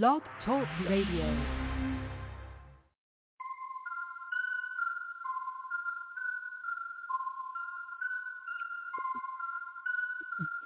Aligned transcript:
Blog 0.00 0.22
Talk 0.46 0.64
Radio. 0.88 1.36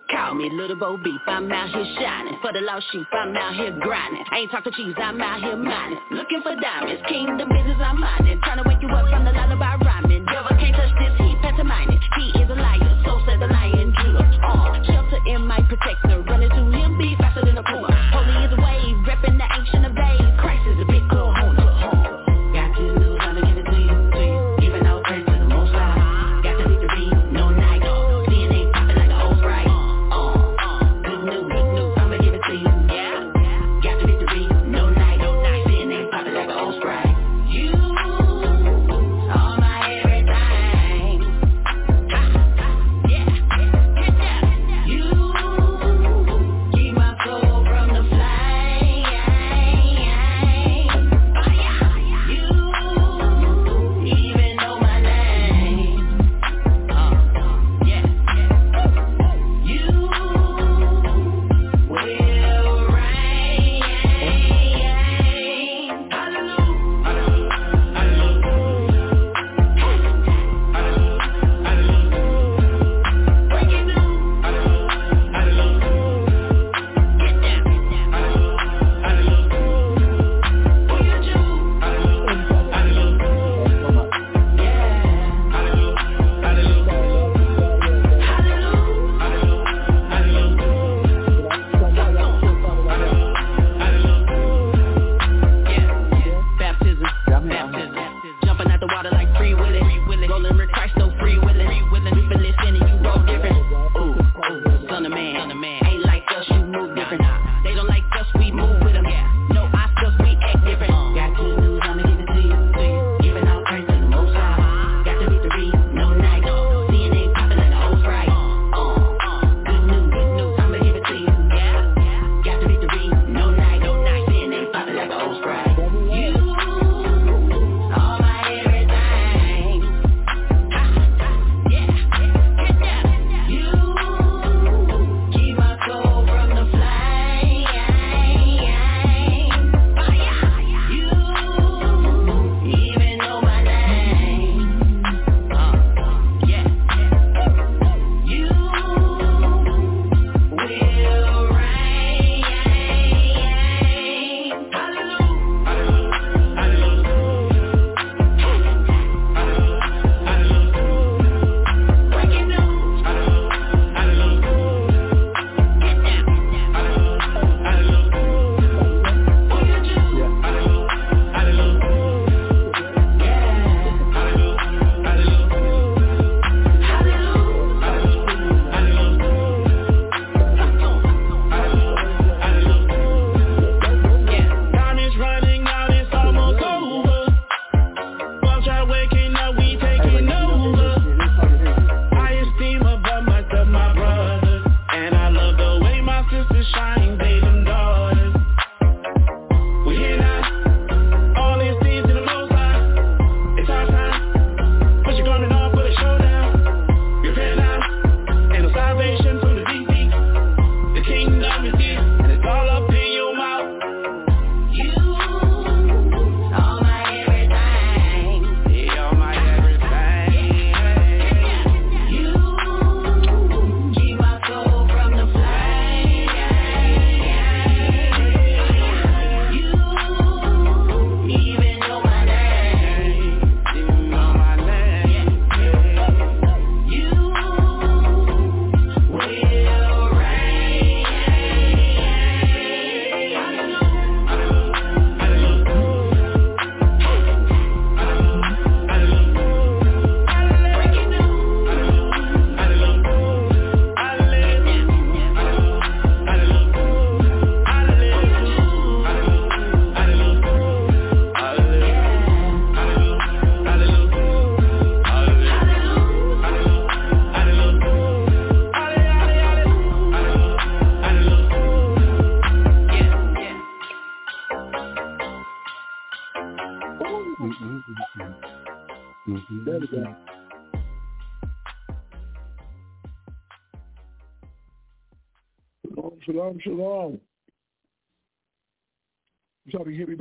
Call 0.08 0.34
me 0.36 0.48
Little 0.52 0.76
Bo 0.76 0.96
Beep, 1.02 1.20
I'm 1.26 1.50
out 1.50 1.70
here 1.70 1.84
shining. 1.98 2.38
For 2.40 2.52
the 2.52 2.60
lost 2.60 2.86
sheep, 2.92 3.04
I'm 3.12 3.34
out 3.34 3.56
here 3.56 3.76
grinding. 3.80 4.22
Ain't 4.32 4.52
talking 4.52 4.72
cheese, 4.76 4.94
I'm 4.96 5.20
out 5.20 5.40
here 5.40 5.56
mining. 5.56 5.98
Looking 6.12 6.42
for 6.42 6.54
diamonds, 6.54 7.02
kingdom 7.08 7.48
business, 7.48 7.78
I'm 7.82 7.98
mining. 7.98 8.40
Trying 8.44 8.62
to 8.62 8.68
wake 8.68 8.78
you 8.80 8.88
up 8.90 9.10
from 9.10 9.24
the 9.24 9.32
lullaby 9.32 9.74
rhyming. 9.84 10.24
Devil 10.26 10.50
can't 10.50 10.76
touch 10.76 10.92
this, 11.00 11.18
he 11.18 11.34
pantomiming. 11.42 11.98
He 12.16 12.42
is 12.42 12.48
a 12.48 12.54
liar. 12.54 12.85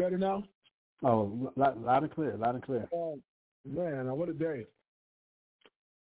Better 0.05 0.17
now? 0.19 0.43
Oh, 1.03 1.51
loud, 1.55 1.83
loud 1.83 2.03
and 2.03 2.13
clear, 2.13 2.37
loud 2.37 2.55
and 2.55 2.63
clear. 2.63 2.87
Oh, 2.93 3.19
man, 3.67 4.15
what 4.15 4.29
a 4.29 4.33
day. 4.33 4.65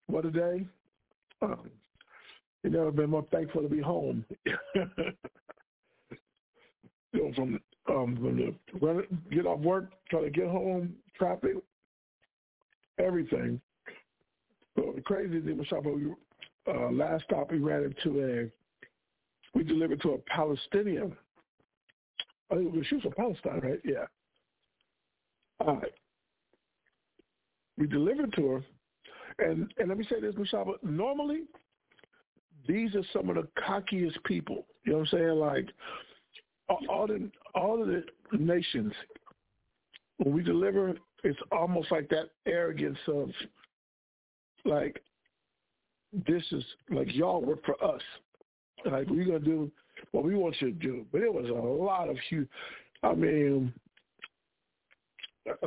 What 0.07 0.27
a 0.27 0.31
day. 0.31 0.67
Um, 1.41 1.71
you 2.63 2.71
never 2.71 2.91
been 2.91 3.11
more 3.11 3.27
thankful 3.33 3.63
to 3.63 3.69
be 3.69 3.81
home. 3.81 4.27
you 4.45 4.85
know, 7.15 7.33
from 7.35 7.59
um, 7.89 8.17
from 8.17 8.37
the 8.37 8.55
run, 8.81 9.05
get 9.33 9.47
off 9.47 9.61
work, 9.61 9.91
try 10.11 10.21
to 10.21 10.31
get 10.31 10.49
home, 10.49 10.95
traffic, 11.17 11.53
everything. 12.99 13.59
So 14.77 14.93
the 14.95 15.01
crazy 15.01 15.41
thing 15.41 15.57
was 15.57 15.67
we 15.85 16.13
uh, 16.71 16.91
last 16.91 17.25
stop 17.25 17.51
we 17.51 17.59
ran 17.59 17.85
into 17.85 18.21
a 18.21 18.51
we 19.57 19.65
delivered 19.65 20.03
to 20.03 20.11
a 20.11 20.19
Palestinian. 20.19 21.17
Oh, 22.51 22.59
I 22.59 22.71
think 22.71 22.87
she 22.87 22.97
was 22.97 23.03
from 23.03 23.13
Palestine, 23.13 23.61
right? 23.63 23.81
Yeah. 23.85 24.07
All 25.61 25.77
right. 25.77 25.93
We 27.77 27.87
delivered 27.87 28.33
to 28.35 28.47
her, 28.47 28.65
and 29.39 29.73
and 29.79 29.89
let 29.89 29.99
me 29.99 30.07
say 30.09 30.21
this, 30.21 30.35
Mashaba. 30.35 30.75
Normally, 30.83 31.43
these 32.67 32.95
are 32.95 33.05
some 33.13 33.29
of 33.29 33.37
the 33.37 33.49
cockiest 33.67 34.23
people. 34.25 34.67
You 34.85 34.93
know 34.93 34.99
what 34.99 35.09
I'm 35.13 35.19
saying? 35.19 35.39
Like 35.39 35.69
all 36.89 37.07
the 37.07 37.31
all 37.55 37.81
of 37.83 37.89
the 37.89 38.05
nations, 38.39 38.93
when 40.19 40.35
we 40.35 40.43
deliver, 40.43 40.95
it's 41.25 41.39
almost 41.53 41.91
like 41.91 42.09
that 42.09 42.31
arrogance 42.47 42.99
of 43.07 43.31
like 44.65 45.01
this 46.27 46.43
is 46.53 46.65
like 46.91 47.15
y'all 47.15 47.43
work 47.43 47.65
for 47.65 47.83
us. 47.85 48.03
Like 48.85 49.09
we're 49.09 49.25
gonna 49.25 49.39
do 49.41 49.71
what 50.13 50.25
we 50.25 50.35
want 50.35 50.57
you 50.61 50.69
to 50.69 50.75
do. 50.75 51.07
But 51.13 51.23
it 51.23 51.33
was 51.33 51.49
a 51.49 51.53
lot 51.53 52.09
of 52.09 52.17
huge. 52.29 52.49
I 53.03 53.15
mean, 53.15 53.73
that's 55.45 55.61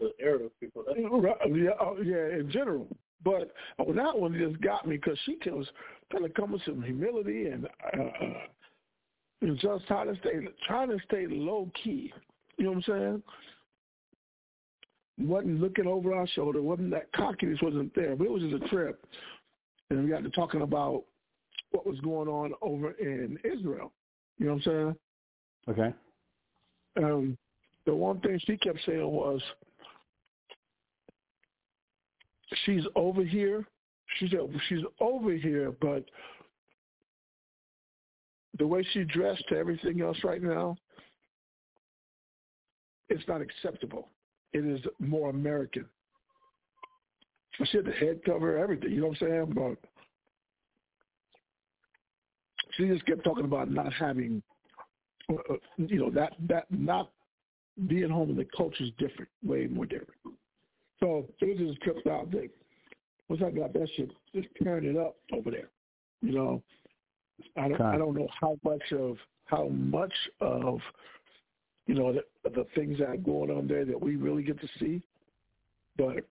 the 0.00 0.10
Arab 0.22 0.50
people. 0.60 0.84
yeah, 0.96 1.70
oh, 1.80 1.96
yeah, 2.02 2.38
in 2.38 2.50
general. 2.50 2.88
But 3.24 3.52
oh, 3.78 3.92
that 3.92 4.18
one 4.18 4.34
just 4.38 4.60
got 4.60 4.86
me 4.86 4.96
because 4.96 5.18
she 5.24 5.38
was 5.50 5.66
kind 6.12 6.24
of 6.24 6.34
come 6.34 6.52
with 6.52 6.62
some 6.64 6.82
humility 6.82 7.46
and 7.46 7.66
uh, 7.66 8.02
uh, 8.02 8.32
and 9.40 9.58
just 9.58 9.86
trying 9.86 10.12
to 10.12 10.20
stay 10.20 10.32
trying 10.66 10.90
to 10.90 10.98
stay 11.06 11.26
low 11.28 11.70
key. 11.82 12.12
You 12.58 12.64
know 12.64 12.70
what 12.72 12.88
I'm 12.88 13.22
saying? 15.18 15.28
Wasn't 15.28 15.60
looking 15.60 15.86
over 15.86 16.12
our 16.12 16.26
shoulder. 16.28 16.60
wasn't 16.60 16.90
that 16.90 17.12
cockiness 17.12 17.62
wasn't 17.62 17.94
there. 17.94 18.14
But 18.16 18.24
it 18.24 18.30
was 18.30 18.42
just 18.42 18.62
a 18.62 18.68
trip, 18.68 19.06
and 19.90 20.04
we 20.04 20.10
got 20.10 20.22
to 20.22 20.30
talking 20.30 20.62
about 20.62 21.04
what 21.74 21.86
was 21.86 21.98
going 22.00 22.28
on 22.28 22.52
over 22.62 22.92
in 22.92 23.36
Israel. 23.42 23.92
You 24.38 24.46
know 24.46 24.52
what 24.52 24.66
I'm 24.66 24.96
saying? 25.66 25.76
Okay. 25.76 25.94
Um, 26.96 27.36
the 27.84 27.94
one 27.94 28.20
thing 28.20 28.40
she 28.46 28.56
kept 28.56 28.78
saying 28.86 29.04
was, 29.04 29.42
she's 32.64 32.84
over 32.94 33.24
here. 33.24 33.66
She 34.18 34.28
said 34.28 34.38
she's 34.68 34.84
over 35.00 35.32
here, 35.32 35.74
but 35.80 36.04
the 38.58 38.66
way 38.66 38.86
she 38.92 39.02
dressed 39.02 39.42
to 39.48 39.56
everything 39.56 40.00
else 40.00 40.18
right 40.22 40.42
now, 40.42 40.76
it's 43.08 43.26
not 43.26 43.40
acceptable. 43.40 44.08
It 44.52 44.64
is 44.64 44.80
more 45.00 45.30
American. 45.30 45.86
She 47.64 47.76
had 47.76 47.86
the 47.86 47.92
head 47.92 48.20
cover, 48.24 48.56
everything. 48.56 48.92
You 48.92 49.00
know 49.00 49.08
what 49.08 49.22
I'm 49.22 49.28
saying? 49.28 49.52
But 49.54 49.90
she 52.76 52.88
just 52.88 53.04
kept 53.06 53.24
talking 53.24 53.44
about 53.44 53.70
not 53.70 53.92
having, 53.92 54.42
uh, 55.30 55.34
uh, 55.52 55.56
you 55.76 55.98
know, 55.98 56.10
that 56.10 56.32
that 56.48 56.66
not 56.70 57.10
being 57.86 58.10
home 58.10 58.30
in 58.30 58.36
the 58.36 58.46
culture 58.56 58.84
is 58.84 58.90
different, 58.98 59.30
way 59.44 59.66
more 59.66 59.86
different. 59.86 60.14
So 61.00 61.26
it 61.40 61.58
was 61.58 61.68
just 61.68 61.80
tripped 61.82 62.06
out 62.06 62.30
there. 62.30 62.46
Once 63.28 63.42
I 63.44 63.50
got 63.50 63.72
that 63.72 63.88
shit, 63.96 64.10
just 64.34 64.48
tearing 64.62 64.84
it 64.84 64.96
up 64.96 65.16
over 65.32 65.50
there. 65.50 65.70
You 66.22 66.32
know, 66.32 66.62
I 67.56 67.68
don't 67.68 67.80
I 67.80 67.96
don't 67.96 68.14
know 68.14 68.28
how 68.40 68.58
much 68.64 68.92
of 68.92 69.16
how 69.46 69.68
much 69.68 70.12
of 70.40 70.80
you 71.86 71.94
know 71.94 72.12
the, 72.12 72.50
the 72.50 72.66
things 72.74 72.98
that 72.98 73.08
are 73.08 73.16
going 73.16 73.50
on 73.50 73.66
there 73.66 73.84
that 73.84 74.00
we 74.00 74.16
really 74.16 74.42
get 74.42 74.60
to 74.60 74.68
see, 74.78 75.02
but 75.96 76.24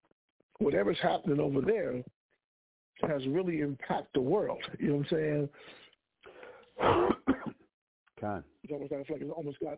whatever's 0.60 0.98
happening 1.01 1.39
over 1.39 1.62
there 1.62 2.04
has 3.07 3.25
really 3.28 3.62
impacted 3.62 4.07
the 4.13 4.22
world. 4.22 4.62
You 4.80 4.89
know 4.89 4.96
what 4.96 5.07
I'm 5.12 5.18
saying? 5.18 5.50
God. 6.80 8.44
It's 8.64 8.72
almost 8.72 8.92
it's 8.92 9.10
like 9.10 9.22
it's 9.22 9.31
almost 9.36 9.60
got 9.60 9.78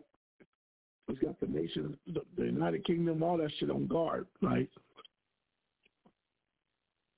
it's 1.08 1.18
got 1.20 1.38
the 1.40 1.46
nation, 1.46 1.96
the, 2.06 2.22
the 2.36 2.44
United 2.44 2.84
Kingdom, 2.84 3.22
all 3.22 3.36
that 3.38 3.50
shit 3.58 3.70
on 3.70 3.86
guard. 3.86 4.26
Like, 4.42 4.68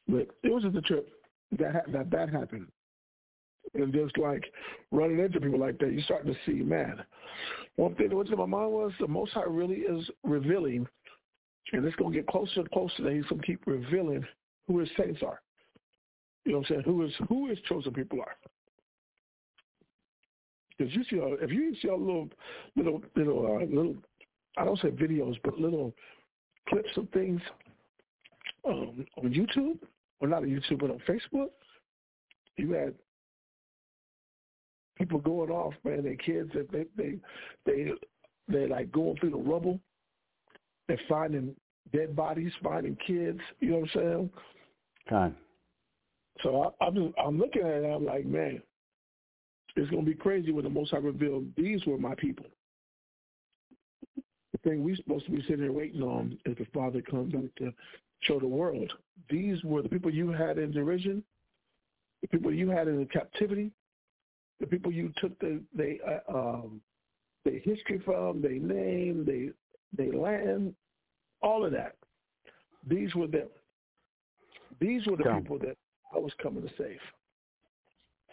but 0.07 0.29
it 0.43 0.53
was 0.53 0.63
just 0.63 0.77
a 0.77 0.83
trip 0.83 1.09
that 1.59 1.91
that 1.93 2.11
that 2.11 2.31
happened, 2.31 2.67
and 3.75 3.93
just 3.93 4.17
like 4.19 4.45
running 4.91 5.19
into 5.19 5.41
people 5.41 5.61
like 5.61 5.79
that, 5.79 5.93
you 5.93 6.01
start 6.03 6.27
to 6.27 6.35
see, 6.47 6.63
man. 6.63 7.03
One 7.77 7.95
thing 7.95 8.09
that 8.09 8.17
went 8.17 8.29
to 8.31 8.37
my 8.37 8.47
mind 8.47 8.73
was 8.73 8.93
the 9.01 9.09
Most 9.09 9.33
High 9.33 9.45
really 9.45 9.77
is 9.77 10.09
revealing, 10.25 10.87
and 11.73 11.85
it's 11.85 11.97
gonna 11.97 12.15
get 12.15 12.27
closer 12.27 12.61
and 12.61 12.71
closer 12.71 13.03
that 13.03 13.13
He's 13.13 13.27
gonna 13.27 13.43
keep 13.43 13.67
revealing 13.67 14.25
who 14.67 14.79
His 14.81 14.89
saints 14.99 15.21
are. 15.23 15.41
You 16.45 16.53
know 16.53 16.59
what 16.59 16.71
I'm 16.71 16.77
saying? 16.77 16.83
Who 16.85 17.05
is 17.05 17.13
who 17.29 17.49
His 17.49 17.59
chosen 17.69 17.93
people 17.93 18.21
are. 18.21 18.37
Because 20.79 20.95
you 20.95 21.03
see, 21.05 21.17
if 21.17 21.51
you 21.51 21.75
see 21.83 21.89
a 21.89 21.95
little, 21.95 22.29
little, 22.77 23.03
little, 23.17 23.59
uh, 23.61 23.65
little, 23.65 23.97
I 24.57 24.65
don't 24.65 24.79
say 24.79 24.91
videos, 24.91 25.37
but 25.43 25.59
little 25.59 25.93
clips 26.69 26.97
of 26.97 27.09
things 27.11 27.41
um, 28.67 29.05
on 29.17 29.33
YouTube, 29.33 29.79
or 30.21 30.29
not 30.29 30.43
on 30.43 30.49
YouTube, 30.49 30.81
but 30.81 30.91
on 30.91 31.01
Facebook, 31.09 31.49
you 32.57 32.73
had 32.73 32.95
people 34.97 35.19
going 35.19 35.51
off, 35.51 35.75
man. 35.85 36.05
Their 36.05 36.17
kids, 36.17 36.51
they, 36.73 36.85
they, 36.97 37.19
they, 37.67 37.93
they 38.49 38.67
like 38.67 38.93
going 38.93 39.17
through 39.17 39.31
the 39.31 39.37
rubble. 39.37 39.81
They're 40.87 41.01
finding 41.09 41.55
dead 41.93 42.15
bodies, 42.15 42.53
finding 42.63 42.97
kids. 43.07 43.41
You 43.61 43.71
know 43.71 43.79
what 43.79 43.91
I'm 43.95 44.01
saying? 44.01 44.31
God. 45.11 45.35
So 46.43 46.75
I, 46.81 46.85
I'm 46.85 46.95
just, 46.95 47.15
I'm 47.25 47.39
looking 47.39 47.63
at 47.63 47.83
it. 47.83 47.85
I'm 47.85 48.05
like, 48.05 48.27
man, 48.27 48.63
it's 49.77 49.91
going 49.91 50.05
to 50.05 50.11
be 50.11 50.17
crazy 50.17 50.53
when 50.53 50.65
the 50.65 50.71
Most 50.71 50.91
High 50.91 50.99
revealed 50.99 51.47
these 51.57 51.85
were 51.87 51.99
my 51.99 52.15
people. 52.15 52.47
The 54.17 54.59
thing 54.71 54.83
we're 54.83 54.97
supposed 54.97 55.27
to 55.27 55.31
be 55.31 55.43
sitting 55.43 55.61
here 55.61 55.73
waiting 55.73 56.03
on 56.03 56.39
is 56.47 56.57
the 56.57 56.67
Father 56.75 57.01
comes 57.03 57.33
back 57.33 57.55
to 57.59 57.73
show 58.21 58.41
the 58.41 58.47
world. 58.47 58.93
These 59.31 59.63
were 59.63 59.83
the 59.83 59.89
people 59.89 60.13
you 60.13 60.33
had 60.33 60.59
in 60.59 60.73
derision, 60.73 61.23
the 62.23 62.29
people 62.29 62.53
you 62.53 62.71
had 62.71 62.89
in 62.89 63.07
captivity, 63.07 63.71
the 64.61 64.67
people 64.67 64.91
you 64.91 65.13
took 65.19 65.39
the 65.39 65.61
they 65.75 66.01
uh, 66.07 66.37
um, 66.37 66.81
their 67.45 67.61
history 67.61 68.01
from, 68.05 68.43
they 68.43 68.59
name, 68.59 69.25
they 69.25 69.51
they 69.97 70.11
land, 70.17 70.75
all 71.43 71.65
of 71.65 71.73
that. 71.73 71.95
These 72.87 73.15
were 73.15 73.27
them. 73.27 73.49
These 74.81 75.07
were 75.07 75.17
the 75.17 75.25
Come. 75.25 75.43
people 75.43 75.59
that 75.61 75.77
I 76.15 76.19
was 76.19 76.33
coming 76.43 76.63
to 76.63 76.71
save. 76.77 76.99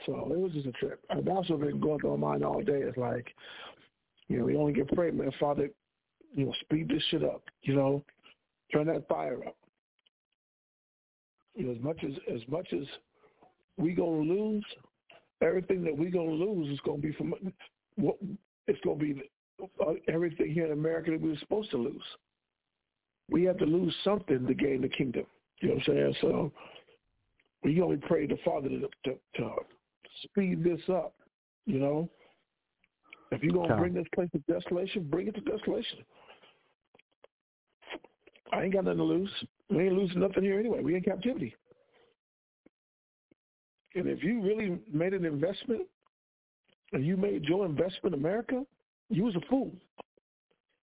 So 0.06 0.32
it 0.32 0.40
was 0.40 0.52
just 0.52 0.68
a 0.68 0.72
trip. 0.74 1.04
I've 1.10 1.28
also 1.28 1.58
been 1.58 1.80
going 1.80 2.00
through 2.00 2.18
my 2.18 2.32
mind 2.32 2.44
all 2.44 2.62
day. 2.62 2.82
It's 2.82 2.98
like, 2.98 3.34
you 4.28 4.38
know, 4.38 4.46
we 4.46 4.56
only 4.56 4.74
get 4.74 4.94
prayed, 4.94 5.16
man. 5.16 5.32
Father, 5.40 5.70
you 6.34 6.46
know, 6.46 6.54
speed 6.62 6.90
this 6.90 7.04
shit 7.10 7.24
up. 7.24 7.44
You 7.64 7.76
know, 7.76 8.04
turn 8.74 8.88
that 8.88 9.08
fire 9.08 9.40
up. 9.48 9.56
You 11.56 11.68
know, 11.68 11.72
as 11.72 11.82
much 11.82 12.04
as 12.04 12.14
as 12.34 12.42
much 12.48 12.68
as 12.74 12.86
we 13.78 13.94
gonna 13.94 14.12
lose, 14.12 14.66
everything 15.42 15.84
that 15.84 15.98
we 15.98 16.10
gonna 16.10 16.32
lose 16.32 16.70
is 16.72 16.80
gonna 16.86 16.98
be 16.98 17.14
from 17.14 17.34
what 17.96 18.18
it's 18.68 18.80
gonna 18.84 18.98
be 18.98 19.22
everything 20.08 20.52
here 20.52 20.66
in 20.66 20.72
America 20.72 21.12
that 21.12 21.22
we 21.22 21.30
were 21.30 21.38
supposed 21.38 21.72
to 21.72 21.78
lose. 21.78 22.04
We 23.30 23.44
have 23.46 23.58
to 23.58 23.66
lose 23.66 23.96
something 24.04 24.46
to 24.46 24.54
gain 24.54 24.82
the 24.82 24.90
kingdom. 24.90 25.26
You 25.62 25.70
know 25.70 25.76
what 25.76 25.90
I'm 25.90 25.96
saying? 25.96 26.16
So 26.22 26.52
we 27.64 27.82
only 27.82 27.98
pray 27.98 28.28
the 28.28 28.38
Father 28.44 28.70
to, 28.70 28.80
to, 29.06 29.16
to 29.36 29.50
speed 30.24 30.64
this 30.64 30.82
up. 30.90 31.14
You 31.66 31.80
know, 31.80 32.10
if 33.32 33.42
you're 33.42 33.54
gonna 33.54 33.70
Tom. 33.70 33.80
bring 33.80 33.94
this 33.94 34.08
place 34.14 34.30
to 34.32 34.40
desolation, 34.52 35.08
bring 35.10 35.28
it 35.28 35.36
to 35.36 35.42
desolation. 35.42 36.00
I 38.52 38.64
ain't 38.64 38.74
got 38.74 38.86
nothing 38.86 39.00
to 39.00 39.04
lose. 39.04 39.30
We 39.70 39.86
ain't 39.86 39.94
losing 39.94 40.20
nothing 40.20 40.44
here 40.44 40.60
anyway. 40.60 40.82
We 40.82 40.96
in 40.96 41.02
captivity. 41.02 41.56
And 43.96 44.08
if 44.08 44.24
you 44.24 44.42
really 44.42 44.80
made 44.92 45.14
an 45.14 45.26
investment 45.26 45.82
and 46.94 47.06
you 47.06 47.18
made 47.18 47.46
your 47.46 47.66
investment 47.66 48.14
America, 48.14 48.64
you 49.10 49.24
was 49.24 49.36
a 49.36 49.42
fool. 49.50 49.72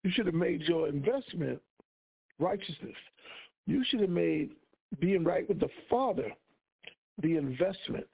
You 0.05 0.11
should 0.13 0.27
have 0.27 0.35
made 0.35 0.63
your 0.63 0.89
investment 0.89 1.61
righteousness. 2.39 2.95
You 3.67 3.83
should 3.89 4.01
have 4.01 4.11
made 4.11 4.51
being 5.01 5.25
right 5.25 5.49
with 5.49 5.59
the 5.59 5.69
Father 5.91 6.31
the 7.21 7.37
investment. 7.37 8.07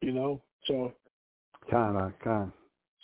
You 0.00 0.12
know, 0.12 0.42
so 0.66 0.92
kind 1.70 1.96
of 1.96 2.12
kind. 2.22 2.52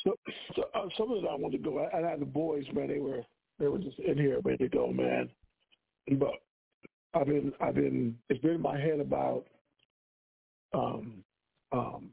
So, 0.05 0.15
so 0.55 0.65
uh, 0.75 0.87
some 0.99 1.11
of 1.11 1.19
it 1.19 1.29
I 1.31 1.35
wanted 1.35 1.63
to 1.63 1.71
go. 1.71 1.79
I, 1.79 1.99
I 1.99 2.11
had 2.11 2.21
the 2.21 2.27
boys, 2.27 2.65
man. 2.73 2.89
They 2.89 2.99
were 2.99 3.23
they 3.59 3.69
were 3.69 3.79
just 3.79 3.99
in 3.99 4.19
here 4.19 4.41
ready 4.45 4.65
to 4.65 4.69
go, 4.69 4.93
man. 4.93 5.29
But 6.19 6.35
I've 7.15 7.27
been 7.27 7.53
I've 7.61 7.75
been 7.75 8.17
it's 8.29 8.41
been 8.41 8.57
in 8.57 8.61
my 8.61 8.79
head 8.79 9.01
about 9.01 9.45
um 10.75 11.25
um 11.73 12.11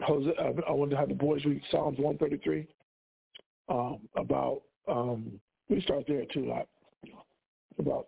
Jose. 0.00 0.30
I, 0.38 0.52
I 0.68 0.72
wanted 0.72 0.92
to 0.92 0.96
have 0.96 1.08
the 1.08 1.14
boys 1.14 1.44
read 1.44 1.62
Psalms 1.70 1.98
one 1.98 2.18
thirty 2.18 2.38
three 2.38 2.66
um 3.68 4.00
about 4.16 4.62
um 4.88 5.40
we 5.68 5.80
start 5.82 6.04
there 6.06 6.24
too 6.32 6.46
like 6.46 6.68
about 7.78 8.06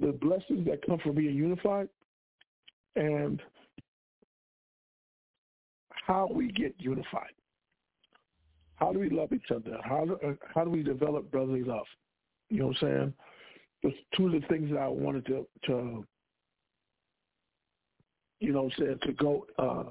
the 0.00 0.12
blessings 0.12 0.66
that 0.66 0.84
come 0.86 0.98
from 0.98 1.16
being 1.16 1.34
unified 1.34 1.88
and 2.96 3.42
how 6.10 6.28
we 6.34 6.50
get 6.50 6.74
unified. 6.78 7.30
How 8.74 8.92
do 8.92 8.98
we 8.98 9.10
love 9.10 9.32
each 9.32 9.50
other? 9.54 9.78
How 9.84 10.04
do, 10.04 10.18
uh, 10.26 10.32
how 10.52 10.64
do 10.64 10.70
we 10.70 10.82
develop 10.82 11.30
brotherly 11.30 11.62
love? 11.62 11.86
You 12.48 12.60
know 12.60 12.66
what 12.68 12.82
I'm 12.82 12.88
saying? 12.88 13.14
That's 13.84 13.94
two 14.16 14.26
of 14.26 14.32
the 14.32 14.40
things 14.48 14.72
that 14.72 14.80
I 14.80 14.88
wanted 14.88 15.24
to, 15.26 15.46
to 15.66 16.04
you 18.40 18.52
know 18.52 18.62
what 18.62 18.72
I'm 18.78 18.84
saying, 18.84 18.98
to 19.02 19.12
go 19.12 19.46
uh, 19.56 19.84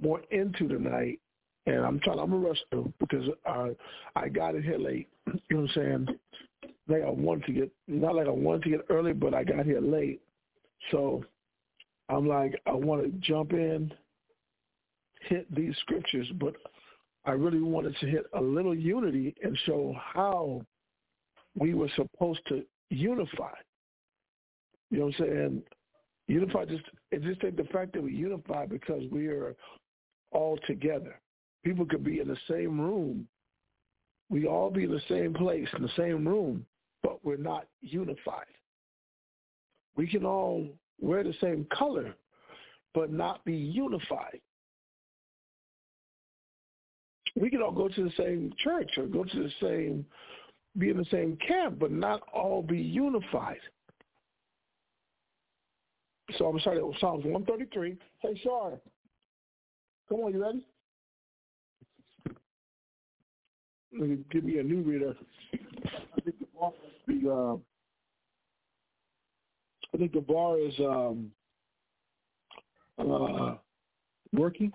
more 0.00 0.20
into 0.32 0.66
tonight. 0.66 1.20
And 1.66 1.84
I'm 1.84 2.00
trying, 2.00 2.18
I'm 2.18 2.32
a 2.32 2.38
rush 2.38 2.58
through 2.70 2.92
because 2.98 3.28
I, 3.46 3.70
I 4.16 4.28
got 4.28 4.56
in 4.56 4.64
here 4.64 4.78
late. 4.78 5.08
You 5.48 5.58
know 5.58 5.62
what 5.62 5.70
I'm 5.76 6.06
saying? 6.06 6.18
Like 6.88 7.02
I 7.04 7.10
wanted 7.10 7.46
to 7.46 7.52
get, 7.52 7.72
not 7.86 8.16
like 8.16 8.26
I 8.26 8.30
wanted 8.30 8.62
to 8.64 8.70
get 8.70 8.86
early, 8.90 9.12
but 9.12 9.32
I 9.32 9.44
got 9.44 9.64
here 9.64 9.80
late. 9.80 10.20
So 10.90 11.24
I'm 12.08 12.26
like, 12.26 12.60
I 12.66 12.72
want 12.72 13.02
to 13.02 13.10
jump 13.20 13.52
in, 13.52 13.92
hit 15.28 15.52
these 15.54 15.74
scriptures, 15.80 16.28
but 16.40 16.54
I 17.24 17.32
really 17.32 17.60
wanted 17.60 17.96
to 17.98 18.06
hit 18.06 18.24
a 18.34 18.40
little 18.40 18.74
unity 18.74 19.34
and 19.42 19.58
show 19.64 19.94
how 20.14 20.62
we 21.58 21.74
were 21.74 21.90
supposed 21.96 22.40
to 22.48 22.64
unify. 22.90 23.52
You 24.90 24.98
know 24.98 25.06
what 25.06 25.14
I'm 25.20 25.26
saying? 25.26 25.62
Unify 26.28 26.64
just 26.64 26.84
it 27.10 27.22
just 27.22 27.40
take 27.40 27.56
the 27.56 27.64
fact 27.64 27.92
that 27.92 28.02
we 28.02 28.12
unify 28.12 28.66
because 28.66 29.02
we 29.10 29.28
are 29.28 29.54
all 30.32 30.58
together. 30.66 31.20
People 31.64 31.86
could 31.86 32.04
be 32.04 32.20
in 32.20 32.28
the 32.28 32.36
same 32.48 32.80
room. 32.80 33.26
We 34.28 34.46
all 34.46 34.70
be 34.70 34.84
in 34.84 34.90
the 34.90 35.00
same 35.08 35.34
place, 35.34 35.68
in 35.76 35.82
the 35.82 35.90
same 35.96 36.26
room, 36.26 36.66
but 37.02 37.24
we're 37.24 37.36
not 37.36 37.66
unified. 37.80 38.46
We 39.96 40.06
can 40.06 40.24
all 40.24 40.66
wear 41.00 41.22
the 41.22 41.34
same 41.40 41.66
color, 41.76 42.14
but 42.92 43.12
not 43.12 43.44
be 43.44 43.54
unified. 43.54 44.40
We 47.38 47.50
can 47.50 47.60
all 47.60 47.72
go 47.72 47.88
to 47.88 48.04
the 48.04 48.12
same 48.16 48.52
church 48.58 48.90
or 48.96 49.06
go 49.06 49.24
to 49.24 49.42
the 49.42 49.50
same, 49.60 50.06
be 50.78 50.88
in 50.90 50.96
the 50.96 51.04
same 51.10 51.36
camp, 51.46 51.78
but 51.78 51.92
not 51.92 52.22
all 52.32 52.62
be 52.62 52.78
unified. 52.78 53.60
So 56.38 56.46
I'm 56.46 56.58
sorry, 56.60 56.80
Psalms 56.98 57.24
133. 57.24 57.96
Hey, 58.20 58.40
Shar, 58.42 58.72
come 60.08 60.20
on, 60.20 60.32
you 60.32 60.42
ready? 60.42 60.66
Let 63.98 64.08
me 64.08 64.18
give 64.30 64.44
me 64.44 64.58
a 64.58 64.62
new 64.62 64.82
reader. 64.82 65.14
I 65.54 66.20
think 66.20 66.36
the 66.38 67.30
uh, 67.30 67.56
I 69.94 69.98
think 69.98 70.12
the 70.12 70.20
bar 70.20 70.58
is 70.58 70.74
um, 70.80 71.30
uh, 72.98 73.54
working. 74.32 74.72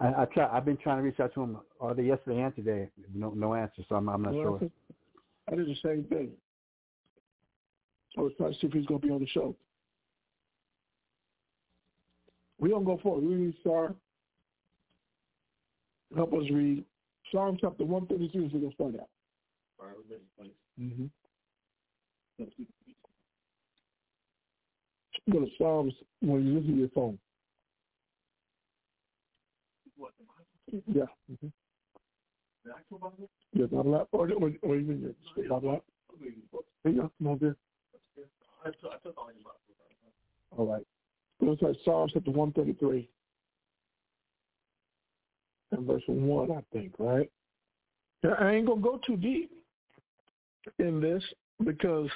I, 0.00 0.22
I 0.22 0.24
try. 0.26 0.48
I've 0.50 0.64
been 0.64 0.76
trying 0.76 0.98
to 0.98 1.02
reach 1.02 1.18
out 1.20 1.34
to 1.34 1.42
him 1.42 1.58
all 1.80 1.94
day 1.94 2.04
yesterday 2.04 2.40
and 2.40 2.54
today. 2.54 2.88
No, 3.14 3.30
no 3.30 3.54
answer. 3.54 3.82
So 3.88 3.96
I'm, 3.96 4.08
I'm 4.08 4.22
not 4.22 4.34
Well, 4.34 4.58
sure. 4.60 4.70
I 5.50 5.56
did 5.56 5.66
the 5.66 5.76
same 5.84 6.04
thing. 6.04 6.30
I 8.16 8.20
was 8.20 8.32
trying 8.36 8.52
to 8.52 8.58
see 8.58 8.66
if 8.66 8.72
he's 8.72 8.86
going 8.86 9.00
to 9.00 9.06
be 9.06 9.12
on 9.12 9.20
the 9.20 9.26
show. 9.26 9.54
We 12.58 12.68
don't 12.70 12.84
go 12.84 12.98
forward. 13.02 13.24
We 13.24 13.34
read 13.34 13.54
Star. 13.60 13.94
Help 16.16 16.32
us 16.32 16.44
read 16.50 16.84
Psalm 17.30 17.58
chapter 17.60 17.84
133 17.84 18.46
is 18.46 18.52
we're 18.52 18.60
going 18.60 18.70
to 18.70 18.74
start 18.74 18.94
out. 19.00 19.08
Mm-hmm. 20.80 21.06
Go 25.30 25.40
to 25.40 25.46
Psalms 25.58 25.92
when 26.20 26.46
you 26.46 26.54
listen 26.54 26.72
to 26.72 26.78
your 26.78 26.88
phone. 26.88 27.18
Yeah. 30.72 31.02
Mm-hmm. 31.30 31.48
Yeah, 33.52 33.66
not 33.70 33.86
a 33.86 33.88
lot. 33.88 34.08
Or, 34.12 34.30
or, 34.32 34.52
or 34.62 34.76
even 34.76 35.14
your 35.36 35.48
not 35.48 35.62
a 35.62 35.66
lot. 35.66 35.84
There 36.84 36.92
you 36.92 37.02
go. 37.02 37.12
Come 37.18 37.26
on, 37.26 37.38
there. 37.40 37.56
All 40.56 40.66
right. 40.66 40.86
Looks 41.40 41.62
like 41.62 41.76
Psalms 41.84 42.12
chapter 42.12 42.30
133 42.30 43.08
and 45.72 45.86
verse 45.86 46.02
1, 46.06 46.50
I 46.50 46.60
think, 46.72 46.92
right? 46.98 47.30
Now, 48.22 48.34
I 48.40 48.52
ain't 48.52 48.66
going 48.66 48.82
to 48.82 48.84
go 48.84 49.00
too 49.06 49.16
deep 49.16 49.52
in 50.78 51.00
this 51.00 51.22
because 51.64 52.08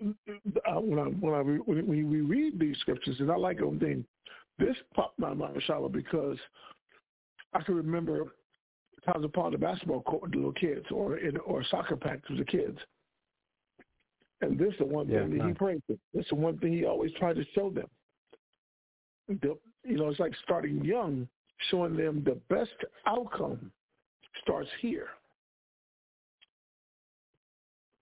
uh, 0.00 0.80
when 0.80 0.98
I 0.98 1.04
when 1.04 1.34
I 1.34 1.40
when 1.40 1.86
we, 1.86 2.04
we 2.04 2.20
read 2.20 2.58
these 2.58 2.76
scriptures, 2.78 3.16
and 3.18 3.32
I 3.32 3.36
like 3.36 3.58
them, 3.58 3.78
then 3.80 4.04
this 4.58 4.76
popped 4.94 5.18
my 5.18 5.34
mind, 5.34 5.60
Shala, 5.68 5.90
because 5.90 6.38
I 7.54 7.62
can 7.62 7.74
remember 7.74 8.34
times 9.04 9.24
upon 9.24 9.52
the 9.52 9.58
basketball 9.58 10.02
court 10.02 10.22
with 10.22 10.32
the 10.32 10.36
little 10.38 10.52
kids, 10.52 10.86
or 10.90 11.18
in 11.18 11.36
or 11.38 11.64
soccer 11.64 11.96
practice 11.96 12.30
with 12.30 12.38
the 12.40 12.44
kids, 12.44 12.78
and 14.40 14.58
this 14.58 14.72
is 14.72 14.78
the 14.78 14.84
one 14.86 15.08
Yeah, 15.08 15.20
thing 15.20 15.30
that 15.30 15.36
he 15.36 15.48
nice. 15.48 15.56
prayed 15.56 15.82
for. 15.86 15.96
This 16.14 16.24
is 16.24 16.30
the 16.30 16.36
one 16.36 16.58
thing 16.58 16.72
he 16.72 16.84
always 16.84 17.12
tried 17.14 17.36
to 17.36 17.44
show 17.54 17.70
them. 17.70 17.88
The, 19.28 19.58
you 19.84 19.96
know, 19.96 20.08
it's 20.08 20.20
like 20.20 20.34
starting 20.42 20.84
young, 20.84 21.28
showing 21.70 21.96
them 21.96 22.22
the 22.24 22.40
best 22.48 22.74
outcome 23.06 23.72
starts 24.42 24.70
here. 24.80 25.08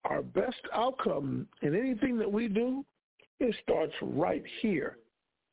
Our 0.04 0.22
best 0.22 0.60
outcome 0.72 1.48
in 1.62 1.74
anything 1.74 2.16
that 2.18 2.30
we 2.30 2.46
do, 2.48 2.84
it 3.40 3.54
starts 3.62 3.92
right 4.02 4.44
here. 4.60 4.98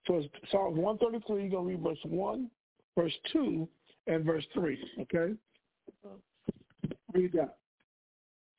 So 0.05 0.17
it's 0.17 0.27
Psalms 0.51 0.77
133, 0.77 1.41
you're 1.41 1.49
going 1.49 1.63
to 1.65 1.69
read 1.75 1.81
verse 1.81 1.97
1, 2.03 2.51
verse 2.95 3.13
2, 3.31 3.67
and 4.07 4.23
verse 4.25 4.45
3, 4.53 4.77
okay? 5.01 5.33
Read 7.13 7.33
that. 7.33 7.57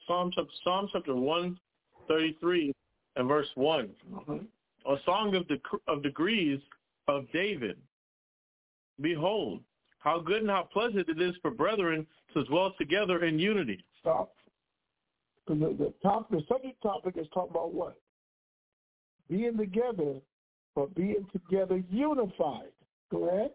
Psalm 0.06 0.30
Psalm 0.62 0.88
chapter 0.92 1.14
133 1.14 2.72
and 3.16 3.28
verse 3.28 3.48
1. 3.54 3.90
Uh-huh. 4.16 4.34
A 4.86 4.96
song 5.04 5.34
of, 5.34 5.44
dec- 5.44 5.80
of 5.88 6.02
degrees 6.02 6.60
of 7.08 7.26
David. 7.32 7.78
Behold, 9.00 9.60
how 9.98 10.20
good 10.20 10.42
and 10.42 10.50
how 10.50 10.68
pleasant 10.72 11.08
it 11.08 11.20
is 11.20 11.34
for 11.40 11.50
brethren 11.50 12.06
to 12.34 12.44
dwell 12.44 12.74
together 12.78 13.24
in 13.24 13.38
unity. 13.38 13.82
Stop. 14.00 14.34
The, 15.46 15.54
the, 15.54 15.92
top, 16.02 16.30
the 16.30 16.42
subject 16.48 16.80
topic 16.82 17.16
is 17.16 17.26
talking 17.32 17.50
about 17.50 17.72
what? 17.74 17.98
Being 19.28 19.56
together, 19.56 20.16
but 20.74 20.94
being 20.94 21.26
together 21.32 21.82
unified. 21.90 22.68
Correct? 23.10 23.54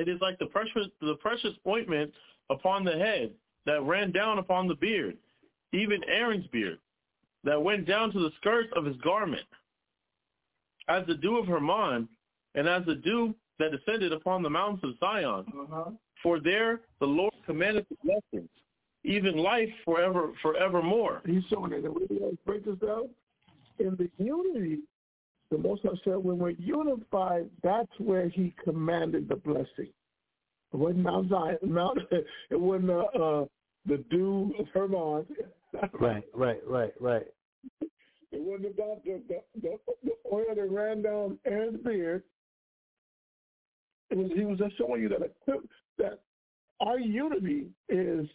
It 0.00 0.08
is 0.08 0.18
like 0.22 0.38
the 0.38 0.46
precious, 0.46 0.86
the 1.02 1.16
precious 1.16 1.52
ointment 1.66 2.10
upon 2.48 2.84
the 2.84 2.92
head 2.92 3.32
that 3.66 3.82
ran 3.82 4.12
down 4.12 4.38
upon 4.38 4.66
the 4.66 4.74
beard, 4.74 5.18
even 5.74 6.02
Aaron's 6.08 6.46
beard, 6.46 6.78
that 7.44 7.62
went 7.62 7.86
down 7.86 8.10
to 8.12 8.18
the 8.18 8.30
skirts 8.38 8.70
of 8.74 8.86
his 8.86 8.96
garment, 8.96 9.46
as 10.88 11.06
the 11.06 11.16
dew 11.16 11.36
of 11.36 11.46
Hermon, 11.46 12.08
and 12.54 12.66
as 12.66 12.86
the 12.86 12.94
dew 12.94 13.34
that 13.58 13.72
descended 13.72 14.14
upon 14.14 14.42
the 14.42 14.48
mountains 14.48 14.80
of 14.84 14.98
Zion. 15.00 15.44
Uh-huh. 15.48 15.90
For 16.22 16.40
there 16.40 16.80
the 17.00 17.06
Lord 17.06 17.34
commanded 17.44 17.84
the 17.90 17.96
blessings, 18.02 18.48
even 19.04 19.36
life 19.36 19.68
forever, 19.84 20.32
forevermore. 20.40 21.20
He's 21.26 21.44
showing 21.50 21.72
that. 21.72 21.84
And 21.84 21.94
we 21.94 22.18
always 22.20 22.38
break 22.46 22.64
this 22.64 22.76
down. 22.76 23.10
In 23.78 23.96
the 23.96 24.08
unity, 24.22 24.78
the 25.50 25.58
Most 25.58 25.82
High 25.82 25.90
said, 26.04 26.16
when 26.16 26.38
we're 26.38 26.50
unified, 26.50 27.48
that's 27.62 27.90
where 27.98 28.28
he 28.28 28.54
commanded 28.62 29.28
the 29.28 29.36
blessing. 29.36 29.92
It 30.72 30.76
wasn't 30.76 31.02
Mount 31.02 31.28
Zion. 31.28 31.58
Mount, 31.62 31.98
it 32.10 32.60
wasn't 32.60 32.90
uh, 32.90 33.04
uh, 33.18 33.44
the 33.86 33.98
dew 34.10 34.54
of 34.58 34.66
Hermon. 34.72 35.26
Right, 36.00 36.24
right, 36.34 36.58
right, 36.66 36.92
right. 37.00 37.26
It 37.80 38.42
wasn't 38.42 38.74
about 38.74 39.04
the, 39.04 39.22
the, 39.28 39.36
the, 39.62 39.78
the 40.02 40.10
oil 40.32 40.46
that 40.52 40.68
ran 40.68 41.02
down 41.02 41.38
Aaron's 41.46 41.80
beard. 41.84 42.24
It 44.10 44.18
was, 44.18 44.32
he 44.34 44.44
was 44.44 44.58
just 44.58 44.76
showing 44.78 45.02
you 45.02 45.08
that 45.10 45.32
that 45.98 46.22
our 46.80 46.98
unity 46.98 47.68
is 47.88 48.26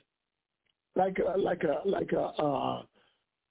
like 0.95 1.17
a 1.19 1.37
like 1.37 1.63
a 1.63 1.87
like 1.87 2.13
a 2.13 2.21
uh, 2.41 2.83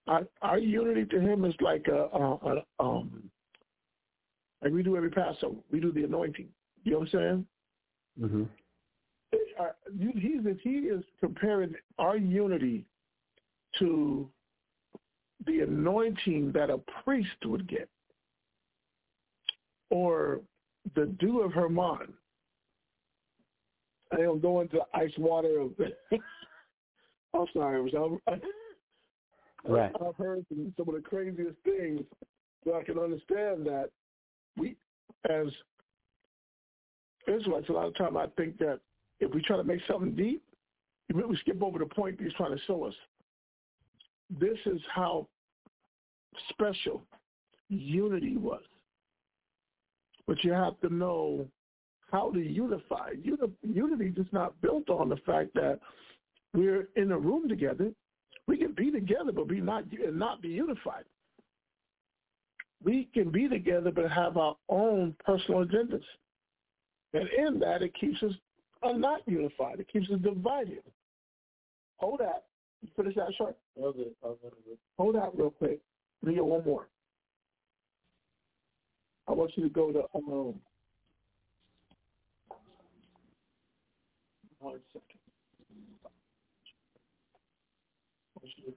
our, 0.06 0.22
our 0.40 0.58
unity 0.58 1.04
to 1.04 1.20
him 1.20 1.44
is 1.44 1.54
like 1.60 1.86
a, 1.88 2.08
a, 2.16 2.38
a 2.80 2.82
um 2.82 3.30
like 4.64 4.72
we 4.72 4.82
do 4.82 4.96
every 4.96 5.10
Passover. 5.10 5.56
We 5.70 5.78
do 5.78 5.92
the 5.92 6.04
anointing. 6.04 6.48
You 6.82 6.92
know 6.92 6.98
what 7.00 7.14
I'm 7.14 7.20
saying? 7.20 7.46
Mm-hmm. 8.20 8.42
Uh, 9.60 9.64
he's 10.16 10.40
he 10.62 10.70
is 10.70 11.04
comparing 11.20 11.74
our 11.98 12.16
unity 12.16 12.86
to 13.78 14.28
the 15.46 15.60
anointing 15.60 16.52
that 16.52 16.70
a 16.70 16.78
priest 17.04 17.36
would 17.44 17.68
get, 17.68 17.88
or 19.90 20.40
the 20.96 21.06
dew 21.20 21.42
of 21.42 21.52
Hermon. 21.52 22.14
I 24.12 24.16
don't 24.16 24.40
go 24.40 24.60
into 24.60 24.80
ice 24.94 25.12
water 25.18 25.60
of. 25.60 25.72
I'm 27.34 27.46
sorry, 27.52 27.82
was. 27.82 28.18
I, 28.28 28.34
Right. 29.66 29.92
I've 29.94 30.16
heard 30.16 30.44
some, 30.48 30.74
some 30.76 30.88
of 30.88 30.94
the 30.94 31.00
craziest 31.00 31.56
things, 31.64 32.02
but 32.64 32.74
I 32.74 32.82
can 32.82 32.98
understand 32.98 33.66
that 33.66 33.88
we, 34.56 34.76
as 35.28 35.46
Israelites, 37.26 37.68
a 37.68 37.72
lot 37.72 37.86
of 37.86 37.96
time 37.96 38.16
I 38.16 38.26
think 38.36 38.58
that 38.58 38.80
if 39.20 39.32
we 39.32 39.42
try 39.42 39.56
to 39.56 39.64
make 39.64 39.80
something 39.88 40.14
deep, 40.14 40.42
we 41.12 41.36
skip 41.38 41.62
over 41.62 41.78
the 41.78 41.86
point 41.86 42.20
he's 42.20 42.32
trying 42.34 42.56
to 42.56 42.62
show 42.66 42.84
us. 42.84 42.94
This 44.40 44.58
is 44.66 44.80
how 44.92 45.28
special 46.50 47.02
unity 47.68 48.36
was. 48.36 48.62
But 50.26 50.42
you 50.42 50.52
have 50.52 50.80
to 50.80 50.92
know 50.92 51.46
how 52.10 52.30
to 52.30 52.40
unify. 52.40 53.10
Unity 53.62 54.14
is 54.16 54.26
not 54.32 54.60
built 54.62 54.88
on 54.88 55.08
the 55.08 55.16
fact 55.18 55.52
that 55.54 55.78
we're 56.54 56.88
in 56.96 57.12
a 57.12 57.18
room 57.18 57.48
together 57.48 57.90
we 58.46 58.56
can 58.56 58.72
be 58.72 58.90
together, 58.90 59.32
but 59.32 59.48
be 59.48 59.60
not 59.60 59.84
and 59.92 60.18
not 60.18 60.42
be 60.42 60.48
unified. 60.48 61.04
We 62.84 63.08
can 63.14 63.30
be 63.30 63.48
together, 63.48 63.90
but 63.90 64.10
have 64.10 64.36
our 64.36 64.56
own 64.68 65.16
personal 65.24 65.64
agendas, 65.64 66.04
and 67.14 67.28
in 67.38 67.58
that, 67.60 67.82
it 67.82 67.94
keeps 67.98 68.22
us 68.22 68.32
not 68.82 69.22
unified. 69.26 69.80
It 69.80 69.88
keeps 69.90 70.10
us 70.10 70.20
divided. 70.20 70.82
Hold 71.96 72.20
that. 72.20 72.44
You 72.82 72.88
finish 72.94 73.14
that 73.14 73.32
short. 73.38 73.56
Hold 73.80 75.14
that 75.14 75.30
real 75.34 75.50
quick. 75.50 75.80
Let 76.22 76.28
me 76.28 76.34
get 76.34 76.44
one 76.44 76.64
more. 76.64 76.88
I 79.26 79.32
want 79.32 79.52
you 79.56 79.62
to 79.62 79.70
go 79.70 79.90
to 79.90 80.02
um, 80.14 80.54
one 84.58 84.80
second. 84.92 85.14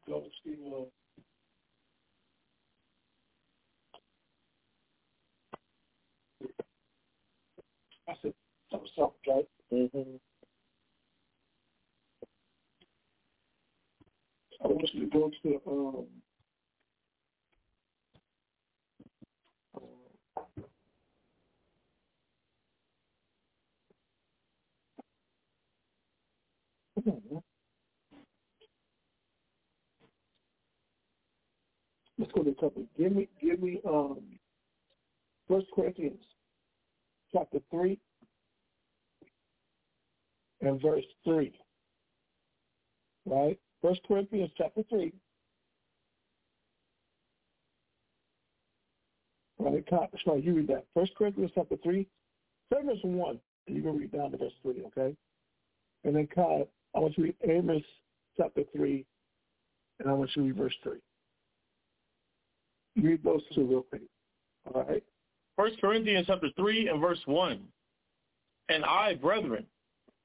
go 0.07 0.23
see 0.43 0.55
uh, 0.73 0.83
I 8.07 8.13
said 8.21 8.33
something, 8.71 8.89
something, 8.97 9.13
right? 9.27 9.47
Mm-hmm. 9.73 10.15
I 14.63 14.67
want 14.67 14.89
you 14.93 15.01
to 15.01 15.07
go 15.07 15.31
to 15.43 15.61
um, 15.67 16.05
Let's 32.19 32.31
go 32.31 32.43
to 32.43 32.49
a 32.49 32.55
couple. 32.55 32.83
Give 32.97 33.11
me, 33.11 33.27
give 33.41 33.61
me, 33.61 33.79
um, 33.87 34.21
First 35.47 35.67
Corinthians, 35.73 36.23
chapter 37.33 37.59
three, 37.69 37.99
and 40.61 40.81
verse 40.81 41.05
three. 41.23 41.53
Right, 43.25 43.59
First 43.81 44.01
Corinthians, 44.07 44.51
chapter 44.57 44.83
three. 44.89 45.13
Right, 49.59 49.83
sorry, 50.23 50.41
you 50.41 50.53
read 50.55 50.67
that. 50.67 50.85
First 50.93 51.13
Corinthians, 51.17 51.51
chapter 51.55 51.75
three, 51.83 52.07
start 52.67 52.85
verse 52.85 52.99
one, 53.03 53.39
and 53.67 53.75
you 53.75 53.81
can 53.81 53.97
read 53.97 54.11
down 54.11 54.31
to 54.31 54.37
verse 54.37 54.53
three, 54.61 54.83
okay? 54.85 55.15
And 56.03 56.15
then, 56.15 56.27
Kyle, 56.27 56.67
I 56.95 56.99
want 56.99 57.17
you 57.17 57.25
to 57.25 57.33
read 57.47 57.57
Amos, 57.57 57.83
chapter 58.37 58.63
three, 58.73 59.05
and 59.99 60.09
I 60.09 60.13
want 60.13 60.29
you 60.35 60.43
to 60.43 60.47
read 60.47 60.57
verse 60.57 60.75
three. 60.83 60.99
Read 62.95 63.23
those 63.23 63.41
two 63.53 63.65
real 63.65 63.81
quick. 63.83 64.03
All 64.73 64.83
right. 64.83 65.03
First 65.57 65.81
Corinthians 65.81 66.27
chapter 66.27 66.49
three 66.55 66.87
and 66.87 67.01
verse 67.01 67.19
one. 67.25 67.61
And 68.69 68.85
I, 68.85 69.15
brethren, 69.15 69.65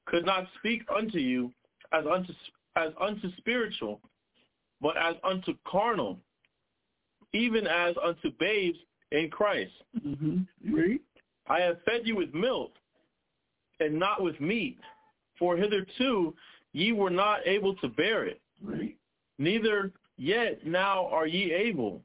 could 0.05 0.25
not 0.25 0.45
speak 0.59 0.83
unto 0.95 1.17
you 1.17 1.51
as 1.91 2.05
unto 2.09 2.31
as 2.75 2.91
unto 3.01 3.35
spiritual, 3.37 3.99
but 4.79 4.95
as 4.97 5.15
unto 5.23 5.53
carnal, 5.67 6.19
even 7.33 7.67
as 7.67 7.95
unto 8.03 8.31
babes 8.39 8.77
in 9.11 9.29
Christ. 9.29 9.71
Mm-hmm. 10.05 10.73
Read. 10.73 10.99
I 11.47 11.59
have 11.61 11.81
fed 11.83 12.01
you 12.05 12.15
with 12.15 12.33
milk, 12.33 12.71
and 13.79 13.99
not 13.99 14.21
with 14.23 14.39
meat, 14.39 14.77
for 15.37 15.57
hitherto 15.57 16.33
ye 16.73 16.91
were 16.91 17.09
not 17.09 17.39
able 17.45 17.75
to 17.75 17.87
bear 17.87 18.25
it. 18.25 18.39
Read. 18.63 18.95
Neither 19.39 19.91
yet 20.17 20.65
now 20.65 21.07
are 21.07 21.27
ye 21.27 21.51
able, 21.51 22.01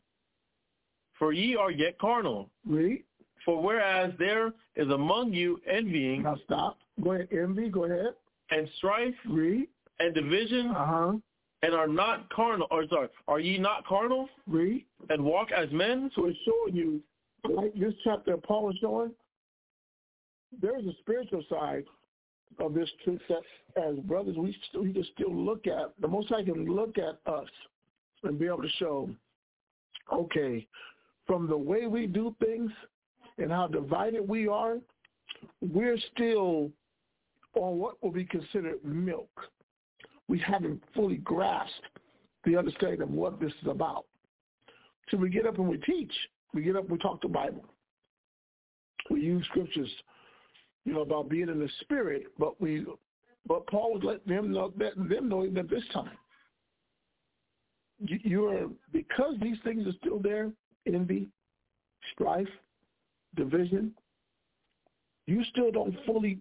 for 1.19 1.33
ye 1.33 1.57
are 1.57 1.71
yet 1.71 1.99
carnal. 1.99 2.49
Read. 2.67 3.05
For 3.49 3.63
whereas 3.63 4.13
there 4.19 4.53
is 4.77 4.91
among 4.91 5.33
you 5.33 5.59
envying. 5.67 6.25
Now 6.25 6.37
stop. 6.45 6.77
Go 7.03 7.13
ahead. 7.13 7.29
Envy. 7.33 7.71
Go 7.71 7.85
ahead. 7.85 8.13
And 8.51 8.69
strife. 8.77 9.15
Read. 9.27 9.69
And 10.01 10.15
division. 10.15 10.67
Uh-huh. 10.67 11.13
And 11.63 11.75
are 11.75 11.89
not 11.89 12.29
carnal, 12.29 12.67
or 12.71 12.87
sorry, 12.89 13.09
are 13.27 13.41
ye 13.41 13.57
not 13.57 13.87
carnal? 13.87 14.29
Read. 14.47 14.85
And 15.09 15.25
walk 15.25 15.51
as 15.51 15.73
men? 15.73 16.11
So 16.15 16.27
it's 16.27 16.37
showing 16.45 16.77
you, 16.77 17.01
like 17.49 17.73
this 17.73 17.95
chapter 18.05 18.37
Paul 18.37 18.69
is 18.69 18.77
showing, 18.83 19.13
there 20.61 20.79
is 20.79 20.85
a 20.85 20.93
spiritual 21.01 21.43
side 21.49 21.85
of 22.61 22.75
this 22.75 22.91
truth 23.03 23.23
that 23.31 23.83
as 23.83 23.97
brothers 24.01 24.37
we, 24.37 24.55
we 24.79 24.93
can 24.93 25.07
still 25.15 25.35
look 25.35 25.67
at. 25.67 25.95
The 26.03 26.09
most 26.09 26.31
I 26.33 26.43
can 26.43 26.67
look 26.67 26.99
at 26.99 27.19
us 27.27 27.49
and 28.25 28.39
be 28.39 28.47
able 28.47 28.61
to 28.61 28.69
show, 28.79 29.09
okay, 30.13 30.67
from 31.27 31.49
the 31.49 31.57
way 31.57 31.87
we 31.87 32.07
do 32.07 32.37
things 32.45 32.71
and 33.39 33.51
how 33.51 33.67
divided 33.67 34.27
we 34.29 34.49
are, 34.49 34.79
we're 35.61 35.99
still 36.15 36.71
on 37.55 37.79
what 37.79 38.03
will 38.03 38.11
be 38.11 38.25
considered 38.25 38.85
milk. 38.85 39.31
We 40.29 40.39
haven't 40.39 40.83
fully 40.95 41.17
grasped 41.17 41.73
the 42.45 42.57
understanding 42.57 43.03
of 43.03 43.11
what 43.11 43.41
this 43.41 43.53
is 43.63 43.69
about. 43.69 44.05
So 45.11 45.17
we 45.17 45.31
get 45.31 45.47
up 45.47 45.59
and 45.59 45.69
we 45.69 45.79
teach. 45.79 46.13
We 46.53 46.63
get 46.63 46.77
up 46.77 46.83
and 46.83 46.93
we 46.93 46.99
talk 46.99 47.23
the 47.23 47.29
Bible. 47.29 47.65
We 49.11 49.21
use 49.21 49.45
scriptures, 49.47 49.91
you 50.85 50.93
know, 50.93 51.01
about 51.01 51.31
being 51.31 51.49
in 51.49 51.59
the 51.59 51.69
spirit, 51.81 52.25
but 52.39 52.61
we 52.61 52.85
but 53.47 53.67
Paul 53.69 53.95
was 53.95 54.03
let 54.05 54.27
them 54.27 54.53
know 54.53 54.73
that 54.79 54.95
them 54.97 55.29
know 55.29 55.49
that 55.49 55.71
this 55.71 55.85
time. 55.93 56.11
You're 58.01 58.69
because 58.93 59.35
these 59.41 59.57
things 59.65 59.87
are 59.87 59.97
still 60.01 60.19
there, 60.21 60.53
envy, 60.87 61.29
strife, 62.13 62.49
division, 63.37 63.93
you 65.27 65.45
still 65.51 65.71
don't 65.71 65.95
fully 66.07 66.39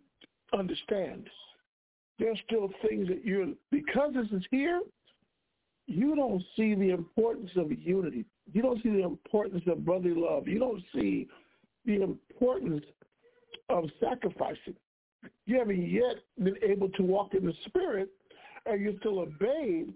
understand. 0.53 1.27
There's 2.19 2.39
still 2.45 2.69
things 2.87 3.07
that 3.09 3.23
you're, 3.23 3.47
because 3.71 4.13
this 4.13 4.27
is 4.31 4.45
here, 4.49 4.81
you 5.87 6.15
don't 6.15 6.43
see 6.55 6.75
the 6.75 6.89
importance 6.89 7.51
of 7.55 7.71
unity. 7.71 8.25
You 8.51 8.61
don't 8.61 8.81
see 8.83 8.89
the 8.89 9.03
importance 9.03 9.63
of 9.67 9.85
brotherly 9.85 10.19
love. 10.19 10.47
You 10.47 10.59
don't 10.59 10.83
see 10.93 11.27
the 11.85 12.01
importance 12.01 12.83
of 13.69 13.85
sacrificing. 13.99 14.75
You 15.45 15.59
haven't 15.59 15.89
yet 15.89 16.17
been 16.43 16.57
able 16.63 16.89
to 16.89 17.03
walk 17.03 17.33
in 17.33 17.45
the 17.45 17.53
spirit 17.65 18.09
and 18.65 18.81
you're 18.81 18.97
still 18.99 19.23
a 19.23 19.25
babe 19.25 19.93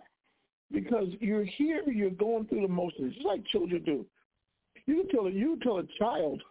because 0.72 1.08
you're 1.20 1.44
here, 1.44 1.84
you're 1.90 2.10
going 2.10 2.46
through 2.46 2.62
the 2.62 2.68
motions, 2.68 3.14
just 3.14 3.26
like 3.26 3.46
children 3.48 3.84
do. 3.84 4.06
You 4.86 5.02
can 5.02 5.10
tell 5.10 5.28
a, 5.28 5.32
you 5.32 5.58
can 5.58 5.60
tell 5.60 5.80
a 5.80 5.84
child 6.00 6.42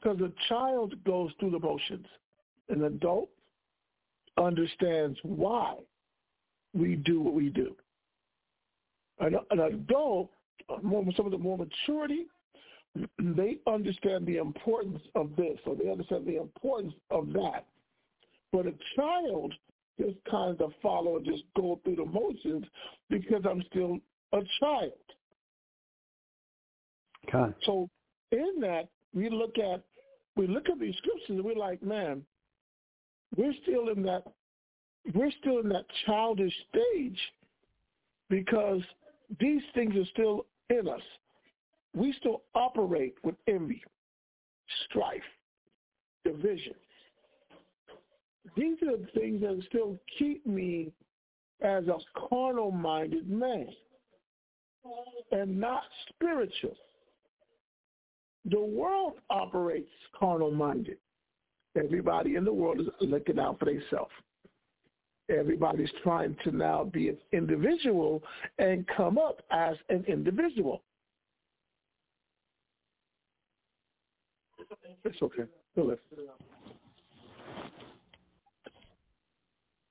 because 0.00 0.20
a 0.20 0.32
child 0.48 0.94
goes 1.04 1.30
through 1.38 1.50
the 1.50 1.58
motions. 1.58 2.06
An 2.68 2.84
adult 2.84 3.28
understands 4.38 5.18
why 5.22 5.76
we 6.74 6.96
do 6.96 7.20
what 7.20 7.34
we 7.34 7.48
do. 7.48 7.74
An, 9.20 9.36
an 9.50 9.60
adult, 9.60 10.30
some 10.82 11.26
of 11.26 11.30
the 11.30 11.38
more 11.38 11.56
maturity, 11.56 12.26
they 13.18 13.58
understand 13.66 14.26
the 14.26 14.36
importance 14.36 15.00
of 15.14 15.30
this, 15.36 15.58
or 15.64 15.74
they 15.74 15.90
understand 15.90 16.26
the 16.26 16.40
importance 16.40 16.94
of 17.10 17.32
that. 17.32 17.66
But 18.52 18.66
a 18.66 18.74
child 18.94 19.54
just 19.98 20.16
kind 20.30 20.60
of 20.60 20.72
follow, 20.82 21.16
and 21.16 21.24
just 21.24 21.44
go 21.56 21.80
through 21.82 21.96
the 21.96 22.04
motions 22.04 22.64
because 23.08 23.42
I'm 23.48 23.62
still 23.70 23.98
a 24.32 24.40
child. 24.60 24.92
Okay. 27.28 27.54
So 27.64 27.88
in 28.32 28.60
that, 28.60 28.88
we 29.16 29.30
look 29.30 29.58
at 29.58 29.82
we 30.36 30.46
look 30.46 30.68
at 30.68 30.78
these 30.78 30.94
scriptures 30.98 31.30
and 31.30 31.42
we're 31.42 31.56
like, 31.56 31.82
man, 31.82 32.22
we're 33.36 33.54
still 33.62 33.88
in 33.88 34.02
that 34.02 34.22
we're 35.14 35.32
still 35.40 35.58
in 35.60 35.68
that 35.70 35.86
childish 36.04 36.52
stage 36.68 37.18
because 38.28 38.82
these 39.40 39.62
things 39.74 39.96
are 39.96 40.06
still 40.12 40.46
in 40.68 40.86
us. 40.88 41.00
We 41.94 42.12
still 42.20 42.42
operate 42.54 43.14
with 43.24 43.36
envy, 43.48 43.82
strife, 44.84 45.22
division. 46.24 46.74
These 48.56 48.76
are 48.82 48.98
the 48.98 49.08
things 49.14 49.40
that 49.40 49.62
still 49.68 49.96
keep 50.18 50.46
me 50.46 50.92
as 51.62 51.84
a 51.88 51.98
carnal-minded 52.28 53.30
man 53.30 53.68
and 55.32 55.58
not 55.58 55.82
spiritual. 56.10 56.76
The 58.50 58.60
world 58.60 59.14
operates 59.28 59.90
carnal-minded. 60.18 60.98
Everybody 61.76 62.36
in 62.36 62.44
the 62.44 62.52
world 62.52 62.80
is 62.80 62.86
looking 63.00 63.38
out 63.38 63.58
for 63.58 63.64
themselves. 63.66 64.12
Everybody's 65.28 65.90
trying 66.04 66.36
to 66.44 66.52
now 66.52 66.84
be 66.84 67.08
an 67.08 67.18
individual 67.32 68.22
and 68.58 68.86
come 68.96 69.18
up 69.18 69.42
as 69.50 69.76
an 69.88 70.04
individual. 70.06 70.82
It's 75.04 75.20
okay. 75.20 75.44
Go 75.74 75.96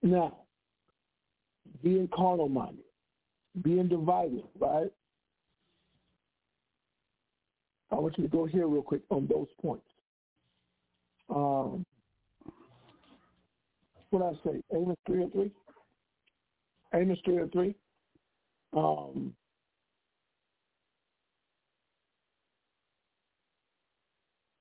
Now, 0.01 0.37
being 1.83 2.07
carnal 2.13 2.49
minded, 2.49 2.85
being 3.61 3.87
divided, 3.87 4.43
right? 4.59 4.91
I 7.91 7.95
want 7.95 8.17
you 8.17 8.23
to 8.23 8.29
go 8.29 8.45
here 8.45 8.67
real 8.67 8.81
quick 8.81 9.01
on 9.09 9.27
those 9.27 9.47
points. 9.61 9.85
Um, 11.29 11.85
what 14.09 14.21
I 14.21 14.33
say, 14.45 14.61
Amos 14.73 14.97
three 15.05 15.23
and 15.23 15.31
three. 15.31 15.51
Amos 16.93 17.19
three 17.25 17.37
and 17.37 17.51
three. 17.51 17.75
Um, 18.75 19.33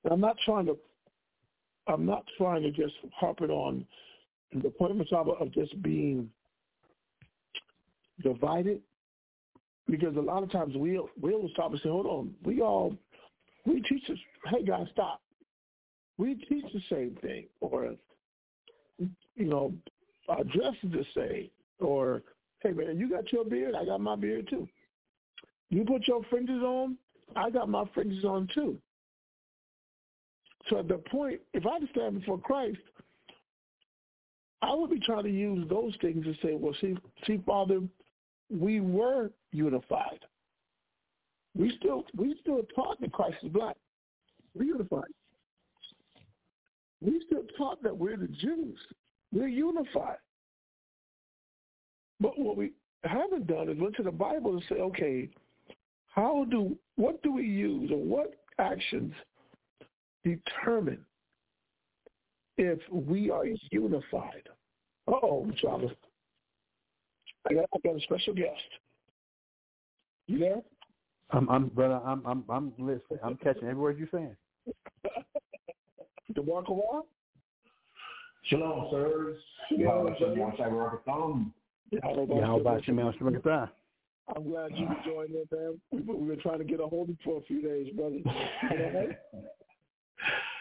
I'm 0.09 0.21
not 0.21 0.37
trying 0.45 0.65
to. 0.67 0.77
I'm 1.87 2.05
not 2.05 2.25
trying 2.37 2.63
to 2.63 2.71
just 2.71 2.95
harp 3.13 3.41
it 3.41 3.49
on 3.49 3.85
the 4.63 4.69
point 4.69 4.99
of, 4.99 5.29
of 5.29 5.51
just 5.53 5.81
being 5.81 6.29
divided, 8.23 8.81
because 9.87 10.15
a 10.15 10.21
lot 10.21 10.43
of 10.43 10.51
times 10.51 10.73
we'll 10.75 11.09
we'll 11.21 11.49
stop 11.49 11.71
and 11.71 11.79
say, 11.81 11.89
"Hold 11.89 12.05
on, 12.05 12.33
we 12.43 12.61
all 12.61 12.95
we 13.65 13.81
teach 13.81 14.03
this. 14.07 14.17
Hey 14.45 14.63
guys, 14.63 14.87
stop. 14.91 15.21
We 16.17 16.35
teach 16.35 16.65
the 16.73 16.81
same 16.89 17.17
thing, 17.21 17.45
or 17.59 17.95
you 18.99 19.45
know, 19.45 19.73
our 20.29 20.43
dress 20.43 20.73
is 20.83 20.91
the 20.91 21.05
same, 21.15 21.49
or 21.79 22.21
hey 22.61 22.71
man, 22.71 22.97
you 22.97 23.09
got 23.09 23.31
your 23.33 23.45
beard, 23.45 23.75
I 23.75 23.85
got 23.85 23.99
my 24.01 24.15
beard 24.15 24.47
too. 24.49 24.67
You 25.69 25.83
put 25.83 26.07
your 26.07 26.21
fringes 26.29 26.61
on, 26.61 26.97
I 27.35 27.49
got 27.49 27.67
my 27.69 27.83
fringes 27.93 28.23
on 28.23 28.47
too. 28.53 28.77
So 30.69 30.79
at 30.79 30.87
the 30.87 30.97
point, 30.97 31.41
if 31.53 31.65
I 31.65 31.77
stand 31.91 32.19
before 32.19 32.39
Christ, 32.39 32.79
I 34.61 34.73
would 34.73 34.89
be 34.89 34.99
trying 34.99 35.23
to 35.23 35.29
use 35.29 35.67
those 35.69 35.93
things 36.01 36.25
to 36.25 36.33
say, 36.41 36.55
well, 36.55 36.73
see, 36.81 36.97
see, 37.27 37.39
Father, 37.45 37.81
we 38.49 38.79
were 38.79 39.31
unified. 39.51 40.19
We 41.57 41.75
still 41.79 42.03
we 42.15 42.35
still 42.41 42.61
taught 42.75 42.99
that 43.01 43.11
Christ 43.13 43.37
is 43.43 43.49
black. 43.49 43.75
We're 44.53 44.65
unified. 44.65 45.11
We 47.01 47.21
still 47.25 47.43
taught 47.57 47.81
that 47.83 47.95
we're 47.95 48.17
the 48.17 48.27
Jews. 48.27 48.77
We're 49.31 49.47
unified. 49.47 50.17
But 52.19 52.39
what 52.39 52.57
we 52.57 52.71
haven't 53.03 53.47
done 53.47 53.69
is 53.69 53.77
went 53.77 53.95
to 53.97 54.03
the 54.03 54.11
Bible 54.11 54.51
and 54.51 54.63
say, 54.69 54.75
okay, 54.75 55.29
how 56.07 56.45
do 56.49 56.77
what 56.95 57.21
do 57.23 57.31
we 57.31 57.43
use 57.43 57.91
or 57.91 57.97
what 57.97 58.33
actions 58.59 59.13
determine 60.23 61.05
if 62.57 62.79
we 62.91 63.29
are 63.29 63.45
unified? 63.71 64.49
Uh-oh, 65.07 65.51
Charlie. 65.61 65.95
I 67.47 67.53
got, 67.53 67.65
I 67.75 67.77
got 67.83 67.95
a 67.95 68.01
special 68.01 68.33
guest. 68.33 68.49
You 70.27 70.39
there? 70.39 70.61
I'm, 71.31 71.49
I'm, 71.49 71.67
brother. 71.67 72.01
I'm, 72.05 72.25
I'm, 72.25 72.43
I'm 72.49 72.73
listening. 72.77 73.19
I'm 73.23 73.37
catching 73.37 73.63
every 73.63 73.75
word 73.75 73.97
you're 73.97 74.07
saying. 74.11 74.35
DeMarco 76.33 76.69
Wall? 76.69 77.07
Shalom, 78.43 78.87
sirs. 78.91 79.37
Shalom, 79.69 80.15
Shalom, 80.19 81.53
How 82.03 82.59
about 82.59 82.87
you, 82.87 82.93
man? 82.93 83.13
I'm 84.35 84.49
glad 84.49 84.71
you 84.75 84.87
could 84.87 85.03
join 85.05 85.27
in, 85.27 85.45
man. 85.51 85.79
We've 85.91 86.05
been, 86.05 86.39
trying 86.41 86.57
to 86.57 86.63
get 86.63 86.79
a 86.79 86.87
hold 86.87 87.09
of 87.09 87.15
you 87.15 87.17
for 87.23 87.37
a 87.39 87.41
few 87.43 87.61
days, 87.61 87.93
brother. 87.95 88.17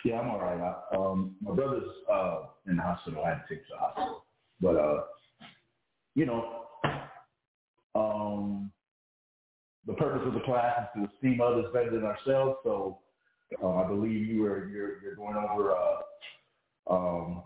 yeah, 0.04 0.20
I'm 0.20 0.28
all 0.30 0.40
right. 0.40 0.60
I, 0.60 0.96
um, 0.96 1.36
my 1.40 1.54
brother's 1.54 1.88
uh, 2.12 2.42
in 2.66 2.76
the 2.76 2.82
hospital. 2.82 3.24
I 3.24 3.30
had 3.30 3.36
to 3.36 3.42
take 3.48 3.58
him 3.58 3.64
to 3.64 3.72
the 3.72 3.78
hospital. 3.78 4.24
But, 4.60 4.76
uh, 4.76 5.04
you 6.14 6.26
know, 6.26 6.64
um, 7.94 8.70
the 9.86 9.94
purpose 9.94 10.22
of 10.26 10.34
the 10.34 10.40
class 10.40 10.88
is 10.96 11.02
to 11.02 11.14
esteem 11.14 11.40
others 11.40 11.66
better 11.72 11.90
than 11.90 12.04
ourselves. 12.04 12.56
So 12.64 12.98
uh, 13.62 13.76
I 13.76 13.86
believe 13.86 14.26
you 14.26 14.42
were 14.42 14.68
you're, 14.68 15.02
you're 15.02 15.16
going 15.16 15.36
over 15.36 15.72
uh, 15.72 16.92
um, 16.92 17.42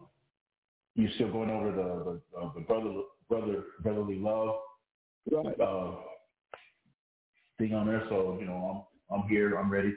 you're 0.94 1.10
still 1.14 1.32
going 1.32 1.50
over 1.50 1.70
the 1.70 2.20
the, 2.32 2.40
uh, 2.40 2.52
the 2.54 2.60
brother 2.60 2.90
brother 3.28 3.64
brotherly 3.82 4.16
love 4.16 4.56
right. 5.30 5.60
uh, 5.60 5.92
thing 7.58 7.74
on 7.74 7.86
there. 7.86 8.04
So 8.08 8.36
you 8.40 8.46
know 8.46 8.86
I'm 9.10 9.22
I'm 9.22 9.28
here. 9.28 9.56
I'm 9.56 9.70
ready. 9.70 9.94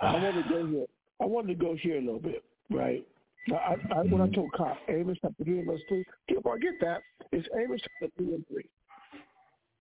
I 0.00 0.12
want 0.12 0.44
to 0.44 0.48
go 0.48 0.66
here. 0.66 0.86
I 1.20 1.24
wanted 1.24 1.58
to 1.58 1.64
go 1.64 1.74
here 1.74 1.98
a 1.98 2.00
little 2.00 2.20
bit, 2.20 2.44
right? 2.70 3.04
I, 3.50 3.54
I, 3.54 4.02
when 4.02 4.20
I 4.20 4.26
mm-hmm. 4.26 4.34
told 4.34 4.52
Kyle, 4.56 4.76
Amos 4.88 5.16
chapter 5.22 5.42
three 5.42 5.58
and 5.58 5.66
verse 5.66 5.80
three, 5.88 6.04
get, 6.28 6.38
I 6.38 6.58
get 6.58 6.74
that. 6.80 7.00
It's 7.32 7.48
Amos 7.58 7.80
chapter 7.80 8.12
three 8.16 8.34
and 8.34 8.46
three, 8.46 8.68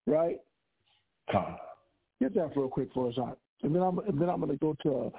right? 0.06 0.38
Come. 1.32 1.58
Get 2.20 2.34
that 2.36 2.56
real 2.56 2.70
quick 2.70 2.90
for 2.94 3.10
us, 3.10 3.18
out. 3.20 3.38
and 3.64 3.76
then 3.76 3.82
I'm 3.82 4.00
and 4.00 4.20
then 4.20 4.30
I'm 4.30 4.40
going 4.40 4.52
to 4.52 4.58
go 4.58 4.76
to. 4.84 5.12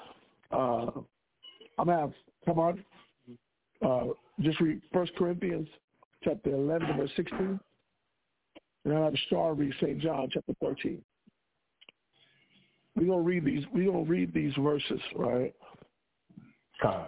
Uh, 0.50 0.90
I'm 1.78 1.86
gonna 1.86 2.00
have 2.00 2.12
come 2.44 2.58
on. 2.58 2.84
Uh, 3.84 4.12
just 4.40 4.60
read 4.60 4.80
First 4.92 5.12
Corinthians 5.16 5.68
chapter 6.24 6.50
eleven 6.50 6.96
verse 6.96 7.10
sixteen, 7.14 7.60
and 8.84 8.94
I 8.94 9.04
have 9.04 9.14
Star 9.26 9.54
read 9.54 9.72
Saint 9.80 10.00
John 10.00 10.28
chapter 10.32 10.54
thirteen. 10.60 11.02
We're 12.96 13.06
gonna 13.06 13.20
read 13.20 13.44
these. 13.44 13.64
We're 13.72 13.92
gonna 13.92 14.04
read 14.04 14.34
these 14.34 14.52
verses, 14.58 15.00
right? 15.14 15.54
Come. 16.82 17.04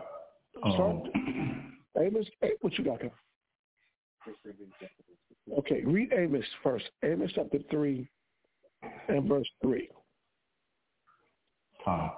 Um, 0.62 1.02
Amos, 2.00 2.26
what 2.60 2.78
you 2.78 2.84
got 2.84 3.00
there? 3.00 3.12
Okay, 5.58 5.82
read 5.84 6.12
Amos 6.12 6.44
first. 6.62 6.84
Amos 7.04 7.30
chapter 7.34 7.58
3 7.70 8.08
and 9.08 9.28
verse 9.28 9.48
3. 9.62 9.88
Uh, 11.86 12.08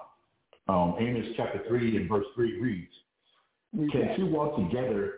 um, 0.69 0.97
Amos 0.99 1.27
chapter 1.37 1.63
3 1.69 1.97
and 1.97 2.09
verse 2.09 2.27
3 2.35 2.61
reads, 2.61 2.93
Can 3.93 4.17
two 4.17 4.27
walk 4.27 4.57
together 4.57 5.15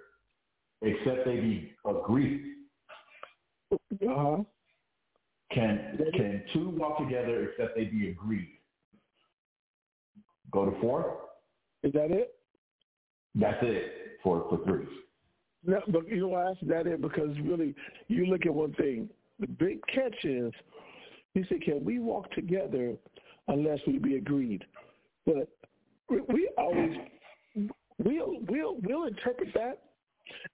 except 0.82 1.24
they 1.24 1.36
be 1.36 1.72
agreed? 1.86 2.42
Uh-huh. 3.72 4.42
Can, 5.52 5.98
can 6.14 6.42
two 6.52 6.70
walk 6.70 6.98
together 6.98 7.50
except 7.50 7.76
they 7.76 7.84
be 7.84 8.10
agreed? 8.10 8.58
Go 10.50 10.66
to 10.66 10.80
4. 10.80 11.18
Is 11.82 11.92
that 11.92 12.10
it? 12.10 12.34
That's 13.34 13.58
it 13.62 13.92
for 14.22 14.46
for 14.48 14.64
three. 14.64 14.86
No, 15.66 15.80
but 15.88 16.08
you 16.08 16.20
know 16.20 16.28
why 16.28 16.44
I 16.44 16.50
asked 16.50 16.66
that 16.68 16.86
in 16.86 17.00
because 17.00 17.36
really 17.42 17.74
you 18.08 18.26
look 18.26 18.46
at 18.46 18.54
one 18.54 18.72
thing. 18.74 19.08
The 19.40 19.48
big 19.48 19.80
catch 19.92 20.24
is 20.24 20.52
he 21.34 21.44
said, 21.48 21.62
Can 21.62 21.84
we 21.84 21.98
walk 21.98 22.30
together 22.32 22.94
unless 23.48 23.80
we 23.86 23.98
be 23.98 24.16
agreed? 24.16 24.64
But 25.26 25.48
we 26.08 26.50
always 26.58 26.96
we'll 27.98 28.38
we'll 28.48 28.76
we'll 28.82 29.06
interpret 29.06 29.48
that 29.54 29.82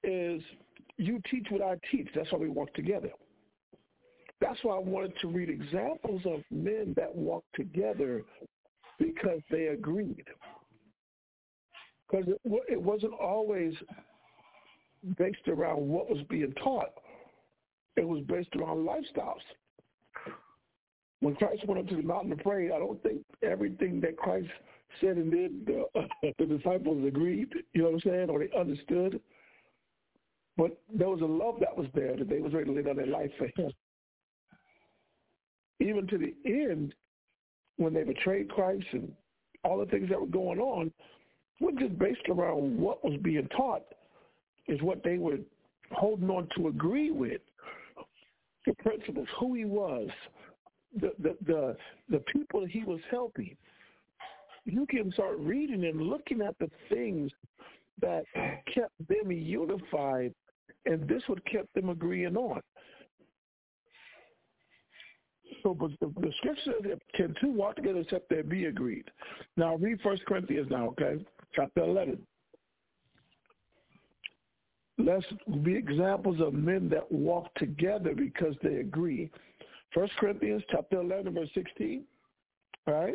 as 0.04 0.40
you 0.96 1.20
teach 1.30 1.46
what 1.50 1.62
I 1.62 1.76
teach. 1.90 2.08
That's 2.14 2.30
why 2.32 2.38
we 2.38 2.48
walk 2.48 2.74
together. 2.74 3.10
That's 4.40 4.58
why 4.62 4.76
I 4.76 4.80
wanted 4.80 5.12
to 5.20 5.28
read 5.28 5.50
examples 5.50 6.22
of 6.24 6.40
men 6.50 6.94
that 6.96 7.14
walk 7.14 7.44
together 7.54 8.22
because 8.98 9.40
they 9.50 9.66
agreed 9.66 10.24
because 12.10 12.26
it, 12.28 12.40
it 12.68 12.80
wasn't 12.80 13.12
always 13.14 13.74
based 15.16 15.46
around 15.48 15.88
what 15.88 16.10
was 16.10 16.22
being 16.28 16.52
taught. 16.62 16.92
It 17.96 18.06
was 18.06 18.22
based 18.28 18.54
around 18.56 18.86
lifestyles. 18.86 19.40
When 21.20 21.34
Christ 21.34 21.66
went 21.66 21.80
up 21.80 21.88
to 21.88 21.96
the 21.96 22.02
mountain 22.02 22.36
to 22.36 22.42
pray, 22.42 22.70
I 22.72 22.78
don't 22.78 23.02
think 23.02 23.22
everything 23.42 24.00
that 24.00 24.16
Christ 24.16 24.48
said 25.00 25.16
and 25.16 25.30
did, 25.30 25.76
uh, 25.94 26.00
the 26.38 26.46
disciples 26.46 27.06
agreed, 27.06 27.52
you 27.72 27.82
know 27.82 27.90
what 27.90 28.04
I'm 28.04 28.10
saying, 28.10 28.30
or 28.30 28.38
they 28.38 28.50
understood. 28.58 29.20
But 30.56 30.78
there 30.92 31.08
was 31.08 31.20
a 31.20 31.26
love 31.26 31.56
that 31.60 31.76
was 31.76 31.86
there 31.94 32.16
that 32.16 32.28
they 32.28 32.40
was 32.40 32.52
ready 32.52 32.66
to 32.66 32.72
lay 32.72 32.82
down 32.82 32.96
their 32.96 33.06
life 33.06 33.30
for 33.38 33.46
him. 33.56 33.72
Even 35.80 36.06
to 36.08 36.18
the 36.18 36.34
end, 36.44 36.94
when 37.76 37.94
they 37.94 38.02
betrayed 38.02 38.50
Christ 38.50 38.84
and 38.92 39.12
all 39.64 39.78
the 39.78 39.86
things 39.86 40.08
that 40.10 40.20
were 40.20 40.26
going 40.26 40.58
on, 40.58 40.92
wasn't 41.60 41.80
just 41.80 41.98
based 41.98 42.28
around 42.28 42.78
what 42.78 43.02
was 43.04 43.18
being 43.22 43.48
taught, 43.56 43.84
is 44.68 44.80
what 44.82 45.02
they 45.02 45.18
were 45.18 45.38
holding 45.92 46.30
on 46.30 46.48
to 46.56 46.68
agree 46.68 47.10
with. 47.10 47.40
The 48.66 48.74
principles, 48.74 49.28
who 49.38 49.54
he 49.54 49.64
was, 49.64 50.08
the 50.98 51.12
the 51.18 51.36
the, 51.46 51.76
the 52.08 52.18
people 52.32 52.64
he 52.66 52.84
was 52.84 53.00
helping. 53.10 53.56
You 54.64 54.86
can 54.86 55.10
start 55.12 55.38
reading 55.38 55.84
and 55.84 56.02
looking 56.02 56.42
at 56.42 56.58
the 56.58 56.70
things 56.88 57.30
that 58.00 58.24
kept 58.74 58.92
them 59.08 59.30
unified, 59.30 60.34
and 60.86 61.08
this 61.08 61.22
what 61.26 61.44
kept 61.46 61.72
them 61.74 61.88
agreeing 61.88 62.36
on. 62.36 62.60
So, 65.62 65.74
but 65.74 65.90
the, 66.00 66.12
the 66.20 66.32
scripture 66.38 66.72
can 67.14 67.34
two 67.40 67.50
walk 67.50 67.76
together 67.76 68.00
except 68.00 68.30
they 68.30 68.42
be 68.42 68.66
agreed. 68.66 69.04
Now, 69.56 69.76
read 69.76 70.00
First 70.02 70.24
Corinthians 70.24 70.68
now, 70.70 70.88
okay, 70.88 71.24
chapter 71.54 71.82
eleven. 71.82 72.18
Let's 74.98 75.26
be 75.62 75.74
examples 75.74 76.40
of 76.40 76.52
men 76.52 76.88
that 76.90 77.10
walk 77.10 77.52
together 77.54 78.14
because 78.14 78.54
they 78.62 78.76
agree. 78.76 79.30
First 79.92 80.12
Corinthians 80.18 80.62
chapter 80.70 81.00
eleven, 81.00 81.34
verse 81.34 81.50
sixteen. 81.54 82.04
All 82.86 82.94
right. 82.94 83.14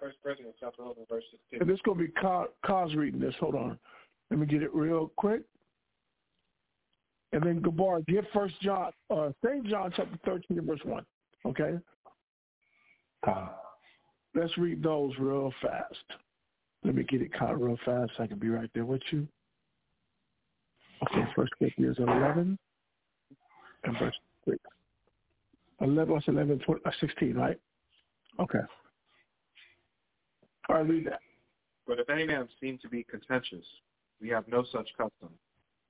First 0.00 0.16
Corinthians 0.22 0.54
chapter 0.60 0.82
11, 0.82 1.06
verse 1.10 1.24
16. 1.50 1.60
And 1.60 1.68
this 1.68 1.74
is 1.74 1.82
going 1.82 1.98
to 1.98 2.04
be 2.04 2.12
Cos 2.64 2.94
reading 2.94 3.20
this. 3.20 3.34
Hold 3.40 3.56
on. 3.56 3.78
Let 4.30 4.38
me 4.38 4.46
get 4.46 4.62
it 4.62 4.72
real 4.74 5.10
quick. 5.16 5.42
And 7.32 7.42
then 7.42 7.60
Gabar, 7.60 8.06
get 8.06 8.24
First 8.32 8.54
John, 8.62 8.92
uh, 9.10 9.30
St. 9.44 9.66
John 9.66 9.92
chapter 9.94 10.18
13 10.24 10.64
verse 10.64 10.80
1. 10.84 11.04
Okay? 11.46 11.78
Con. 13.24 13.48
Let's 14.34 14.56
read 14.56 14.82
those 14.82 15.12
real 15.18 15.52
fast. 15.60 15.94
Let 16.84 16.94
me 16.94 17.02
get 17.02 17.20
it 17.20 17.32
caught 17.36 17.60
real 17.60 17.78
fast 17.84 18.12
so 18.16 18.22
I 18.22 18.26
can 18.28 18.38
be 18.38 18.48
right 18.48 18.70
there 18.74 18.84
with 18.84 19.02
you. 19.10 19.26
Okay, 21.02 21.24
First 21.34 21.52
Corinthians 21.58 21.96
11 21.98 22.58
and 23.84 23.98
verse 23.98 24.14
6. 24.48 24.58
11, 25.80 26.20
11 26.26 26.58
20, 26.58 26.80
uh, 26.84 26.90
16, 27.00 27.34
right? 27.34 27.58
Okay. 28.40 28.58
All 30.68 30.76
right, 30.76 30.88
read 30.88 31.06
that. 31.06 31.20
But 31.86 31.98
if 31.98 32.10
any 32.10 32.26
man 32.26 32.48
seem 32.60 32.78
to 32.78 32.88
be 32.88 33.04
contentious, 33.04 33.64
we 34.20 34.28
have 34.28 34.46
no 34.48 34.64
such 34.70 34.88
custom, 34.96 35.30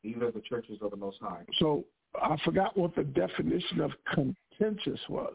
either 0.05 0.31
the 0.31 0.41
churches 0.41 0.79
of 0.81 0.91
the 0.91 0.97
Most 0.97 1.19
High. 1.21 1.45
So 1.59 1.85
I 2.21 2.37
forgot 2.45 2.77
what 2.77 2.95
the 2.95 3.05
definition 3.05 3.81
of 3.81 3.91
contentious 4.15 5.01
was. 5.09 5.35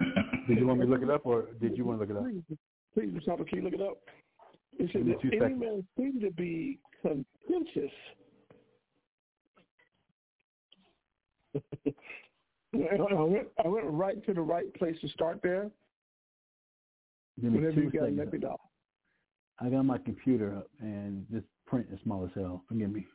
Did 0.48 0.58
you 0.58 0.66
want 0.66 0.80
me 0.80 0.86
to 0.86 0.90
look 0.90 1.02
it 1.02 1.10
up, 1.10 1.24
or 1.24 1.46
did 1.60 1.76
you 1.76 1.84
want 1.84 2.00
to 2.00 2.06
look 2.06 2.10
it 2.10 2.16
up? 2.16 2.24
Please, 2.24 2.58
please, 2.94 3.10
Mr. 3.10 3.28
Albert, 3.30 3.48
can 3.48 3.58
you 3.58 3.64
look 3.64 3.74
it 3.74 3.80
up? 3.80 3.98
It 4.78 4.90
said 4.92 5.04
Give 5.04 5.06
me 5.06 5.12
that 5.12 5.22
two 5.22 5.44
any 5.44 5.54
man 5.54 5.86
seem 5.96 6.20
to 6.20 6.30
be 6.32 6.80
contentious. 7.00 7.92
I 12.74 13.22
went, 13.22 13.48
I 13.64 13.68
went 13.68 13.86
right 13.86 14.24
to 14.26 14.34
the 14.34 14.40
right 14.40 14.72
place 14.74 14.96
to 15.02 15.08
start 15.08 15.40
there. 15.42 15.70
Give 17.40 17.52
me 17.52 17.58
Whenever 17.58 17.74
two 17.74 17.82
you 17.82 17.90
got 17.90 18.04
it, 18.04 18.16
seconds. 18.16 18.18
let 18.18 18.32
me 18.32 18.38
know. 18.38 18.56
I 19.60 19.68
got 19.68 19.82
my 19.84 19.98
computer 19.98 20.56
up, 20.56 20.68
and 20.80 21.26
this 21.30 21.42
print 21.66 21.86
is 21.92 21.98
small 22.02 22.24
as 22.24 22.30
hell. 22.34 22.64
Forgive 22.68 22.90
me. 22.90 23.06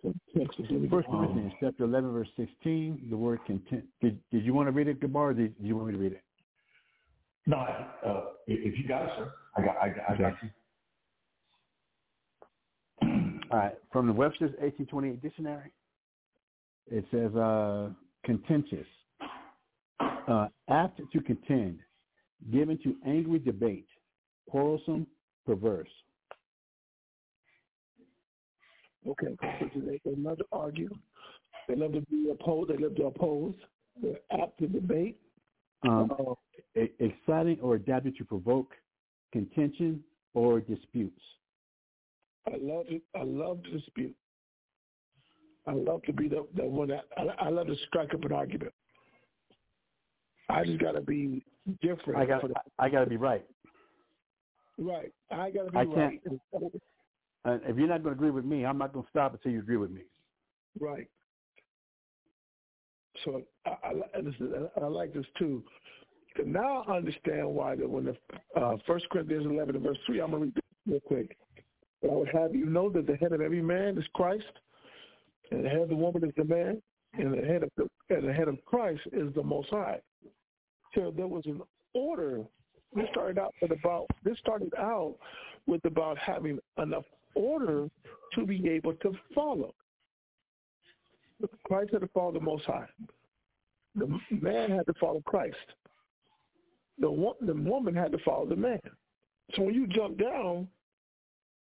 Contentious. 0.00 0.90
First. 0.90 1.08
Corinthians 1.08 1.52
chapter 1.60 1.84
11, 1.84 2.12
verse 2.12 2.28
16, 2.36 3.06
the 3.08 3.16
word 3.16 3.38
content. 3.46 3.84
Did, 4.00 4.18
did 4.32 4.44
you 4.44 4.52
want 4.52 4.66
to 4.66 4.72
read 4.72 4.88
it, 4.88 5.00
Gabar, 5.00 5.30
or 5.30 5.34
did, 5.34 5.56
did 5.56 5.66
you 5.66 5.76
want 5.76 5.88
me 5.88 5.92
to 5.94 5.98
read 5.98 6.12
it? 6.12 6.22
No, 7.46 7.58
uh, 7.58 8.24
if 8.46 8.72
if 8.74 8.78
you 8.78 8.86
got 8.86 9.02
it, 9.02 9.10
sir, 9.16 9.32
I 9.56 9.62
got, 9.62 9.76
I 9.82 9.88
got, 9.88 10.10
I 10.10 10.16
got 10.16 10.42
you. 10.42 10.50
All 13.52 13.58
right. 13.58 13.74
From 13.92 14.06
the 14.06 14.12
Webster's 14.12 14.52
1828 14.60 15.22
dictionary, 15.22 15.70
it 16.90 17.04
says 17.10 17.34
uh, 17.36 17.90
contentious, 18.24 18.86
uh, 20.00 20.46
apt 20.70 21.00
to 21.12 21.20
contend, 21.20 21.78
given 22.50 22.78
to 22.82 22.96
angry 23.06 23.38
debate, 23.38 23.86
quarrelsome, 24.48 25.06
perverse. 25.44 25.88
Okay. 29.06 29.36
They, 29.74 30.00
love 30.16 30.38
to 30.38 30.44
argue. 30.52 30.88
They 31.68 31.74
love 31.74 31.92
to 31.92 32.00
be 32.02 32.30
opposed. 32.30 32.70
They 32.70 32.78
love 32.78 32.96
to 32.96 33.06
oppose. 33.06 33.54
They're 34.00 34.20
apt 34.30 34.58
to 34.60 34.66
debate. 34.66 35.18
Um, 35.84 36.12
exciting 36.74 37.58
or 37.60 37.74
adapted 37.74 38.16
to 38.16 38.24
provoke 38.24 38.70
contention 39.32 40.02
or 40.32 40.60
disputes. 40.60 41.20
I 42.46 42.56
love 42.60 42.86
it. 42.88 43.02
I 43.14 43.22
love 43.22 43.62
to 43.64 43.70
dispute. 43.70 44.14
I 45.66 45.72
love 45.72 46.02
to 46.04 46.12
be 46.12 46.28
the, 46.28 46.46
the 46.56 46.64
one 46.64 46.88
that 46.88 47.04
I, 47.16 47.46
I 47.46 47.48
love 47.48 47.68
to 47.68 47.76
strike 47.86 48.12
up 48.14 48.24
an 48.24 48.32
argument. 48.32 48.72
I 50.48 50.64
just 50.64 50.80
got 50.80 50.92
to 50.92 51.00
be 51.00 51.44
different. 51.80 52.18
I 52.18 52.26
got 52.26 52.42
I 52.78 52.88
got 52.88 53.04
to 53.04 53.10
be 53.10 53.16
right. 53.16 53.44
right. 54.78 55.12
I 55.30 55.50
got 55.50 55.66
to 55.66 55.70
be 55.70 55.78
I 55.78 55.82
right. 55.84 56.20
if 57.44 57.76
you're 57.76 57.88
not 57.88 58.02
going 58.02 58.16
to 58.16 58.18
agree 58.18 58.30
with 58.30 58.44
me, 58.44 58.66
I'm 58.66 58.78
not 58.78 58.92
going 58.92 59.04
to 59.04 59.10
stop 59.10 59.34
until 59.34 59.52
you 59.52 59.60
agree 59.60 59.76
with 59.76 59.90
me. 59.90 60.02
Right. 60.80 61.08
So 63.24 63.42
I, 63.66 63.70
I, 63.70 64.18
is- 64.18 64.34
I 64.80 64.86
like 64.86 65.14
this 65.14 65.26
too. 65.38 65.62
Now 66.44 66.84
I 66.88 66.96
understand 66.96 67.46
why 67.46 67.76
that 67.76 67.88
when 67.88 68.06
the 68.06 68.16
uh, 68.60 68.76
First 68.86 69.08
Corinthians 69.10 69.46
11 69.46 69.76
and 69.76 69.84
verse 69.84 69.98
3, 70.06 70.20
I'm 70.20 70.30
going 70.30 70.40
to 70.40 70.46
read 70.46 70.54
this 70.54 70.62
real 70.86 71.00
quick. 71.00 71.36
But 72.02 72.10
I 72.10 72.14
would 72.14 72.28
have 72.28 72.54
you 72.54 72.66
know 72.66 72.90
that 72.90 73.06
the 73.06 73.16
head 73.16 73.32
of 73.32 73.40
every 73.40 73.62
man 73.62 73.96
is 73.96 74.04
Christ, 74.12 74.44
and 75.50 75.64
the 75.64 75.68
head 75.68 75.82
of 75.82 75.88
the 75.88 75.96
woman 75.96 76.24
is 76.24 76.32
the 76.36 76.44
man, 76.44 76.82
and 77.14 77.32
the 77.32 77.46
head 77.46 77.62
of 77.62 77.70
the, 77.76 77.88
and 78.10 78.28
the 78.28 78.32
head 78.32 78.48
of 78.48 78.62
Christ 78.64 79.02
is 79.12 79.32
the 79.34 79.42
Most 79.42 79.70
High. 79.70 80.00
So 80.94 81.12
there 81.16 81.28
was 81.28 81.44
an 81.46 81.60
order. 81.94 82.42
This 82.94 83.06
started 83.12 83.38
out 83.38 83.54
with 83.62 83.70
about 83.70 84.06
this 84.24 84.36
started 84.38 84.72
out 84.76 85.14
with 85.66 85.84
about 85.84 86.18
having 86.18 86.58
enough 86.78 87.04
order 87.34 87.88
to 88.34 88.46
be 88.46 88.68
able 88.68 88.94
to 88.94 89.12
follow. 89.34 89.74
Christ 91.64 91.90
had 91.92 92.02
to 92.02 92.08
follow 92.08 92.32
the 92.32 92.40
Most 92.40 92.64
High. 92.64 92.86
The 93.94 94.18
man 94.30 94.70
had 94.70 94.86
to 94.86 94.94
follow 95.00 95.22
Christ. 95.24 95.56
The 96.98 97.34
the 97.40 97.54
woman 97.54 97.94
had 97.94 98.12
to 98.12 98.18
follow 98.18 98.46
the 98.46 98.56
man. 98.56 98.80
So 99.54 99.62
when 99.62 99.74
you 99.74 99.86
jump 99.86 100.18
down, 100.18 100.68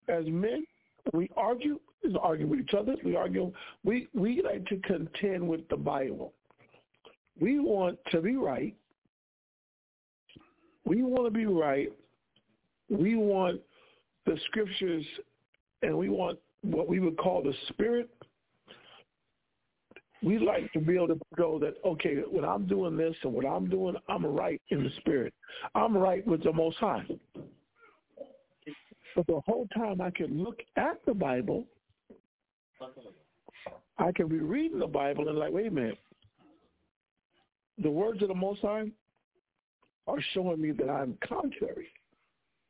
as 0.08 0.24
men, 0.26 0.64
we 1.12 1.28
argue. 1.36 1.78
Is 2.04 2.14
argue 2.20 2.48
with 2.48 2.58
each 2.58 2.74
other. 2.74 2.96
We 3.04 3.14
argue. 3.14 3.52
We 3.84 4.08
we 4.12 4.42
like 4.42 4.66
to 4.66 4.76
contend 4.78 5.46
with 5.48 5.68
the 5.68 5.76
Bible. 5.76 6.32
We 7.40 7.60
want 7.60 7.96
to 8.10 8.20
be 8.20 8.34
right. 8.34 8.74
We 10.84 11.04
want 11.04 11.26
to 11.26 11.30
be 11.30 11.46
right. 11.46 11.92
We 12.90 13.14
want 13.14 13.60
the 14.26 14.36
scriptures, 14.46 15.04
and 15.82 15.96
we 15.96 16.08
want 16.08 16.40
what 16.62 16.88
we 16.88 16.98
would 16.98 17.16
call 17.16 17.42
the 17.42 17.54
spirit 17.68 18.10
we 20.22 20.38
like 20.38 20.72
to 20.72 20.78
be 20.78 20.94
able 20.94 21.08
to 21.08 21.18
go 21.36 21.58
that 21.58 21.74
okay 21.84 22.16
when 22.30 22.44
i'm 22.44 22.66
doing 22.66 22.96
this 22.96 23.14
and 23.22 23.32
what 23.32 23.44
i'm 23.44 23.68
doing 23.68 23.96
i'm 24.08 24.24
right 24.24 24.60
in 24.70 24.82
the 24.82 24.90
spirit 24.98 25.34
i'm 25.74 25.96
right 25.96 26.26
with 26.26 26.42
the 26.44 26.52
most 26.52 26.76
high 26.78 27.04
but 29.14 29.26
the 29.26 29.40
whole 29.46 29.66
time 29.74 30.00
i 30.00 30.10
can 30.10 30.42
look 30.42 30.60
at 30.76 31.04
the 31.06 31.14
bible 31.14 31.64
i 33.98 34.10
can 34.12 34.28
be 34.28 34.38
reading 34.38 34.78
the 34.78 34.86
bible 34.86 35.28
and 35.28 35.38
like 35.38 35.52
wait 35.52 35.66
a 35.66 35.70
minute 35.70 35.98
the 37.82 37.90
words 37.90 38.22
of 38.22 38.28
the 38.28 38.34
most 38.34 38.60
high 38.60 38.90
are 40.06 40.20
showing 40.32 40.60
me 40.60 40.70
that 40.72 40.88
i'm 40.88 41.16
contrary 41.26 41.88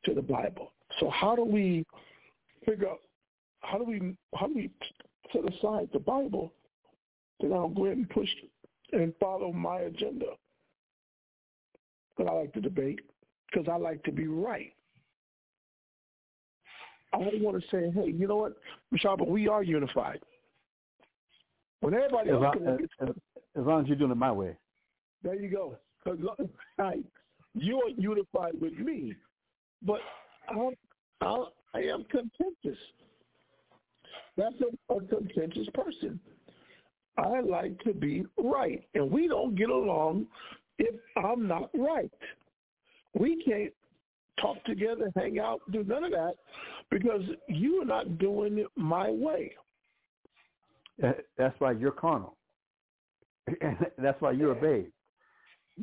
to 0.05 0.13
the 0.13 0.21
bible 0.21 0.73
so 0.99 1.09
how 1.09 1.35
do 1.35 1.43
we 1.43 1.85
figure 2.65 2.89
out 2.89 2.99
how 3.61 3.77
do 3.77 3.83
we 3.83 4.15
how 4.35 4.47
do 4.47 4.53
we 4.55 4.69
set 5.31 5.41
aside 5.53 5.89
the 5.93 5.99
bible 5.99 6.53
then 7.43 7.53
I'll 7.53 7.67
go 7.67 7.85
ahead 7.85 7.97
and 7.97 8.09
push 8.09 8.29
and 8.93 9.13
follow 9.19 9.51
my 9.51 9.79
agenda. 9.79 10.27
But 12.17 12.27
I 12.27 12.31
like 12.31 12.53
to 12.53 12.61
debate 12.61 13.01
because 13.51 13.67
I 13.69 13.75
like 13.75 14.03
to 14.03 14.11
be 14.11 14.27
right. 14.27 14.72
I 17.13 17.19
don't 17.19 17.41
want 17.41 17.61
to 17.61 17.69
say, 17.69 17.91
hey, 17.93 18.11
you 18.11 18.27
know 18.27 18.37
what, 18.37 18.57
Michelle, 18.91 19.17
but 19.17 19.27
we 19.29 19.47
are 19.47 19.61
unified. 19.63 20.19
When 21.81 21.93
everybody 21.93 22.29
As 22.29 22.35
else 22.35 22.43
long, 22.59 22.79
as, 23.01 23.07
as, 23.09 23.15
as 23.59 23.65
long 23.65 23.81
as 23.81 23.87
you're 23.87 23.97
doing 23.97 24.11
it 24.11 24.15
my 24.17 24.31
way. 24.31 24.55
there 25.23 25.35
you 25.35 25.49
go. 25.49 25.77
'Cause, 26.03 26.17
right, 26.77 27.03
you 27.53 27.81
are 27.81 27.89
unified 27.89 28.59
with 28.59 28.73
me. 28.73 29.13
but 29.83 29.99
I'm, 30.49 30.71
I'm, 31.21 31.45
I 31.73 31.79
am 31.79 32.03
contentious. 32.05 32.79
That's 34.35 34.55
a, 34.61 34.93
a 34.93 35.01
contentious 35.01 35.67
person. 35.73 36.19
I 37.17 37.41
like 37.41 37.79
to 37.83 37.93
be 37.93 38.25
right, 38.37 38.83
and 38.95 39.11
we 39.11 39.27
don't 39.27 39.55
get 39.55 39.69
along 39.69 40.25
if 40.79 40.95
I'm 41.15 41.47
not 41.47 41.69
right. 41.75 42.11
We 43.17 43.43
can't 43.43 43.71
talk 44.41 44.63
together, 44.65 45.11
hang 45.15 45.37
out, 45.39 45.61
do 45.71 45.83
none 45.83 46.03
of 46.03 46.11
that 46.11 46.33
because 46.91 47.21
you 47.47 47.81
are 47.81 47.85
not 47.85 48.17
doing 48.17 48.57
it 48.59 48.67
my 48.75 49.09
way. 49.09 49.53
That's 51.37 51.59
why 51.59 51.71
you're 51.71 51.91
carnal. 51.91 52.37
That's 53.97 54.21
why 54.21 54.31
you're 54.31 54.51
a 54.51 54.61
babe. 54.61 54.89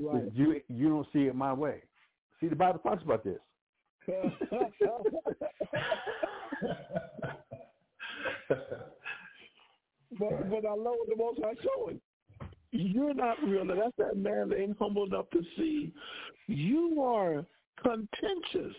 Right. 0.00 0.22
You 0.34 0.60
you 0.68 0.88
don't 0.88 1.06
see 1.12 1.24
it 1.26 1.34
my 1.34 1.52
way. 1.52 1.82
See, 2.40 2.48
the 2.48 2.56
Bible 2.56 2.78
talks 2.78 3.02
about 3.02 3.24
this. 3.24 3.40
but 10.18 10.50
but 10.50 10.64
I 10.64 10.74
love 10.74 10.94
what 10.96 11.08
the 11.08 11.16
most 11.16 11.40
High 11.42 11.54
showing. 11.62 12.00
You're 12.72 13.14
not 13.14 13.36
real. 13.42 13.66
That's 13.66 13.96
that 13.98 14.16
man 14.16 14.50
that 14.50 14.60
ain't 14.60 14.78
humble 14.78 15.04
enough 15.04 15.28
to 15.30 15.42
see. 15.56 15.92
You 16.46 17.02
are 17.02 17.44
contentious. 17.82 18.76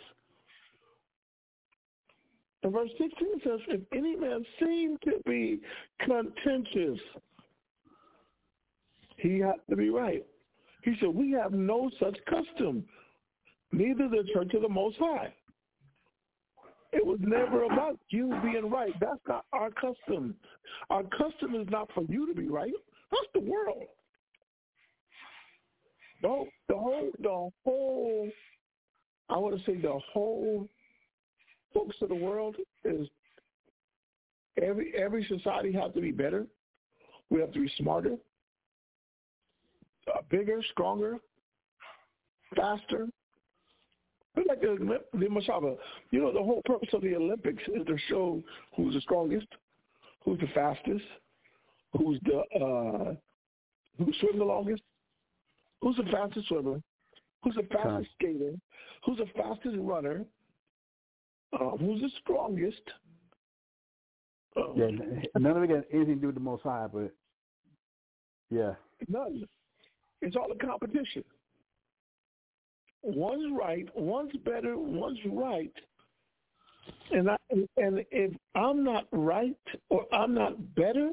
And 2.64 2.74
verse 2.74 2.90
16 2.98 3.10
says, 3.44 3.60
if 3.70 3.82
any 3.92 4.16
man 4.16 4.46
seem 4.60 4.98
to 5.04 5.14
be 5.26 5.60
contentious, 6.00 7.00
he 9.18 9.40
has 9.40 9.56
to 9.70 9.76
be 9.76 9.90
right. 9.90 10.26
He 10.84 10.96
said, 11.00 11.10
we 11.10 11.32
have 11.32 11.54
no 11.54 11.90
such 12.00 12.18
custom, 12.30 12.84
neither 13.72 14.08
the 14.10 14.24
church 14.34 14.54
of 14.54 14.62
the 14.62 14.70
Most 14.70 14.98
High. 15.00 15.34
It 16.94 17.06
was 17.06 17.20
never 17.22 17.64
about 17.64 17.98
you 18.10 18.34
being 18.44 18.70
right. 18.70 18.94
That's 19.00 19.22
not 19.28 19.46
our 19.54 19.70
custom. 19.72 20.36
Our 20.90 21.04
custom 21.04 21.56
is 21.56 21.68
not 21.70 21.90
for 21.94 22.04
you 22.10 22.28
to 22.28 22.34
be 22.34 22.50
right. 22.50 22.74
That's 23.12 23.28
the 23.34 23.40
world. 23.40 23.86
No, 26.22 26.48
the 26.68 26.76
whole, 26.76 27.10
the 27.20 27.50
whole, 27.64 28.30
I 29.30 29.38
want 29.38 29.58
to 29.58 29.66
say 29.66 29.78
the 29.78 29.98
whole 30.14 30.68
focus 31.74 31.96
of 32.02 32.10
the 32.10 32.16
world 32.16 32.56
is 32.84 33.08
every 34.62 34.94
every 34.98 35.26
society 35.26 35.72
has 35.74 35.94
to 35.94 36.02
be 36.02 36.12
better. 36.12 36.46
We 37.30 37.40
have 37.40 37.54
to 37.54 37.60
be 37.60 37.72
smarter, 37.78 38.18
uh, 40.14 40.22
bigger, 40.30 40.62
stronger, 40.72 41.18
faster. 42.56 43.08
But 44.34 44.48
like 44.48 44.62
the, 44.62 45.00
the 45.14 45.26
Mashaba, 45.26 45.76
you 46.12 46.22
know, 46.22 46.32
the 46.32 46.44
whole 46.44 46.62
purpose 46.66 46.90
of 46.94 47.02
the 47.02 47.16
Olympics 47.16 47.62
is 47.68 47.86
to 47.86 47.98
show 48.08 48.42
who's 48.76 48.94
the 48.94 49.02
strongest, 49.02 49.48
who's 50.24 50.40
the 50.40 50.48
fastest, 50.54 51.04
who's 51.98 52.20
the 52.24 52.40
uh, 52.60 53.14
who 53.98 54.14
swim 54.20 54.40
the 54.40 54.46
longest, 54.46 54.84
who's 55.82 55.98
the 55.98 56.10
fastest 56.12 56.48
swimmer, 56.48 56.82
who's 57.44 57.56
the 57.56 57.68
fastest 57.74 58.10
skater, 58.20 58.54
who's 59.06 59.18
the 59.18 59.28
fastest 59.36 59.76
runner, 59.80 60.26
uh, 61.54 61.78
who's 61.78 62.02
the 62.02 62.10
strongest. 62.22 62.82
Uh, 64.58 64.74
yeah, 64.76 64.88
none 65.38 65.58
of 65.58 65.64
it 65.64 65.70
got 65.70 65.84
anything 65.94 66.16
to 66.16 66.22
do 66.22 66.28
with 66.28 66.36
the 66.36 66.42
Most 66.42 66.64
High, 66.64 66.88
but 66.92 67.12
yeah, 68.50 68.74
none. 69.08 69.46
It's 70.22 70.36
all 70.36 70.52
a 70.52 70.66
competition. 70.66 71.24
One's 73.04 73.58
right, 73.58 73.88
one's 73.96 74.36
better, 74.46 74.78
one's 74.78 75.18
right. 75.32 75.74
And 77.12 77.30
I, 77.30 77.38
and 77.78 78.06
if 78.12 78.34
I'm 78.56 78.84
not 78.84 79.08
right 79.12 79.56
or 79.90 80.06
I'm 80.14 80.34
not 80.34 80.76
better, 80.76 81.12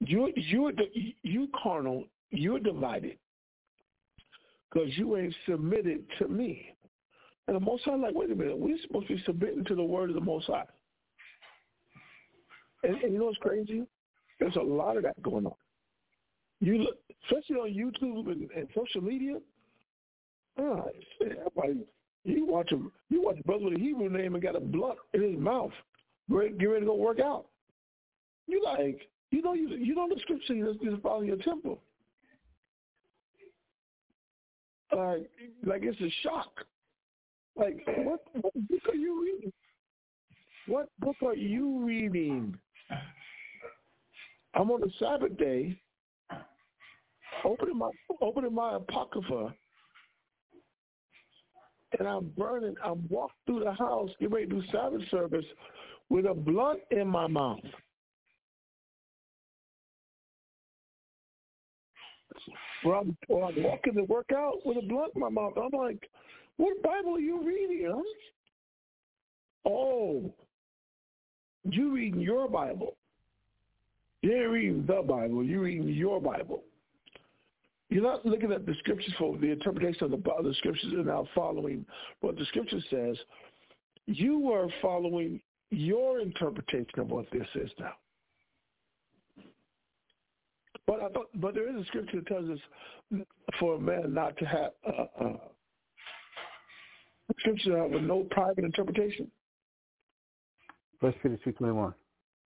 you 0.00 0.32
you're 0.36 0.72
you 1.22 1.48
carnal, 1.62 2.04
you're 2.30 2.60
divided 2.60 3.18
because 4.70 4.88
you 4.96 5.16
ain't 5.16 5.34
submitted 5.48 6.04
to 6.18 6.28
me. 6.28 6.74
And 7.46 7.56
the 7.56 7.60
Most 7.60 7.84
High, 7.84 7.96
like, 7.96 8.14
wait 8.14 8.30
a 8.30 8.34
minute, 8.34 8.58
we're 8.58 8.76
supposed 8.82 9.08
to 9.08 9.16
be 9.16 9.22
submitting 9.24 9.64
to 9.64 9.74
the 9.74 9.82
word 9.82 10.10
of 10.10 10.14
the 10.14 10.20
Most 10.20 10.46
High. 10.46 10.66
And, 12.82 12.96
and 13.02 13.12
you 13.12 13.18
know 13.18 13.26
what's 13.26 13.38
crazy? 13.38 13.84
There's 14.38 14.56
a 14.56 14.60
lot 14.60 14.96
of 14.96 15.02
that 15.04 15.20
going 15.22 15.46
on. 15.46 15.54
You 16.60 16.78
look, 16.78 16.98
especially 17.24 17.56
on 17.56 17.72
YouTube 17.72 18.30
and, 18.30 18.50
and 18.50 18.68
social 18.74 19.00
media. 19.00 19.36
Ah, 20.58 20.84
everybody, 21.20 21.86
you 22.24 22.46
watch 22.46 22.70
him. 22.70 22.90
You 23.10 23.22
watch 23.22 23.38
a 23.38 23.44
brother 23.44 23.64
with 23.64 23.74
a 23.74 23.78
Hebrew 23.78 24.10
name 24.10 24.34
and 24.34 24.42
got 24.42 24.56
a 24.56 24.60
blunt 24.60 24.98
in 25.14 25.22
his 25.22 25.38
mouth, 25.38 25.70
get 26.28 26.66
ready 26.66 26.80
to 26.80 26.86
go 26.86 26.96
work 26.96 27.20
out. 27.20 27.46
You 28.46 28.62
like, 28.62 29.08
you 29.30 29.42
know, 29.42 29.54
you 29.54 29.68
you 29.68 29.94
know 29.94 30.08
the 30.08 30.20
scripture 30.20 30.54
is, 30.54 30.76
is 30.82 30.98
following 31.02 31.28
your 31.28 31.36
temple. 31.36 31.80
Like, 34.94 35.30
like 35.64 35.82
it's 35.82 36.00
a 36.00 36.10
shock. 36.22 36.52
Like, 37.56 37.82
what, 37.86 38.20
what 38.40 38.54
book 38.54 38.80
are 38.88 38.94
you 38.94 39.22
reading? 39.22 39.52
What 40.66 40.88
book 41.00 41.16
are 41.24 41.34
you 41.34 41.84
reading? 41.84 42.56
I'm 44.54 44.70
on 44.70 44.80
the 44.80 44.90
Sabbath 44.98 45.36
day, 45.38 45.78
opening 47.44 47.78
my 47.78 47.90
opening 48.20 48.54
my 48.54 48.76
apocrypha, 48.76 49.54
and 51.98 52.08
I'm 52.08 52.32
burning. 52.36 52.74
I'm 52.84 53.06
walking 53.08 53.34
through 53.46 53.64
the 53.64 53.72
house, 53.72 54.10
getting 54.18 54.34
ready 54.34 54.46
to 54.46 54.60
do 54.60 54.62
Sabbath 54.72 55.02
service, 55.10 55.44
with 56.08 56.26
a 56.26 56.34
blunt 56.34 56.80
in 56.90 57.06
my 57.06 57.26
mouth. 57.26 57.60
Where 62.82 62.96
I'm, 62.96 63.16
I'm 63.30 63.62
walking 63.62 63.94
to 63.94 64.04
work 64.04 64.30
out 64.34 64.64
with 64.64 64.76
a 64.78 64.82
blunt 64.82 65.12
in 65.14 65.20
my 65.20 65.28
mouth. 65.28 65.54
I'm 65.56 65.76
like, 65.78 66.08
what 66.56 66.82
Bible 66.82 67.16
are 67.16 67.20
you 67.20 67.42
reading? 67.44 67.90
Huh? 67.92 68.02
Oh, 69.70 70.32
you 71.64 71.92
reading 71.92 72.20
your 72.20 72.48
Bible. 72.48 72.96
You 74.22 74.34
ain't 74.34 74.50
reading 74.50 74.84
the 74.86 75.02
Bible. 75.02 75.44
You're 75.44 75.62
reading 75.62 75.88
your 75.88 76.20
Bible. 76.20 76.62
You're 77.90 78.02
not 78.02 78.26
looking 78.26 78.52
at 78.52 78.66
the 78.66 78.74
scriptures 78.80 79.14
for 79.18 79.36
the 79.38 79.50
interpretation 79.50 80.04
of 80.04 80.10
the, 80.10 80.18
the 80.42 80.54
scriptures 80.58 80.92
and 80.92 81.06
now 81.06 81.26
following 81.34 81.86
what 82.20 82.36
the 82.36 82.44
scripture 82.46 82.80
says. 82.90 83.16
You 84.06 84.52
are 84.52 84.68
following 84.82 85.40
your 85.70 86.20
interpretation 86.20 86.98
of 86.98 87.10
what 87.10 87.30
this 87.30 87.46
is 87.54 87.70
now. 87.78 87.92
But 90.88 91.02
I 91.02 91.08
thought, 91.10 91.28
but 91.34 91.54
there 91.54 91.68
is 91.68 91.82
a 91.82 91.84
scripture 91.84 92.20
that 92.20 92.26
tells 92.26 92.48
us 92.48 93.22
for 93.60 93.74
a 93.74 93.78
man 93.78 94.14
not 94.14 94.38
to 94.38 94.46
have 94.46 94.70
uh, 94.86 95.22
uh, 95.22 95.32
scripture 97.40 97.86
with 97.86 98.04
no 98.04 98.26
private 98.30 98.64
interpretation. 98.64 99.30
First 100.98 101.18
Peter 101.22 101.38
two 101.44 101.52
twenty 101.52 101.74
one. 101.74 101.92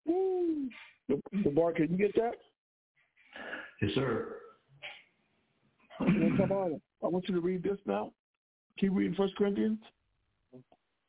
The, 0.07 1.21
the 1.45 1.51
bar, 1.51 1.73
can 1.73 1.91
you 1.91 1.99
get 1.99 2.15
that? 2.15 2.37
Yes, 3.83 3.91
sir. 3.95 4.37
come 5.99 6.51
on. 6.51 6.81
I 7.05 7.09
want 7.09 7.29
you 7.29 7.35
to 7.35 7.41
read 7.43 7.63
this 7.63 7.79
now. 7.85 8.11
Keep 8.79 8.93
reading 8.95 9.15
First 9.17 9.37
Corinthians. 9.37 9.81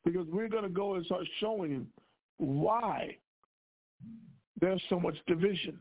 Because 0.04 0.26
we're 0.30 0.48
going 0.48 0.64
to 0.64 0.68
go 0.68 0.96
and 0.96 1.06
start 1.06 1.22
showing 1.40 1.86
why 2.36 3.16
there's 4.60 4.82
so 4.90 5.00
much 5.00 5.14
division. 5.26 5.78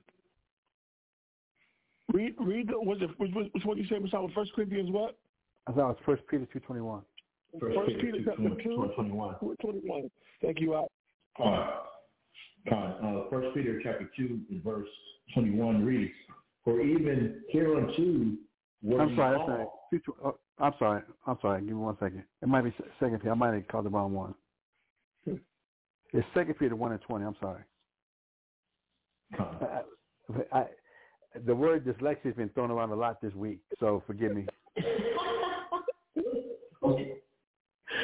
Read, 2.14 2.36
read. 2.39 2.68
The, 2.68 2.74
was 2.80 2.97
it? 3.01 3.09
Which, 3.18 3.32
which 3.53 3.66
one 3.66 3.78
you 3.78 3.86
say? 3.88 3.99
Was 3.99 4.12
with 4.14 4.34
First 4.34 4.53
Corinthians? 4.53 4.91
What? 4.91 5.18
I 5.68 5.72
thought 5.72 5.82
it 5.82 5.84
was 5.84 5.97
First 6.05 6.24
Peter 6.30 6.47
two 6.51 6.59
twenty 6.62 6.82
one. 6.82 7.01
First, 7.59 7.78
First 7.78 7.91
Peter, 7.99 8.18
Peter 8.18 8.24
chapter 8.26 8.64
two 8.64 8.91
twenty 8.95 9.12
one. 9.12 9.36
Twenty 9.39 9.80
one. 9.84 10.09
Thank 10.41 10.59
you, 10.59 10.76
Al. 10.76 10.91
Uh, 11.39 12.74
uh, 12.74 13.30
First 13.30 13.53
Peter 13.53 13.80
chapter 13.84 14.09
two, 14.18 14.39
verse 14.64 14.88
twenty 15.34 15.51
one 15.51 15.86
reads, 15.86 16.12
"For 16.64 16.82
even 16.82 17.41
hereunto 17.49 18.38
were 18.84 19.01
I'm 19.01 19.16
sorry, 19.16 19.38
all, 19.38 19.89
that's 19.91 20.03
right. 20.09 20.24
Oh, 20.24 20.38
I'm 20.59 20.74
sorry. 20.80 21.01
I'm 21.28 21.38
sorry. 21.41 21.62
Give 21.62 21.70
me 21.70 21.76
one 21.76 21.97
second. 21.99 22.24
It 22.41 22.47
might 22.47 22.64
be 22.64 22.74
Second 22.99 23.20
Peter. 23.20 23.32
I 23.32 23.36
might 23.36 23.53
have 23.53 23.68
called 23.68 23.86
the 23.86 23.89
wrong 23.89 24.14
one. 24.14 24.34
It's 25.26 26.28
Second 26.34 26.55
Peter 26.57 26.76
one 26.76 26.91
and 26.91 27.01
twenty. 27.01 27.26
I'm 27.26 27.36
sorry. 27.39 27.64
I, 29.39 29.82
I, 30.51 30.66
the 31.45 31.55
word 31.55 31.86
dyslexia 31.86 32.25
has 32.25 32.36
been 32.36 32.49
thrown 32.49 32.71
around 32.71 32.91
a 32.91 32.95
lot 32.95 33.21
this 33.21 33.34
week, 33.34 33.59
so 33.79 34.03
forgive 34.05 34.34
me. 34.36 34.45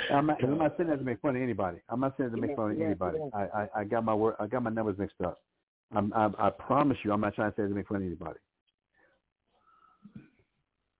I'm 0.09 0.25
not, 0.27 0.43
I'm 0.43 0.57
not 0.57 0.75
saying 0.77 0.89
that 0.89 0.97
to 0.97 1.03
make 1.03 1.19
fun 1.21 1.35
of 1.35 1.41
anybody. 1.41 1.79
I'm 1.89 1.99
not 1.99 2.15
saying 2.17 2.29
that 2.29 2.35
to 2.35 2.41
make 2.41 2.55
fun 2.55 2.71
of 2.71 2.81
anybody. 2.81 3.17
I, 3.33 3.41
I, 3.41 3.67
I 3.77 3.83
got 3.83 4.05
my 4.05 4.13
word, 4.13 4.35
I 4.39 4.47
got 4.47 4.63
my 4.63 4.69
numbers 4.69 4.97
mixed 4.97 5.19
up. 5.23 5.39
I'm, 5.95 6.13
I, 6.13 6.29
I 6.39 6.49
promise 6.49 6.97
you, 7.03 7.11
I'm 7.11 7.21
not 7.21 7.35
trying 7.35 7.51
to 7.51 7.55
say 7.55 7.63
that 7.63 7.69
to 7.69 7.75
make 7.75 7.87
fun 7.87 7.97
of 7.97 8.03
anybody. 8.03 8.39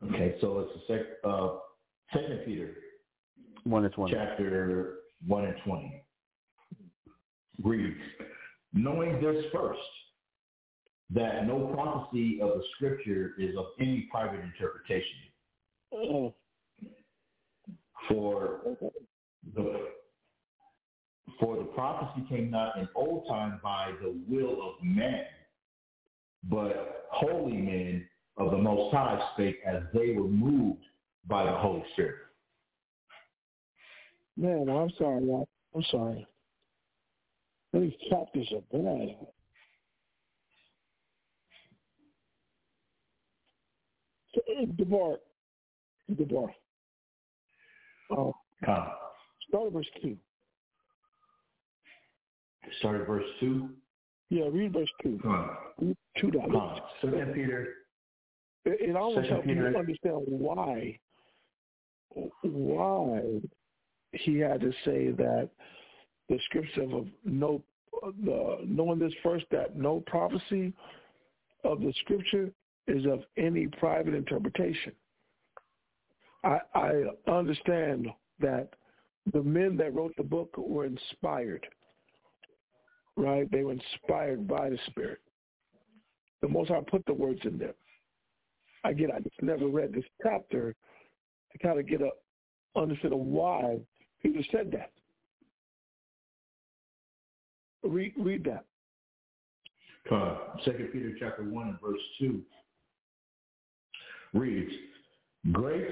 Okay, 0.05 0.35
so 0.41 0.59
it's 0.59 0.71
the 0.87 0.93
sec, 0.93 1.05
uh, 1.23 1.55
Second 2.13 2.41
Peter, 2.45 2.75
one 3.63 3.83
and 3.83 3.93
twenty. 3.93 4.13
chapter 4.13 4.95
one 5.25 5.45
and 5.45 5.55
twenty. 5.65 6.03
Reads, 7.63 7.97
knowing 8.73 9.19
this 9.21 9.43
first, 9.51 9.79
that 11.13 11.47
no 11.47 11.67
prophecy 11.73 12.39
of 12.41 12.49
the 12.49 12.63
scripture 12.75 13.33
is 13.39 13.55
of 13.57 13.67
any 13.79 14.07
private 14.11 14.41
interpretation. 14.41 15.17
Oh, 15.93 16.33
For 18.09 18.59
the 19.55 19.87
for 21.39 21.57
the 21.57 21.63
prophecy 21.63 22.25
came 22.29 22.49
not 22.51 22.77
in 22.77 22.87
old 22.95 23.27
time 23.27 23.59
by 23.61 23.91
the 24.01 24.17
will 24.27 24.61
of 24.61 24.83
man, 24.83 25.25
but 26.49 27.05
holy 27.11 27.57
men 27.57 28.07
of 28.37 28.51
the 28.51 28.57
Most 28.57 28.93
High 28.93 29.19
spake 29.33 29.57
as 29.65 29.83
they 29.93 30.11
were 30.11 30.27
moved 30.27 30.83
by 31.27 31.43
the 31.43 31.51
Holy 31.51 31.83
Spirit. 31.93 32.15
man, 34.35 34.69
I'm 34.69 34.91
sorry, 34.97 35.25
y'all. 35.25 35.47
I'm 35.75 35.83
sorry. 35.91 36.27
These 37.73 37.93
chapters 38.09 38.51
are 38.53 38.77
bad. 38.77 39.27
DeBar, 44.65 45.17
DeBar, 46.11 46.49
uh, 48.11 48.31
start 49.47 49.67
at 49.67 49.73
verse 49.73 49.87
2. 50.01 50.17
Start 52.79 53.01
at 53.01 53.07
verse 53.07 53.23
two. 53.39 53.69
Yeah, 54.29 54.45
read 54.51 54.73
verse 54.73 54.89
2. 55.03 55.19
Come. 55.23 55.49
Read 55.79 55.97
2 56.19 56.31
down. 56.31 56.81
Second 57.01 57.33
Peter. 57.33 57.67
It, 58.65 58.89
it 58.89 58.95
almost 58.95 59.29
helps 59.29 59.47
you 59.47 59.65
understand 59.65 60.23
why 60.25 60.99
why 62.41 63.21
he 64.11 64.39
had 64.39 64.59
to 64.61 64.71
say 64.83 65.11
that 65.11 65.49
the 66.29 66.39
scripture 66.45 66.83
of 66.83 67.07
no 67.23 67.61
the 68.25 68.57
knowing 68.65 68.99
this 68.99 69.13
first 69.23 69.45
that 69.51 69.77
no 69.77 70.03
prophecy 70.07 70.73
of 71.63 71.79
the 71.79 71.93
scripture 72.01 72.51
is 72.87 73.05
of 73.05 73.23
any 73.37 73.67
private 73.67 74.13
interpretation. 74.13 74.93
I, 76.43 76.59
I 76.73 77.03
understand 77.27 78.07
that 78.39 78.69
the 79.33 79.43
men 79.43 79.75
that 79.77 79.93
wrote 79.93 80.13
the 80.15 80.23
book 80.23 80.55
were 80.57 80.85
inspired, 80.85 81.65
right? 83.15 83.49
They 83.51 83.63
were 83.63 83.73
inspired 83.73 84.47
by 84.47 84.69
the 84.69 84.79
Spirit. 84.87 85.19
The 86.41 86.47
Most 86.47 86.69
High 86.69 86.81
put 86.87 87.05
the 87.05 87.13
words 87.13 87.41
in 87.43 87.57
there. 87.57 87.73
Get. 88.93 89.11
I 89.11 89.19
just 89.19 89.41
never 89.41 89.67
read 89.67 89.93
this 89.93 90.05
chapter 90.23 90.73
to 91.51 91.57
kind 91.57 91.77
of 91.77 91.89
get 91.89 92.01
a 92.01 92.09
understand 92.79 93.13
why 93.13 93.79
Peter 94.23 94.39
said 94.49 94.71
that. 94.71 94.91
Read 97.83 98.13
read 98.17 98.45
that. 98.45 98.63
Come. 100.07 100.37
Second 100.63 100.93
Peter 100.93 101.17
chapter 101.19 101.43
one 101.43 101.67
and 101.67 101.81
verse 101.81 101.99
two 102.17 102.41
reads, 104.37 104.71
Grace 105.51 105.91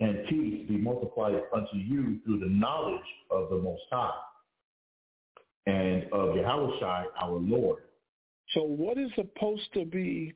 and 0.00 0.26
peace 0.28 0.68
be 0.68 0.76
multiplied 0.76 1.40
unto 1.54 1.76
you 1.76 2.18
through 2.24 2.40
the 2.40 2.48
knowledge 2.48 3.00
of 3.30 3.50
the 3.50 3.56
Most 3.56 3.82
High 3.90 4.12
and 5.66 6.04
of 6.04 6.34
Yahushua 6.34 7.04
our 7.20 7.38
Lord. 7.38 7.82
So 8.54 8.62
what 8.62 8.96
is 8.96 9.10
supposed 9.14 9.72
to 9.74 9.84
be 9.84 10.34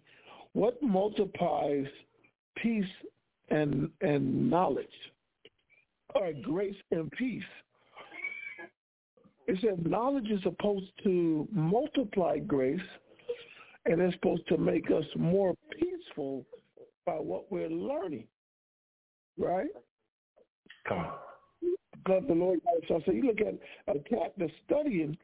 what 0.52 0.82
multiplies 0.82 1.86
peace 2.56 2.84
and 3.48 3.90
and 4.00 4.50
knowledge? 4.50 4.86
Or 6.14 6.32
grace 6.42 6.76
and 6.90 7.10
peace. 7.12 7.42
It 9.46 9.58
said 9.62 9.88
knowledge 9.88 10.30
is 10.30 10.42
supposed 10.42 10.92
to 11.04 11.48
multiply 11.50 12.38
grace 12.38 12.80
and 13.86 14.00
it's 14.00 14.14
supposed 14.14 14.46
to 14.48 14.58
make 14.58 14.90
us 14.90 15.04
more 15.16 15.54
peaceful 15.80 16.44
by 17.06 17.14
what 17.14 17.50
we're 17.50 17.70
learning. 17.70 18.26
Right? 19.38 19.70
Come. 20.88 21.06
God 22.04 22.26
the 22.26 22.34
Lord 22.34 22.58
so 22.88 22.96
I 22.96 22.98
say 23.00 23.14
you 23.14 23.22
look 23.22 23.40
at 23.40 23.94
a 23.94 23.98
cat 24.00 24.32
that's 24.36 24.52
studying, 24.66 25.16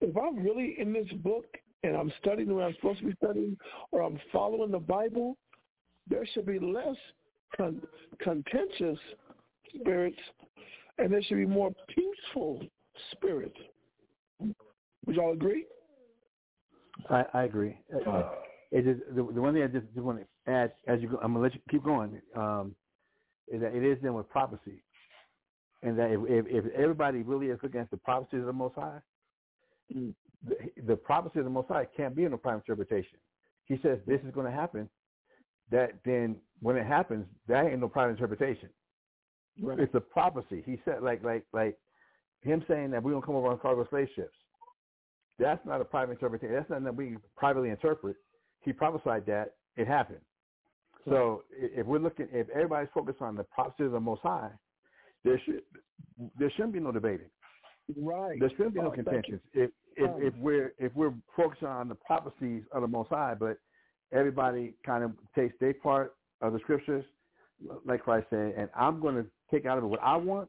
if 0.00 0.16
I'm 0.16 0.36
really 0.38 0.76
in 0.78 0.92
this 0.92 1.08
book 1.22 1.46
and 1.82 1.96
I'm 1.96 2.12
studying 2.20 2.54
what 2.54 2.64
I'm 2.64 2.74
supposed 2.74 3.00
to 3.00 3.06
be 3.06 3.14
studying 3.22 3.56
or 3.90 4.02
I'm 4.02 4.18
following 4.30 4.70
the 4.70 4.78
Bible, 4.78 5.36
there 6.08 6.26
should 6.32 6.46
be 6.46 6.58
less 6.58 6.96
con- 7.56 7.82
contentious 8.20 8.98
spirits 9.74 10.18
and 10.98 11.12
there 11.12 11.22
should 11.22 11.36
be 11.36 11.46
more 11.46 11.70
peaceful 11.88 12.62
spirits. 13.12 13.56
Would 15.06 15.16
y'all 15.16 15.32
agree? 15.32 15.66
I, 17.10 17.24
I 17.34 17.44
agree. 17.44 17.76
Uh, 18.06 18.22
It 18.72 18.86
is 18.86 18.98
the, 19.08 19.22
the 19.22 19.40
one 19.40 19.52
thing 19.52 19.62
I 19.62 19.66
just, 19.66 19.86
just 19.92 20.04
want 20.04 20.18
to 20.20 20.50
add 20.50 20.72
as 20.88 21.00
you 21.00 21.08
go. 21.08 21.18
I'm 21.22 21.34
gonna 21.34 21.44
let 21.44 21.54
you 21.54 21.60
keep 21.70 21.84
going. 21.84 22.20
Um, 22.34 22.74
is 23.48 23.60
that 23.60 23.74
it 23.74 23.84
is 23.84 23.98
then 24.02 24.14
with 24.14 24.28
prophecy, 24.30 24.82
and 25.82 25.98
that 25.98 26.10
if, 26.10 26.46
if, 26.46 26.64
if 26.64 26.72
everybody 26.72 27.22
really 27.22 27.48
is 27.48 27.58
looking 27.62 27.80
at 27.80 27.90
the 27.90 27.98
prophecies 27.98 28.40
of 28.40 28.46
the 28.46 28.52
Most 28.52 28.74
High, 28.76 29.00
the, 29.90 30.14
the 30.86 30.96
prophecy 30.96 31.40
of 31.40 31.44
the 31.44 31.50
Most 31.50 31.68
High 31.68 31.86
can't 31.94 32.16
be 32.16 32.24
in 32.24 32.32
a 32.32 32.38
private 32.38 32.64
interpretation. 32.66 33.18
He 33.66 33.78
says 33.82 33.98
this 34.06 34.20
is 34.26 34.32
going 34.32 34.46
to 34.46 34.52
happen. 34.52 34.88
That 35.70 35.92
then 36.04 36.36
when 36.60 36.76
it 36.76 36.86
happens, 36.86 37.26
that 37.48 37.66
ain't 37.66 37.80
no 37.80 37.88
private 37.88 38.12
interpretation. 38.12 38.70
Right. 39.60 39.78
It's 39.78 39.94
a 39.94 40.00
prophecy. 40.00 40.62
He 40.64 40.80
said 40.84 41.02
like 41.02 41.22
like 41.22 41.44
like 41.52 41.78
him 42.42 42.64
saying 42.66 42.90
that 42.92 43.02
we're 43.02 43.12
gonna 43.12 43.24
come 43.24 43.36
over 43.36 43.48
on 43.48 43.58
cargo 43.58 43.86
slave 43.90 44.08
ships. 44.16 44.36
That's 45.38 45.64
not 45.66 45.80
a 45.80 45.84
private 45.84 46.12
interpretation. 46.12 46.54
That's 46.54 46.70
not 46.70 46.84
that 46.84 46.96
we 46.96 47.16
privately 47.36 47.70
interpret. 47.70 48.16
He 48.62 48.72
prophesied 48.72 49.26
that 49.26 49.54
it 49.76 49.86
happened. 49.86 50.20
So 51.04 51.42
if 51.50 51.84
we're 51.84 51.98
looking, 51.98 52.28
if 52.32 52.48
everybody's 52.50 52.88
focused 52.94 53.20
on 53.20 53.36
the 53.36 53.44
prophecy 53.44 53.84
of 53.84 53.92
the 53.92 54.00
Most 54.00 54.22
High, 54.22 54.50
there 55.24 55.40
should 55.44 55.62
there 56.38 56.50
shouldn't 56.50 56.72
be 56.72 56.80
no 56.80 56.92
debating. 56.92 57.26
Right. 57.96 58.38
There 58.38 58.50
shouldn't 58.50 58.74
be 58.74 58.80
no 58.80 58.86
Oh, 58.86 58.90
thank 58.90 59.06
contentions. 59.06 59.40
If 59.52 59.70
if 59.96 60.10
Oh. 60.10 60.20
if 60.20 60.34
we're 60.36 60.74
if 60.78 60.94
we're 60.94 61.14
focusing 61.36 61.68
on 61.68 61.88
the 61.88 61.94
prophecies 61.96 62.64
of 62.72 62.82
the 62.82 62.88
Most 62.88 63.08
High, 63.08 63.34
but 63.34 63.58
everybody 64.12 64.74
kind 64.84 65.02
of 65.02 65.12
takes 65.34 65.58
their 65.58 65.74
part 65.74 66.14
of 66.40 66.52
the 66.52 66.60
scriptures, 66.60 67.04
like 67.84 68.02
Christ 68.02 68.26
said, 68.30 68.54
and 68.56 68.70
I'm 68.74 69.00
going 69.00 69.16
to 69.16 69.26
take 69.50 69.66
out 69.66 69.78
of 69.78 69.84
it 69.84 69.88
what 69.88 70.02
I 70.02 70.16
want 70.16 70.48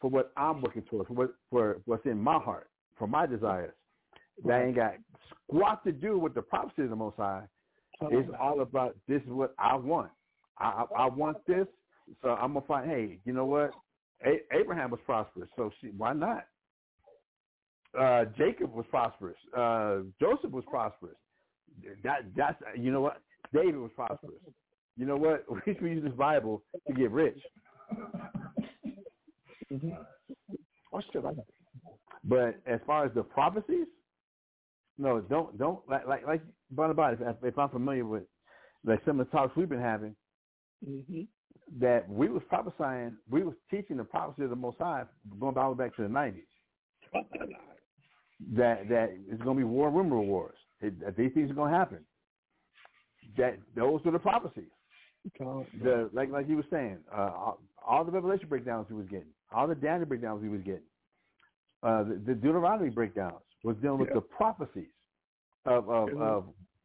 for 0.00 0.08
what 0.08 0.32
I'm 0.36 0.62
looking 0.62 0.82
towards, 0.82 1.08
for 1.08 1.14
what 1.14 1.34
for 1.50 1.82
what's 1.84 2.06
in 2.06 2.18
my 2.18 2.38
heart, 2.38 2.70
for 2.96 3.06
my 3.06 3.26
desires. 3.26 3.74
That 4.44 4.62
ain't 4.62 4.76
got 4.76 4.94
squat 5.48 5.84
to 5.84 5.92
do 5.92 6.18
with 6.18 6.34
the 6.34 6.42
prophecy 6.42 6.82
of 6.82 6.90
the 6.90 6.96
Most 6.96 7.16
High. 7.16 7.46
It's 8.10 8.28
all 8.40 8.60
about 8.60 8.96
this 9.06 9.22
is 9.22 9.28
what 9.28 9.54
I 9.58 9.74
want. 9.76 10.10
I 10.58 10.84
I, 10.96 11.04
I 11.04 11.06
want 11.08 11.38
this, 11.46 11.66
so 12.22 12.30
I'm 12.30 12.54
gonna 12.54 12.66
find. 12.66 12.90
Hey, 12.90 13.20
you 13.24 13.32
know 13.32 13.44
what? 13.46 13.70
A- 14.24 14.42
Abraham 14.54 14.90
was 14.90 15.00
prosperous, 15.06 15.48
so 15.56 15.70
she, 15.80 15.88
why 15.88 16.12
not? 16.12 16.46
Uh, 17.98 18.24
Jacob 18.36 18.72
was 18.72 18.86
prosperous. 18.90 19.36
Uh, 19.56 20.00
Joseph 20.20 20.50
was 20.50 20.64
prosperous. 20.68 21.16
That 22.02 22.34
that's 22.36 22.60
you 22.76 22.90
know 22.90 23.00
what? 23.02 23.22
David 23.52 23.76
was 23.76 23.90
prosperous. 23.94 24.40
You 24.96 25.06
know 25.06 25.16
what? 25.16 25.44
We 25.66 25.74
should 25.74 25.82
use 25.82 26.02
this 26.04 26.14
Bible 26.14 26.62
to 26.88 26.94
get 26.94 27.10
rich. 27.10 27.38
I- 31.24 31.32
But 32.24 32.60
as 32.66 32.80
far 32.86 33.04
as 33.06 33.12
the 33.14 33.22
prophecies, 33.22 33.86
no, 34.98 35.20
don't 35.20 35.58
don't 35.58 35.80
like 35.88 36.06
like 36.06 36.26
like 36.26 36.42
Barnabas. 36.70 37.18
If, 37.20 37.36
if 37.44 37.58
I'm 37.58 37.70
familiar 37.70 38.04
with 38.04 38.24
like 38.84 39.00
some 39.04 39.20
of 39.20 39.26
the 39.26 39.32
talks 39.32 39.56
we've 39.56 39.68
been 39.68 39.80
having, 39.80 40.14
Mhm. 40.86 41.28
that 41.78 42.08
we 42.08 42.28
was 42.28 42.42
prophesying, 42.48 43.16
we 43.30 43.42
was 43.42 43.54
teaching 43.70 43.96
the 43.96 44.04
prophecy 44.04 44.44
of 44.44 44.50
the 44.50 44.56
Most 44.56 44.78
High 44.78 45.04
going 45.38 45.56
all 45.56 45.74
the 45.74 45.82
way 45.82 45.88
back 45.88 45.96
to 45.96 46.02
the 46.02 46.08
'90s. 46.08 46.46
That 48.56 48.88
that 48.88 49.10
it's 49.30 49.40
going 49.42 49.56
to 49.56 49.60
be 49.60 49.64
war, 49.64 49.88
rumor 49.88 50.20
wars. 50.20 50.58
It, 50.80 50.98
that 51.00 51.16
these 51.16 51.32
things 51.32 51.48
are 51.48 51.54
going 51.54 51.70
to 51.70 51.78
happen. 51.78 52.04
That 53.36 53.56
those 53.76 54.02
were 54.04 54.10
the 54.10 54.18
prophecies. 54.18 54.70
The 55.80 56.10
like 56.12 56.28
like 56.30 56.48
you 56.48 56.56
was 56.56 56.64
saying, 56.68 56.98
uh, 57.16 57.30
all, 57.30 57.60
all 57.86 58.04
the 58.04 58.10
Revelation 58.10 58.48
breakdowns 58.48 58.88
he 58.88 58.94
was 58.94 59.06
getting, 59.06 59.32
all 59.52 59.68
the 59.68 59.76
Daniel 59.76 60.08
breakdowns 60.08 60.42
he 60.42 60.48
was 60.48 60.60
getting, 60.62 60.88
uh, 61.84 62.02
the, 62.02 62.14
the 62.26 62.34
Deuteronomy 62.34 62.90
breakdowns 62.90 63.44
was 63.62 63.76
dealing 63.78 63.98
with 64.00 64.08
Yeah. 64.08 64.14
the 64.14 64.20
prophecies 64.22 64.92
of 65.64 65.88
of, 65.88 66.08
Mhm. 66.10 66.20
of 66.20 66.44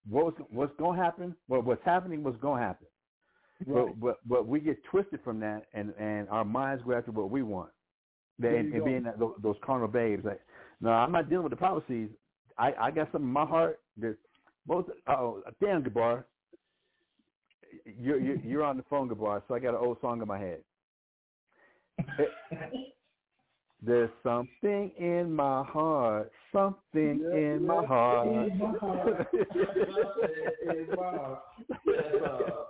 what 0.10 0.26
was 0.26 0.34
what's 0.52 0.76
going 0.78 0.98
to 0.98 1.04
happen, 1.04 1.36
what 1.48 1.64
what's 1.66 1.84
happening, 1.84 2.24
what's 2.24 2.38
going 2.38 2.60
to 2.62 2.68
happen. 2.68 2.88
Right. 3.66 3.86
But, 3.88 4.00
but 4.00 4.18
but 4.28 4.48
we 4.48 4.60
get 4.60 4.84
twisted 4.86 5.22
from 5.24 5.40
that, 5.40 5.66
and 5.74 5.94
and 5.98 6.30
our 6.30 6.46
minds 6.46 6.84
go 6.84 6.94
after 6.94 7.12
what 7.12 7.30
we 7.32 7.42
want. 7.44 7.72
They, 8.40 8.50
There 8.50 8.58
and, 8.60 8.74
and 8.74 8.86
being 8.86 9.04
that, 9.04 9.18
those, 9.18 9.36
those 9.42 9.58
carnal 9.64 9.88
babes, 9.88 10.24
like, 10.24 10.40
no, 10.80 10.92
I'm 10.92 11.12
not 11.12 11.28
dealing 11.28 11.44
with 11.44 11.52
the 11.52 11.58
prophecies. 11.58 12.10
I 12.58 12.72
I 12.74 12.92
got 12.92 13.12
something 13.12 13.28
in 13.28 13.34
my 13.34 13.46
heart 13.46 13.80
that 13.98 14.16
most. 14.68 14.90
Oh, 15.08 15.42
damn, 15.60 15.84
Gabar. 15.84 16.24
you're, 17.86 18.20
you're 18.20 18.36
you're 18.38 18.64
on 18.64 18.78
the 18.78 18.84
phone, 18.84 19.10
Gabar, 19.10 19.42
so 19.48 19.56
I 19.56 19.60
got 19.60 19.70
an 19.74 19.80
old 19.82 20.00
song 20.02 20.22
in 20.22 20.28
my 20.28 20.38
head. 20.38 20.64
There's 23.82 24.10
something 24.24 24.92
in 24.98 25.32
my 25.34 25.64
heart, 25.64 26.32
something 26.52 27.22
in 27.34 27.66
my 27.66 27.86
heart. 27.86 28.28
In 28.28 28.58
my 28.58 28.72
heart. 28.80 29.28
In 29.34 30.88
my 30.96 31.12
heart. 31.12 31.40
That's, 31.86 32.16
uh, 32.26 32.66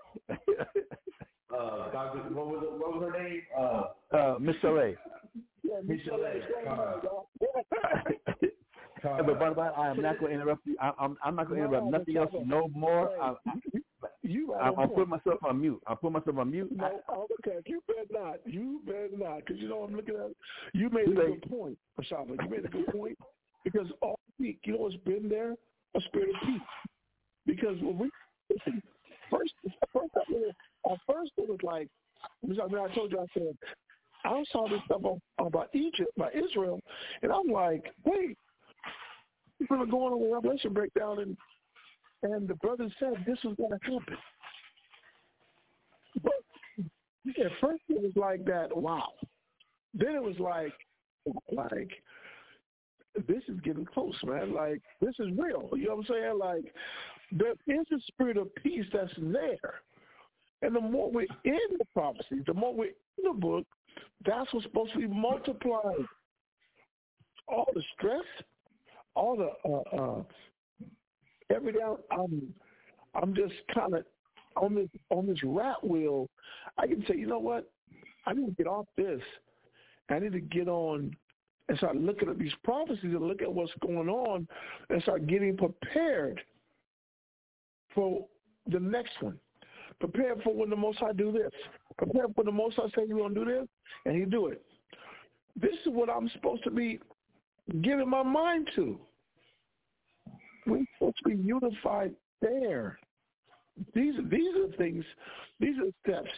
uh, 1.55 1.91
Dr. 1.91 2.19
What 2.34 2.47
was, 2.47 2.63
it, 2.63 2.80
what 2.80 2.99
was 2.99 3.11
her 3.11 3.23
name? 3.23 3.41
Uh, 3.57 3.84
Uh, 4.15 4.36
Miss 4.39 4.55
Chalet. 4.61 4.95
Yeah, 5.63 5.80
Michelle 5.84 6.23
A. 6.23 6.63
Carr. 6.63 7.01
Carr. 9.01 9.23
but 9.23 9.39
by 9.39 9.49
the 9.49 9.55
way, 9.59 9.69
I 9.75 9.89
am 9.89 10.01
not 10.01 10.19
going 10.19 10.32
to 10.32 10.36
interrupt 10.39 10.65
you. 10.65 10.75
I, 10.80 10.91
I'm 10.99 11.17
I'm 11.23 11.36
not 11.36 11.49
going 11.49 11.61
to 11.61 11.67
No, 11.67 11.73
interrupt 11.78 11.91
nothing 11.91 12.17
else 12.17 12.32
no 12.45 12.67
more. 12.73 13.11
I, 13.21 13.34
You 14.23 14.53
I, 14.53 14.69
on 14.69 14.80
I'm 14.80 14.89
putting 14.89 15.09
myself 15.09 15.39
on 15.43 15.59
mute. 15.61 15.82
I'm 15.88 15.97
putting 15.97 16.13
myself 16.13 16.38
on 16.38 16.51
mute. 16.51 16.69
No, 16.73 17.01
oh, 17.09 17.28
okay. 17.39 17.59
You 17.65 17.82
better 17.88 18.07
not. 18.11 18.38
You 18.45 18.82
better 18.86 19.09
not. 19.17 19.38
Because 19.39 19.57
you 19.57 19.67
know 19.69 19.84
I'm 19.84 19.95
looking 19.95 20.15
at. 20.15 20.32
You 20.73 20.89
made 20.89 21.09
a 21.09 21.11
good 21.11 21.41
point, 21.49 21.78
Ashaba. 21.99 22.41
You 22.41 22.49
made 22.49 22.65
a 22.65 22.69
good 22.69 22.88
point. 22.88 23.17
Because 23.68 23.88
all 24.01 24.18
week, 24.39 24.59
you 24.63 24.72
know 24.72 24.80
what's 24.80 24.95
been 25.03 25.28
there? 25.28 25.51
A 25.51 26.01
spirit 26.07 26.30
of 26.30 26.47
peace. 26.47 26.61
Because 27.45 27.76
when 27.82 27.97
we 27.97 28.09
first, 29.30 29.53
first, 29.91 30.11
at 30.15 30.97
first 31.05 31.32
it 31.36 31.49
was 31.49 31.59
like, 31.63 31.89
I 32.24 32.47
mean, 32.47 32.57
I 32.61 32.95
told 32.95 33.11
you 33.11 33.20
I 33.20 33.26
said 33.34 33.57
I 34.24 34.41
saw 34.53 34.70
this 34.70 34.80
stuff 34.86 35.01
about 35.38 35.68
Egypt, 35.74 36.11
about 36.15 36.34
Israel, 36.34 36.80
and 37.22 37.32
I'm 37.32 37.47
like, 37.47 37.93
wait, 38.05 38.38
we 39.59 39.68
were 39.70 39.86
going 39.86 40.13
on 40.13 40.32
a 40.32 40.34
Revelation 40.34 40.72
breakdown, 40.72 41.20
and 41.20 41.38
and 42.24 42.47
the 42.47 42.55
brother 42.55 42.88
said 42.99 43.15
this 43.26 43.38
was 43.43 43.55
going 43.57 43.72
to 43.72 43.80
happen. 43.84 44.18
But 46.24 47.45
at 47.45 47.51
first 47.59 47.82
it 47.89 48.01
was 48.01 48.13
like 48.15 48.45
that, 48.45 48.76
wow. 48.76 49.09
Then 49.93 50.15
it 50.15 50.24
was 50.24 50.39
like, 50.39 50.74
like, 51.51 51.91
this 53.28 53.43
is 53.47 53.59
getting 53.61 53.86
close, 53.86 54.15
man. 54.24 54.53
Like, 54.53 54.82
this 55.01 55.15
is 55.20 55.28
real. 55.38 55.70
You 55.74 55.88
know 55.88 55.95
what 55.95 56.09
I'm 56.09 56.15
saying? 56.15 56.39
Like, 56.39 56.74
there 57.32 57.53
is 57.68 57.86
a 57.91 57.99
spirit 58.07 58.38
of 58.38 58.53
peace 58.55 58.86
that's 58.93 59.11
there. 59.18 59.82
And 60.61 60.76
the 60.76 60.82
more 60.82 61.11
we're 61.11 61.28
in 61.43 61.59
the 61.78 61.86
prophecy, 61.93 62.41
the 62.45 62.53
more 62.53 62.74
we're 62.74 62.86
in 62.86 63.24
the 63.24 63.34
book, 63.34 63.65
that's 64.26 64.51
what's 64.53 64.65
supposed 64.65 64.93
to 64.93 64.99
be 64.99 65.07
multiplied. 65.07 66.05
All 67.47 67.68
the 67.74 67.84
stress, 67.95 68.24
all 69.15 69.38
the 69.38 69.70
uh, 69.70 70.18
uh, 70.18 70.24
every 71.53 71.74
day 71.74 71.80
I'm 72.11 72.53
I'm 73.15 73.34
just 73.34 73.53
kind 73.74 73.95
of 73.95 74.03
on 74.55 74.76
this 74.76 74.89
on 75.09 75.28
this 75.28 75.39
rat 75.43 75.86
wheel. 75.86 76.28
I 76.78 76.88
can 76.88 77.03
say, 77.07 77.15
you 77.15 77.28
know 77.28 77.39
what? 77.39 77.70
I 78.26 78.34
need 78.34 78.45
to 78.45 78.51
get 78.51 78.68
off 78.68 78.88
this. 78.97 79.22
I 80.09 80.20
need 80.20 80.34
to 80.34 80.41
get 80.41 80.68
on 80.68 81.15
and 81.70 81.78
start 81.78 81.97
looking 81.97 82.30
at 82.30 82.39
these 82.39 82.53
prophecies 82.63 83.03
and 83.03 83.28
look 83.28 83.41
at 83.41 83.53
what's 83.53 83.72
going 83.82 84.09
on 84.09 84.47
and 84.89 85.01
start 85.01 85.28
getting 85.28 85.57
prepared 85.57 86.41
for 87.93 88.26
the 88.68 88.80
next 88.80 89.22
one. 89.22 89.38
Prepare 89.99 90.36
for 90.43 90.53
when 90.53 90.70
the 90.70 90.76
Most 90.76 90.99
High 90.99 91.13
do 91.13 91.32
this. 91.32 91.51
Prepare 91.97 92.28
for 92.36 92.43
the 92.43 92.51
Most 92.51 92.76
High 92.76 92.88
say 92.95 93.05
you're 93.07 93.18
going 93.18 93.34
to 93.34 93.45
do 93.45 93.51
this, 93.51 93.68
and 94.05 94.15
he 94.15 94.26
do 94.26 94.47
it. 94.47 94.61
This 95.59 95.74
is 95.86 95.91
what 95.91 96.09
I'm 96.09 96.30
supposed 96.30 96.63
to 96.65 96.72
be 96.72 96.99
giving 97.82 98.09
my 98.09 98.24
mind 98.24 98.70
to. 98.76 98.99
We're 100.68 100.86
supposed 100.97 101.18
to 101.24 101.30
be 101.30 101.36
unified 101.36 102.13
there. 102.41 102.99
These 103.93 104.15
these 104.30 104.55
are 104.55 104.76
things, 104.78 105.03
these 105.59 105.76
are 105.80 105.91
steps 106.03 106.32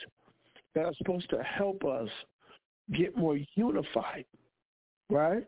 that 0.75 0.85
are 0.85 0.93
supposed 0.97 1.29
to 1.31 1.41
help 1.43 1.83
us 1.83 2.09
get 2.93 3.17
more 3.17 3.37
unified, 3.55 4.25
right? 5.09 5.47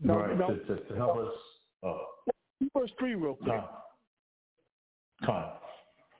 No, 0.00 0.16
right, 0.16 0.38
to, 0.48 0.76
to, 0.76 0.82
to 0.84 0.94
help 0.96 1.18
us. 1.18 1.32
Uh, 1.82 1.94
Verse 2.76 2.90
three, 2.98 3.14
real 3.14 3.34
quick. 3.34 3.50
Con. 3.50 3.64
Con. 5.24 5.52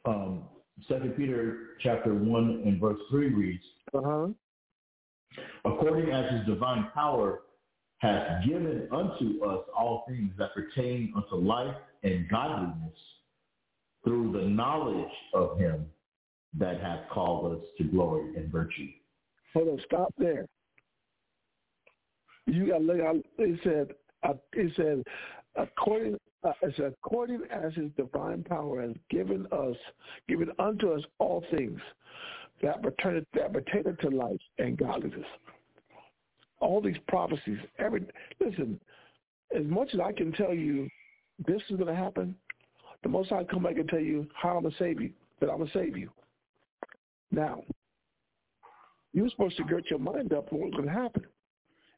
Um, 0.05 0.43
Second 0.87 1.17
Peter 1.17 1.71
chapter 1.81 2.15
one 2.15 2.63
and 2.65 2.81
verse 2.81 3.01
three 3.11 3.29
reads, 3.35 3.65
Uh-huh. 3.93 4.29
according 5.65 6.11
as 6.13 6.31
his 6.33 6.47
divine 6.47 6.87
power 6.95 7.41
hath 7.99 8.45
given 8.47 8.89
unto 8.93 9.45
us 9.45 9.65
all 9.77 10.05
things 10.09 10.31
that 10.39 10.55
pertain 10.55 11.13
unto 11.17 11.35
life 11.35 11.75
and 12.05 12.29
godliness 12.29 12.95
through 14.05 14.31
the 14.33 14.45
knowledge 14.47 15.11
of 15.35 15.59
him 15.59 15.85
that 16.57 16.81
hath 16.81 17.09
called 17.11 17.59
us 17.59 17.67
to 17.77 17.85
glory 17.85 18.37
and 18.37 18.51
virtue. 18.53 18.87
Hold 19.55 19.69
on, 19.69 19.81
stop 19.85 20.15
there. 20.17 20.47
You 22.49 22.69
got 22.69 22.79
to 22.79 22.85
look. 22.85 23.25
It 23.39 23.61
said. 23.63 23.95
Uh, 24.23 24.35
it 24.53 24.73
said, 24.77 25.03
according. 25.57 26.17
Uh, 26.45 26.53
said, 26.77 26.95
according 27.03 27.43
as 27.51 27.75
His 27.75 27.91
divine 27.97 28.45
power 28.45 28.81
has 28.83 28.93
given 29.11 29.47
us, 29.53 29.77
given 30.29 30.51
unto 30.59 30.93
us 30.93 31.03
all 31.19 31.45
things 31.51 31.81
that 32.63 32.83
pertain 32.83 33.27
that 33.35 33.53
pertain 33.53 33.85
to 33.85 34.09
life 34.09 34.41
and 34.59 34.77
godliness. 34.77 35.27
All 36.61 36.81
these 36.81 36.97
prophecies. 37.07 37.59
Every 37.79 38.05
listen. 38.41 38.81
As 39.57 39.65
much 39.65 39.89
as 39.95 40.01
I 40.01 40.13
can 40.13 40.33
tell 40.33 40.53
you, 40.53 40.89
this 41.47 41.63
is 41.71 41.77
going 41.77 41.87
to 41.87 41.95
happen. 41.95 42.35
The 43.03 43.09
most 43.09 43.33
I 43.33 43.45
come 43.45 43.63
back 43.63 43.77
and 43.77 43.89
tell 43.89 44.01
you 44.01 44.27
how 44.35 44.57
I'm 44.57 44.65
gonna 44.65 44.75
save 44.79 45.01
you. 45.01 45.11
That 45.41 45.51
I'm 45.51 45.59
gonna 45.59 45.71
save 45.73 45.97
you. 45.97 46.11
Now, 47.31 47.63
you're 49.13 49.31
supposed 49.31 49.57
to 49.57 49.65
get 49.65 49.91
your 49.91 49.99
mind 49.99 50.33
up 50.33 50.53
on 50.53 50.61
what's 50.61 50.75
going 50.75 50.87
to 50.87 50.93
happen. 50.93 51.27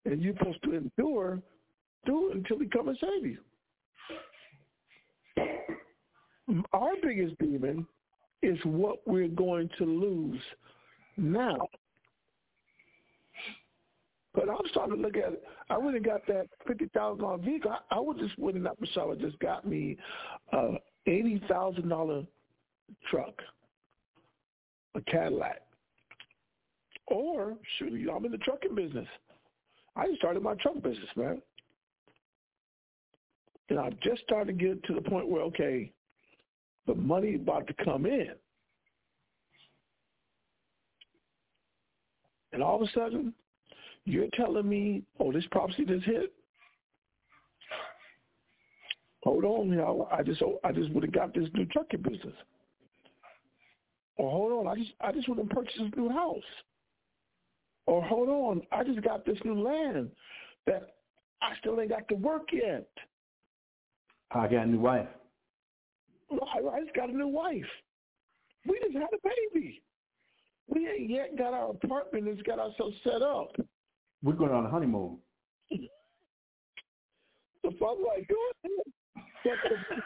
And 0.05 0.23
you're 0.23 0.35
supposed 0.39 0.63
to 0.65 0.75
endure, 0.75 1.41
it 2.31 2.37
until 2.37 2.59
he 2.59 2.67
come 2.67 2.89
and 2.89 2.99
save 2.99 3.27
you. 3.27 3.39
Our 6.73 6.93
biggest 7.03 7.39
demon 7.39 7.87
is 8.43 8.59
what 8.65 9.07
we're 9.07 9.29
going 9.29 9.69
to 9.79 9.85
lose 9.85 10.41
now. 11.17 11.69
But 14.35 14.49
I'm 14.49 14.57
starting 14.71 14.97
to 14.97 15.03
look 15.03 15.17
at 15.17 15.33
it. 15.33 15.45
I 15.69 15.77
and 15.97 16.05
got 16.05 16.27
that 16.29 16.47
fifty 16.67 16.87
thousand 16.95 17.23
dollar 17.23 17.39
vehicle. 17.39 17.73
I, 17.73 17.97
I 17.97 18.01
would 18.01 18.19
just 18.19 18.39
went 18.39 18.57
that 18.63 18.81
Michelle 18.81 19.15
just 19.17 19.39
got 19.41 19.67
me 19.67 19.97
a 20.53 20.75
eighty 21.07 21.43
thousand 21.49 21.89
dollar 21.89 22.23
truck, 23.11 23.35
a 24.95 25.01
Cadillac. 25.03 25.63
Or 27.09 27.57
shoot, 27.79 28.09
I'm 28.09 28.25
in 28.25 28.31
the 28.31 28.39
trucking 28.39 28.75
business. 28.75 29.09
I 29.97 30.07
just 30.07 30.19
started 30.19 30.43
my 30.43 30.55
truck 30.55 30.75
business, 30.83 31.09
man. 31.17 31.43
And 33.69 33.79
I 33.79 33.91
just 34.03 34.23
started 34.23 34.59
to 34.59 34.65
get 34.65 34.83
to 34.85 34.95
the 34.95 35.01
point 35.01 35.29
where, 35.29 35.43
okay, 35.43 35.93
the 36.87 36.95
money 36.95 37.37
about 37.37 37.67
to 37.69 37.85
come 37.85 38.07
in. 38.07 38.33
And 42.53 42.63
all 42.63 42.83
of 42.83 42.83
a 42.83 42.91
sudden, 42.93 43.33
you're 44.05 44.27
telling 44.35 44.69
me, 44.69 45.03
oh, 45.21 45.33
this 45.33 45.45
prophecy 45.51 45.85
just 45.85 46.05
hit? 46.05 46.33
Hold 49.23 49.45
on, 49.45 49.77
know, 49.77 50.09
I 50.11 50.23
just 50.23 50.41
oh, 50.41 50.59
I 50.65 50.73
just 50.73 50.91
would 50.93 51.05
have 51.05 51.13
got 51.13 51.35
this 51.35 51.49
new 51.53 51.67
trucking 51.67 52.03
business. 52.03 52.35
Or 54.17 54.31
hold 54.31 54.67
on, 54.67 54.73
I 54.73 54.81
just 54.81 54.93
I 55.01 55.13
just 55.13 55.29
would 55.29 55.39
have 55.39 55.51
purchased 55.51 55.79
this 55.79 55.91
new 55.95 56.09
house. 56.09 56.43
Or 57.87 58.03
hold 58.03 58.29
on, 58.29 58.63
I 58.73 58.85
just 58.85 59.03
got 59.03 59.25
this 59.25 59.39
new 59.45 59.61
land 59.61 60.11
that 60.67 60.95
I 61.43 61.53
still 61.61 61.81
ain't 61.81 61.91
got 61.91 62.09
to 62.09 62.15
work 62.15 62.49
yet. 62.53 62.89
I 64.31 64.47
got 64.47 64.65
a 64.65 64.67
new 64.67 64.81
wife. 64.81 65.09
I, 66.31 66.59
I 66.59 66.81
just 66.85 66.95
got 66.95 67.09
a 67.11 67.17
new 67.17 67.29
wife. 67.29 67.65
We 68.67 68.79
just 68.85 68.95
had 68.95 69.09
a 69.13 69.29
baby. 69.53 69.83
We 70.69 70.87
ain't 70.89 71.11
yet 71.11 71.37
got 71.37 71.53
our 71.53 71.71
apartment 71.71 72.29
and 72.29 72.45
got 72.45 72.59
ourselves 72.59 72.95
set 73.03 73.23
up. 73.23 73.57
We're 74.23 74.35
going 74.35 74.53
on 74.53 74.67
a 74.67 74.71
honeymoon. 74.71 75.19
So 77.63 77.87
I'm 77.87 78.05
like. 78.05 78.29
But 79.43 79.55
the, 79.65 79.97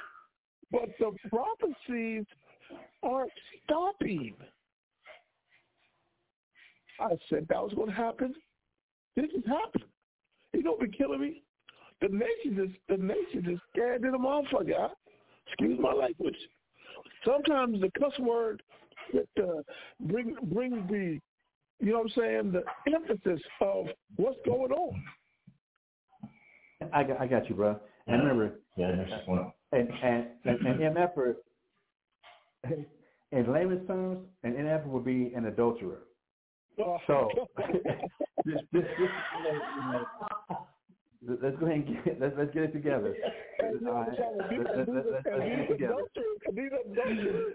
but 0.70 0.88
the 0.98 1.28
prophecies 1.28 2.24
aren't 3.02 3.32
stopping. 3.64 4.36
I 7.00 7.10
said 7.28 7.46
that 7.48 7.62
was 7.62 7.72
going 7.74 7.88
to 7.88 7.94
happen. 7.94 8.34
This 9.16 9.30
is 9.36 9.44
happening. 9.46 9.88
You 10.52 10.62
don't 10.62 10.80
be 10.80 10.88
killing 10.96 11.20
me. 11.20 11.42
The 12.00 12.08
nation 12.08 12.64
is 12.64 12.70
the 12.88 12.96
nation 13.02 13.50
is 13.52 13.58
scared 13.72 14.04
of 14.04 14.12
the 14.12 14.18
motherfucker. 14.18 14.74
huh? 14.76 14.88
Excuse 15.46 15.78
my 15.80 15.92
language. 15.92 16.36
Sometimes 17.24 17.80
the 17.80 17.90
cuss 17.98 18.18
word 18.18 18.62
that 19.12 19.28
uh, 19.42 19.62
bring 20.00 20.36
bring 20.52 20.86
the 20.88 21.18
you 21.84 21.92
know 21.92 21.98
what 22.00 22.12
I'm 22.16 22.22
saying 22.22 22.52
the 22.52 22.92
emphasis 22.94 23.40
of 23.60 23.86
what's 24.16 24.38
going 24.44 24.72
on. 24.72 25.02
I 26.92 27.02
got, 27.02 27.20
I 27.20 27.26
got 27.26 27.48
you, 27.48 27.54
bro. 27.54 27.78
And 28.06 28.22
remember, 28.22 28.60
Yeah, 28.76 28.94
next 28.94 29.24
point. 29.26 29.46
and 29.72 29.88
and 30.02 30.26
and, 30.44 30.66
and 30.66 30.96
MFer, 30.96 31.34
in 33.32 33.52
layman's 33.52 33.86
terms, 33.86 34.18
an 34.42 34.52
MF 34.54 34.86
would 34.86 35.04
be 35.04 35.32
an 35.34 35.46
adulterer. 35.46 36.00
Oh, 36.78 36.98
So 37.06 37.28
this, 38.44 38.60
this, 38.72 38.82
this, 38.98 39.10
let's 41.42 41.56
go 41.58 41.66
ahead 41.66 41.86
and 41.86 42.04
get 42.04 42.20
let's, 42.20 42.34
let's 42.36 42.52
get 42.52 42.64
it 42.64 42.72
together. 42.72 43.14
Right. 43.60 43.72
Let's, 43.72 43.82
let's, 44.76 44.88
let's, 44.88 45.06
let's 45.12 45.24
get 45.24 45.58
it 45.60 45.68
together. 45.68 45.94
These 46.52 46.70
adulterers, 46.90 47.54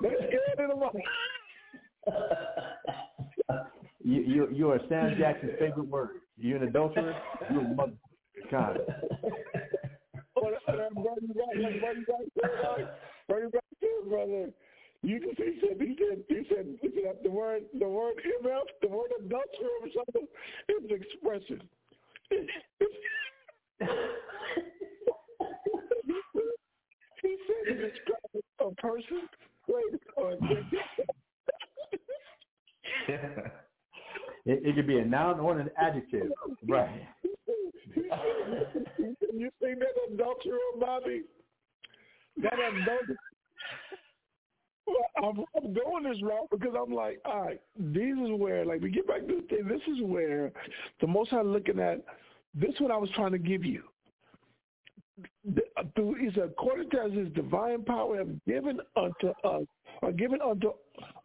they're 0.00 0.16
scared 0.28 0.70
of 0.70 0.70
the 0.70 0.76
money. 0.76 1.04
You 4.02 4.20
you 4.22 4.48
you 4.52 4.70
are 4.70 4.80
Sam 4.88 5.14
Jackson's 5.18 5.52
favorite 5.58 5.88
word. 5.88 6.20
You're 6.36 6.58
an 6.58 6.64
adulterer. 6.64 7.14
You're 7.50 7.62
a 7.62 7.74
mother. 7.74 7.92
God. 8.50 8.78
Oh, 10.36 10.50
brother, 10.70 10.90
you 11.22 11.34
got- 11.34 11.54
that 12.42 12.98
brother, 13.26 13.50
you 13.80 14.04
brother, 14.08 14.52
you 15.04 15.20
got 15.20 15.36
this, 15.36 15.54
brother. 15.60 15.84
You 15.84 15.96
just 15.98 15.98
he 15.98 15.98
said 15.98 15.98
he 15.98 15.98
said 15.98 16.24
he 16.28 16.46
said 16.48 16.66
he 16.80 16.88
said 16.94 17.16
the 17.22 17.30
word 17.30 17.62
the 17.78 17.88
word 17.88 18.14
MF 18.42 18.68
the 18.82 18.88
word 18.88 19.10
adulterer 19.18 19.78
or 19.82 19.88
something 19.94 20.26
is 20.68 20.90
expression. 20.90 21.60
he 22.30 22.36
said 27.46 27.64
to 27.66 27.74
describe 27.74 28.44
a 28.60 28.70
person, 28.80 29.28
wait, 29.68 30.00
or. 30.16 30.38
It, 34.46 34.60
it 34.62 34.74
could 34.74 34.86
be 34.86 34.98
a 34.98 35.04
noun 35.04 35.40
or 35.40 35.58
an 35.58 35.70
adjective. 35.78 36.30
Right. 36.68 37.08
you 37.96 39.50
think 39.58 39.78
that 39.78 40.12
adulterer, 40.12 40.58
Bobby? 40.78 41.22
That 42.42 42.52
adulterer. 42.52 43.16
I'm, 45.22 45.44
I'm 45.56 45.72
going 45.72 46.04
this 46.04 46.22
route 46.22 46.48
because 46.50 46.74
I'm 46.78 46.92
like, 46.92 47.20
all 47.24 47.42
right, 47.42 47.60
this 47.78 48.12
is 48.12 48.38
where, 48.38 48.64
like, 48.64 48.80
we 48.80 48.90
get 48.90 49.06
back 49.06 49.26
to 49.26 49.40
the 49.40 49.46
thing. 49.48 49.68
This 49.68 49.80
is 49.88 50.02
where 50.02 50.52
the 51.00 51.06
most 51.06 51.32
I'm 51.32 51.52
looking 51.52 51.80
at. 51.80 52.02
This 52.54 52.70
is 52.70 52.80
what 52.80 52.90
I 52.90 52.96
was 52.96 53.10
trying 53.14 53.32
to 53.32 53.38
give 53.38 53.64
you. 53.64 53.82
Through 55.94 56.26
is 56.26 56.34
according 56.42 56.90
to 56.90 57.10
his 57.10 57.28
divine 57.34 57.84
power 57.84 58.18
have 58.18 58.44
given 58.46 58.80
unto 58.96 59.28
us, 59.44 59.64
or 60.02 60.12
given 60.12 60.40
unto 60.40 60.70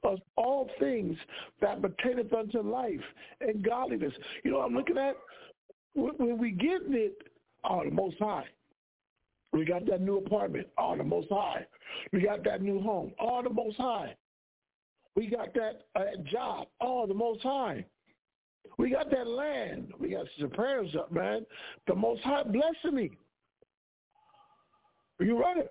us 0.08 0.20
all 0.36 0.70
things 0.80 1.18
that 1.62 1.82
pertaineth 1.82 2.32
unto 2.34 2.62
life 2.62 3.02
and 3.42 3.64
godliness. 3.64 4.14
You 4.44 4.52
know, 4.52 4.58
what 4.60 4.66
I'm 4.66 4.76
looking 4.76 4.98
at 4.98 5.16
when 5.96 6.14
when 6.18 6.38
we 6.38 6.52
getting 6.52 6.94
it, 6.94 7.18
oh, 7.64 7.84
the 7.84 7.92
Most 7.92 8.18
High. 8.20 8.46
We 9.52 9.66
got 9.66 9.86
that 9.88 10.02
new 10.02 10.18
apartment, 10.18 10.68
all 10.78 10.96
the 10.96 11.04
Most 11.04 11.28
High. 11.30 11.66
We 12.14 12.22
got 12.22 12.44
that 12.44 12.62
new 12.62 12.82
home, 12.82 13.14
all 13.20 13.42
the 13.44 13.50
Most 13.50 13.78
High. 13.78 14.16
We 15.16 15.28
got 15.28 15.54
that 15.56 15.88
uh, 15.96 16.22
job, 16.32 16.68
all 16.80 17.08
the 17.08 17.14
Most 17.14 17.42
High. 17.42 17.86
We 18.78 18.92
got 18.92 19.10
that 19.12 19.28
land. 19.28 19.92
We 20.00 20.12
got 20.12 20.26
some 20.40 20.52
prayers 20.52 20.96
up, 20.98 21.12
man. 21.12 21.46
The 21.88 21.96
Most 21.96 22.22
High 22.22 22.44
blessing 22.44 22.96
me. 22.96 23.12
You're 25.20 25.40
right. 25.40 25.68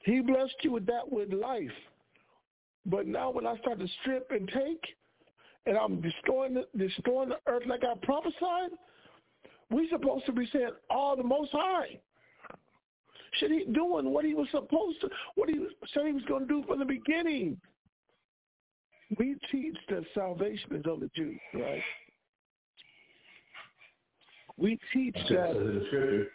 He 0.00 0.20
blessed 0.20 0.54
you 0.62 0.72
with 0.72 0.86
that 0.86 1.10
with 1.10 1.32
life. 1.32 1.70
But 2.86 3.06
now 3.06 3.30
when 3.30 3.46
I 3.46 3.56
start 3.58 3.78
to 3.78 3.86
strip 4.00 4.30
and 4.30 4.48
take, 4.48 4.82
and 5.66 5.76
I'm 5.76 6.00
destroying 6.00 6.54
the, 6.54 6.66
destroying 6.76 7.28
the 7.28 7.38
earth 7.46 7.64
like 7.66 7.84
I 7.84 7.94
prophesied, 8.02 8.70
we 9.70 9.88
supposed 9.90 10.24
to 10.26 10.32
be 10.32 10.48
saying, 10.52 10.70
all 10.88 11.14
the 11.14 11.22
Most 11.22 11.50
High." 11.52 12.00
Should 13.38 13.50
he 13.50 13.64
doing 13.72 14.10
what 14.10 14.24
he 14.24 14.34
was 14.34 14.48
supposed 14.50 15.00
to, 15.00 15.08
what 15.34 15.48
he 15.48 15.56
said 15.92 16.06
he 16.06 16.12
was 16.12 16.24
going 16.28 16.46
to 16.46 16.48
do 16.48 16.64
from 16.66 16.78
the 16.78 16.84
beginning? 16.84 17.60
We 19.18 19.36
teach 19.50 19.76
that 19.88 20.04
salvation 20.14 20.74
is 20.76 20.84
of 20.86 21.00
the 21.00 21.10
Jews, 21.14 21.38
right? 21.54 21.82
We 24.56 24.78
teach 24.92 25.14
that 25.30 25.54
the 25.54 25.84
scripture. 25.86 26.26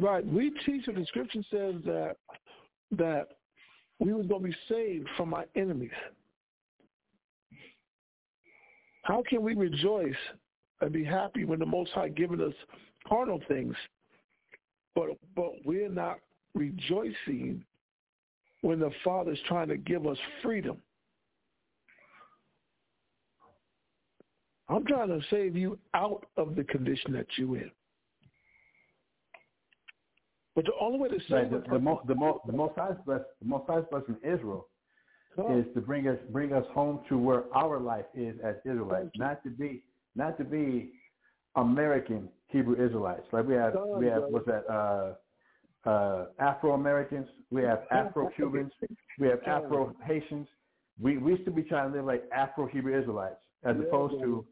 Right. 0.00 0.24
We 0.24 0.52
teach 0.64 0.86
that 0.86 0.94
the 0.94 1.04
scripture 1.06 1.42
says 1.50 1.74
that 1.84 2.16
that 2.92 3.26
we 3.98 4.12
was 4.12 4.26
going 4.26 4.42
to 4.42 4.48
be 4.48 4.56
saved 4.68 5.08
from 5.16 5.34
our 5.34 5.44
enemies. 5.56 5.90
How 9.02 9.22
can 9.28 9.42
we 9.42 9.54
rejoice 9.54 10.14
and 10.80 10.92
be 10.92 11.04
happy 11.04 11.44
when 11.44 11.58
the 11.58 11.66
Most 11.66 11.90
High 11.92 12.08
given 12.08 12.40
us 12.40 12.54
carnal 13.06 13.40
things, 13.48 13.74
but 14.94 15.10
but 15.34 15.52
we're 15.64 15.88
not 15.88 16.18
rejoicing 16.54 17.64
when 18.62 18.80
the 18.80 18.90
Father's 19.04 19.38
trying 19.46 19.68
to 19.68 19.76
give 19.76 20.06
us 20.06 20.18
freedom? 20.42 20.78
I'm 24.68 24.86
trying 24.86 25.08
to 25.08 25.20
save 25.30 25.56
you 25.56 25.78
out 25.94 26.24
of 26.36 26.54
the 26.54 26.62
condition 26.64 27.12
that 27.14 27.26
you're 27.36 27.56
in. 27.56 27.70
But 30.54 30.64
the 30.64 30.72
only 30.80 30.98
way 30.98 31.08
to 31.08 31.14
Right. 31.34 31.50
The, 31.50 31.56
the, 31.56 31.62
person- 31.62 31.98
the, 32.06 32.14
mo- 32.14 32.42
the 32.46 32.52
most 32.52 32.74
highest 32.76 33.04
bless, 33.04 33.20
the 33.40 33.48
most 33.48 33.64
highest 33.68 33.90
blessing 33.90 34.16
Israel 34.22 34.66
is 35.58 35.64
to 35.74 35.80
bring 35.80 36.06
us 36.08 36.18
bring 36.30 36.52
us 36.52 36.64
home 36.72 37.00
to 37.08 37.16
where 37.16 37.44
our 37.54 37.78
life 37.80 38.04
is 38.14 38.34
as 38.44 38.56
Israelites, 38.64 39.10
not 39.16 39.42
to 39.44 39.50
be 39.50 39.82
not 40.14 40.36
to 40.38 40.44
be 40.44 40.92
American 41.56 42.28
Hebrew 42.48 42.74
Israelites. 42.84 43.26
Like 43.32 43.46
we 43.46 43.54
have 43.54 43.74
we 43.98 44.06
have 44.06 44.22
what's 44.28 44.46
that 44.46 44.64
uh 44.70 45.14
uh 45.88 46.26
Afro 46.38 46.72
Americans, 46.74 47.26
we 47.50 47.62
have 47.62 47.82
Afro 47.90 48.30
Cubans, 48.36 48.72
we 49.18 49.28
have 49.28 49.40
Afro 49.46 49.94
Haitians. 50.04 50.48
We 51.00 51.18
we 51.18 51.32
used 51.32 51.44
to 51.46 51.50
be 51.50 51.62
trying 51.62 51.90
to 51.90 51.96
live 51.96 52.06
like 52.06 52.24
Afro 52.32 52.66
Hebrew 52.66 52.98
Israelites 52.98 53.40
as 53.64 53.76
opposed 53.78 54.14
to 54.22 54.44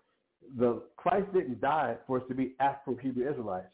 the 0.57 0.83
Christ 0.97 1.33
didn't 1.33 1.61
die 1.61 1.97
for 2.07 2.19
us 2.19 2.25
to 2.29 2.35
be 2.35 2.55
Afro 2.61 2.97
Hebrew 2.97 3.29
Israelites. 3.29 3.73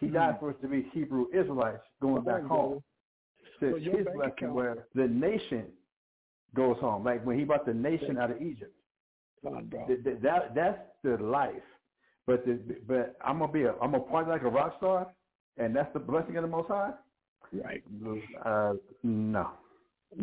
He 0.00 0.08
died 0.08 0.36
for 0.40 0.50
us 0.50 0.56
to 0.62 0.68
be 0.68 0.88
Hebrew 0.92 1.26
Israelites 1.32 1.82
going 2.02 2.24
back 2.24 2.42
home. 2.44 2.82
To 3.60 3.74
his 3.74 4.06
blessing 4.14 4.52
where 4.52 4.86
the 4.94 5.06
nation 5.06 5.66
goes 6.54 6.76
home. 6.78 7.04
Like 7.04 7.24
when 7.24 7.38
he 7.38 7.44
brought 7.44 7.64
the 7.64 7.72
nation 7.74 8.18
out 8.18 8.30
of 8.30 8.42
Egypt. 8.42 8.74
Son, 9.42 9.66
bro. 9.70 9.86
Th- 9.86 10.02
th- 10.02 10.18
That 10.20 10.54
that's 10.54 10.80
the 11.02 11.16
life. 11.18 11.52
But 12.26 12.44
the, 12.44 12.58
but 12.88 13.16
I'm 13.24 13.38
gonna 13.38 13.52
be 13.52 13.62
a 13.62 13.72
I'm 13.80 13.92
gonna 13.92 14.00
party 14.00 14.30
like 14.30 14.42
a 14.42 14.48
rock 14.48 14.74
star, 14.78 15.06
and 15.58 15.74
that's 15.74 15.92
the 15.92 16.00
blessing 16.00 16.36
of 16.36 16.42
the 16.42 16.48
Most 16.48 16.68
High. 16.68 16.92
Right. 17.52 17.82
Uh, 18.44 18.74
no. 19.02 19.50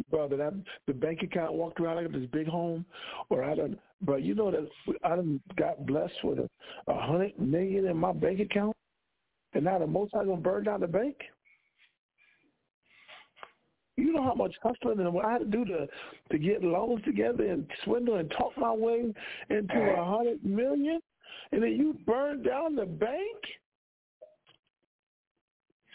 brother, 0.10 0.38
that 0.38 0.54
the 0.88 0.94
bank 0.94 1.22
account 1.24 1.54
walked 1.54 1.80
around 1.80 1.98
like 1.98 2.12
this 2.12 2.30
big 2.32 2.48
home, 2.48 2.86
or 3.30 3.44
I 3.44 3.56
done, 3.56 3.80
but 4.02 4.22
you 4.22 4.36
know 4.36 4.52
that 4.52 4.68
I 5.04 5.10
done 5.16 5.42
got 5.56 5.86
blessed 5.86 6.24
with 6.24 6.40
a, 6.40 6.50
a 6.88 7.00
hundred 7.00 7.40
million 7.40 7.88
in 7.88 7.98
my 7.98 8.12
bank 8.12 8.40
account, 8.40 8.76
and 9.54 9.64
now 9.64 9.80
the 9.80 9.88
most 9.88 10.14
I 10.14 10.26
gonna 10.26 10.38
burn 10.38 10.66
down 10.66 10.82
the 10.82 10.88
bank. 10.88 11.16
You 13.96 14.12
know 14.12 14.24
how 14.24 14.34
much 14.34 14.56
hustling 14.62 15.00
and 15.00 15.14
what 15.14 15.26
I 15.26 15.34
had 15.34 15.40
to 15.40 15.46
do 15.46 15.66
to 15.66 15.88
to 16.32 16.38
get 16.38 16.64
loans 16.64 17.04
together 17.06 17.46
and 17.46 17.66
swindle 17.84 18.16
and 18.16 18.30
talk 18.32 18.52
my 18.58 18.74
way 18.74 19.14
into 19.50 19.94
a 19.98 20.04
hundred 20.04 20.44
million, 20.44 21.00
and 21.54 21.62
then 21.62 21.76
you 21.76 21.96
burn 22.06 22.42
down 22.42 22.76
the 22.76 22.86
bank. 22.86 23.38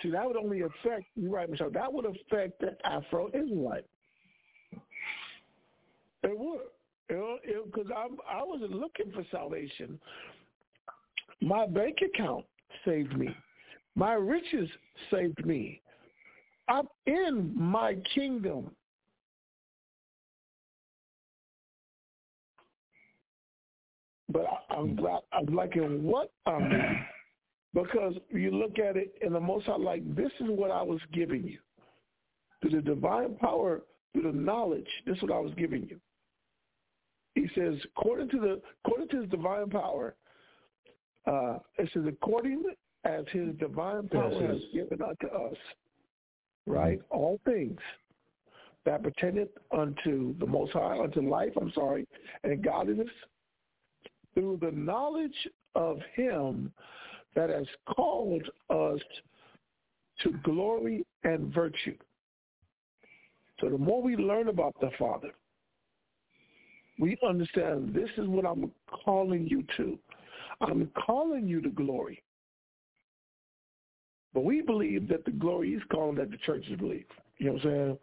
See, 0.00 0.10
that 0.10 0.24
would 0.24 0.36
only 0.36 0.60
affect, 0.60 1.06
you're 1.16 1.32
right, 1.32 1.50
Michelle, 1.50 1.70
that 1.70 1.92
would 1.92 2.06
affect 2.06 2.60
the 2.60 2.76
Afro-Israelite. 2.84 3.84
It 6.22 6.38
would. 6.38 6.60
Because 7.08 7.90
I, 7.94 8.06
I 8.30 8.44
wasn't 8.44 8.72
looking 8.72 9.10
for 9.12 9.24
salvation. 9.30 9.98
My 11.40 11.66
bank 11.66 11.96
account 12.02 12.44
saved 12.84 13.16
me. 13.16 13.34
My 13.96 14.12
riches 14.12 14.68
saved 15.10 15.44
me. 15.44 15.80
I'm 16.68 16.86
in 17.06 17.52
my 17.56 17.96
kingdom. 18.14 18.70
But 24.30 24.44
I, 24.46 24.74
I'm 24.74 24.94
glad, 24.96 25.20
I'm 25.32 25.46
liking 25.54 26.04
what 26.04 26.32
I'm 26.46 26.64
in. 26.64 26.96
Because 27.74 28.14
you 28.30 28.50
look 28.50 28.78
at 28.78 28.96
it 28.96 29.12
in 29.20 29.34
the 29.34 29.38
most 29.38 29.68
I 29.68 29.76
like, 29.76 30.02
this 30.16 30.32
is 30.40 30.46
what 30.48 30.70
I 30.70 30.80
was 30.80 31.00
giving 31.12 31.44
you. 31.44 31.58
Through 32.62 32.70
the 32.70 32.80
divine 32.80 33.36
power, 33.36 33.82
through 34.12 34.32
the 34.32 34.36
knowledge, 34.36 34.88
this 35.04 35.16
is 35.16 35.22
what 35.22 35.32
I 35.32 35.38
was 35.38 35.52
giving 35.54 35.86
you. 35.86 36.00
He 37.34 37.46
says, 37.54 37.74
according 37.96 38.30
to 38.30 38.40
the 38.40 38.60
according 38.84 39.08
to 39.10 39.20
his 39.20 39.30
divine 39.30 39.68
power, 39.68 40.16
uh, 41.26 41.58
it 41.78 41.90
says, 41.92 42.04
according 42.08 42.64
as 43.04 43.24
his 43.32 43.54
divine 43.60 44.08
power 44.08 44.32
Yes, 44.32 44.50
has 44.50 44.60
given 44.72 45.02
unto 45.02 45.26
us, 45.26 45.56
right, 46.66 47.00
all 47.10 47.38
things 47.44 47.78
that 48.86 49.02
pertaineth 49.02 49.50
unto 49.76 50.36
the 50.38 50.46
Most 50.46 50.72
High, 50.72 50.98
unto 50.98 51.20
life, 51.20 51.52
I'm 51.60 51.70
sorry, 51.74 52.08
and 52.42 52.64
godliness, 52.64 53.08
through 54.38 54.58
the 54.60 54.70
knowledge 54.70 55.48
of 55.74 55.98
him 56.14 56.72
that 57.34 57.50
has 57.50 57.66
called 57.96 58.44
us 58.70 59.00
to 60.22 60.32
glory 60.44 61.04
and 61.24 61.52
virtue. 61.52 61.96
So 63.60 63.68
the 63.68 63.78
more 63.78 64.00
we 64.00 64.16
learn 64.16 64.48
about 64.48 64.76
the 64.80 64.90
Father, 64.96 65.30
we 67.00 67.18
understand 67.26 67.92
this 67.92 68.10
is 68.16 68.28
what 68.28 68.44
I'm 68.44 68.70
calling 69.04 69.48
you 69.48 69.64
to. 69.76 69.98
I'm 70.60 70.88
calling 71.04 71.48
you 71.48 71.60
to 71.60 71.70
glory. 71.70 72.22
But 74.34 74.44
we 74.44 74.60
believe 74.60 75.08
that 75.08 75.24
the 75.24 75.32
glory 75.32 75.70
is 75.70 75.82
calling 75.90 76.16
that 76.16 76.30
the 76.30 76.36
churches 76.38 76.78
believe. 76.78 77.06
You 77.38 77.46
know 77.46 77.52
what 77.54 77.64
I'm 77.64 77.70
saying? 77.70 77.98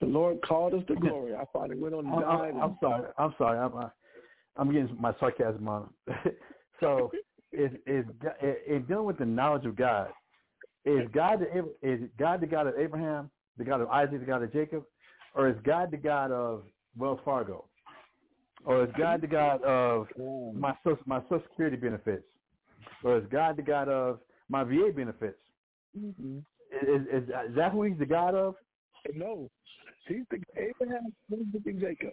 The 0.00 0.06
Lord 0.06 0.42
called 0.42 0.74
us 0.74 0.82
to 0.88 0.96
glory. 0.96 1.34
I 1.34 1.44
finally 1.50 1.78
went 1.78 1.94
on 1.94 2.06
and 2.06 2.20
died. 2.20 2.52
I'm, 2.54 2.62
I'm 2.62 2.78
sorry. 2.80 3.08
I'm 3.18 3.34
sorry. 3.38 3.58
I'm, 3.58 3.76
uh, 3.76 3.88
I'm 4.56 4.72
getting 4.72 4.96
my 5.00 5.12
sarcasm 5.18 5.68
on. 5.68 5.90
so, 6.80 7.10
is 7.52 7.70
is 7.86 8.04
in 8.66 8.84
dealing 8.86 9.06
with 9.06 9.18
the 9.18 9.26
knowledge 9.26 9.66
of 9.66 9.76
God, 9.76 10.08
is 10.84 11.08
God 11.12 11.40
the 11.40 11.88
is 11.88 12.00
God 12.18 12.40
the 12.40 12.46
God 12.46 12.66
of 12.66 12.74
Abraham, 12.78 13.30
the 13.58 13.64
God 13.64 13.80
of 13.80 13.88
Isaac, 13.88 14.20
the 14.20 14.26
God 14.26 14.42
of 14.42 14.52
Jacob, 14.52 14.84
or 15.34 15.48
is 15.48 15.56
God 15.64 15.90
the 15.90 15.96
God 15.96 16.30
of 16.30 16.62
Wells 16.96 17.20
Fargo, 17.24 17.64
or 18.64 18.84
is 18.84 18.90
God 18.96 19.20
the 19.20 19.26
God 19.26 19.62
of 19.62 20.06
my 20.54 20.74
social, 20.84 21.02
my 21.06 21.20
Social 21.22 21.42
Security 21.50 21.76
benefits, 21.76 22.24
or 23.04 23.18
is 23.18 23.24
God 23.30 23.56
the 23.56 23.62
God 23.62 23.88
of 23.88 24.20
my 24.48 24.64
VA 24.64 24.90
benefits? 24.94 25.38
Mm-hmm. 25.98 26.38
Is, 26.70 27.02
is, 27.12 27.22
is 27.28 27.56
that 27.56 27.72
who 27.72 27.82
he's 27.82 27.98
the 27.98 28.06
God 28.06 28.34
of? 28.34 28.54
No, 29.14 29.50
he's 30.06 30.24
the 30.30 30.38
Abraham, 30.56 31.12
Isaac, 31.32 31.62
and 31.66 31.80
Jacob. 31.80 32.12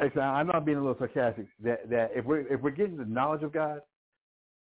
I'm 0.00 0.64
being 0.64 0.78
a 0.78 0.80
little 0.80 0.98
sarcastic. 0.98 1.46
That 1.62 1.88
that 1.90 2.10
if 2.14 2.24
we're 2.24 2.40
if 2.52 2.60
we're 2.60 2.70
getting 2.70 2.96
the 2.96 3.04
knowledge 3.04 3.42
of 3.42 3.52
God, 3.52 3.80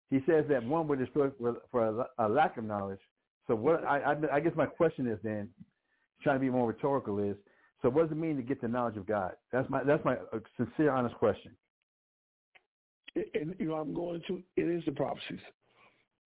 He 0.10 0.20
says 0.26 0.46
that 0.50 0.64
one 0.64 0.88
would 0.88 1.00
destroy 1.00 1.30
for, 1.40 1.58
for 1.72 2.08
a, 2.18 2.26
a, 2.26 2.28
lack 2.28 2.58
of 2.58 2.64
knowledge. 2.64 3.00
So 3.48 3.56
what 3.56 3.84
I, 3.86 4.00
I 4.00 4.36
I 4.36 4.40
guess 4.40 4.54
my 4.56 4.66
question 4.66 5.08
is 5.08 5.20
then, 5.24 5.50
trying 6.24 6.38
to 6.38 6.40
be 6.40 6.50
more 6.50 6.68
rhetorical 6.68 7.20
is, 7.20 7.36
so 7.82 7.90
what 7.90 8.04
does 8.04 8.12
it 8.12 8.20
mean 8.20 8.36
to 8.38 8.42
get 8.42 8.62
the 8.62 8.68
knowledge 8.68 8.98
of 8.98 9.06
God? 9.06 9.34
That's 9.52 9.70
my 9.70 9.84
that's 9.84 10.04
my 10.04 10.16
uh, 10.16 10.40
sincere, 10.58 10.92
honest 10.92 11.16
question. 11.16 11.52
And 13.16 13.56
you 13.60 13.68
know, 13.68 13.76
I'm 13.76 13.94
going 13.94 14.22
to. 14.28 14.42
It 14.56 14.64
is 14.64 14.84
the 14.86 14.92
prophecies. 14.92 15.40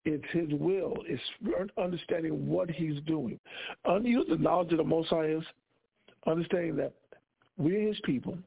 It's 0.06 0.24
His 0.32 0.50
will. 0.60 0.96
It's 1.06 1.22
understanding 1.78 2.48
what 2.48 2.72
He's 2.72 3.02
doing. 3.06 3.40
You 3.86 4.00
know, 4.00 4.24
the 4.28 4.42
knowledge 4.42 4.72
of 4.72 4.78
the 4.78 4.84
Most 4.84 5.10
High 5.10 5.26
is 5.26 5.44
understanding 6.26 6.78
that 6.78 6.94
we're 7.58 7.88
His 7.88 8.00
people 8.06 8.38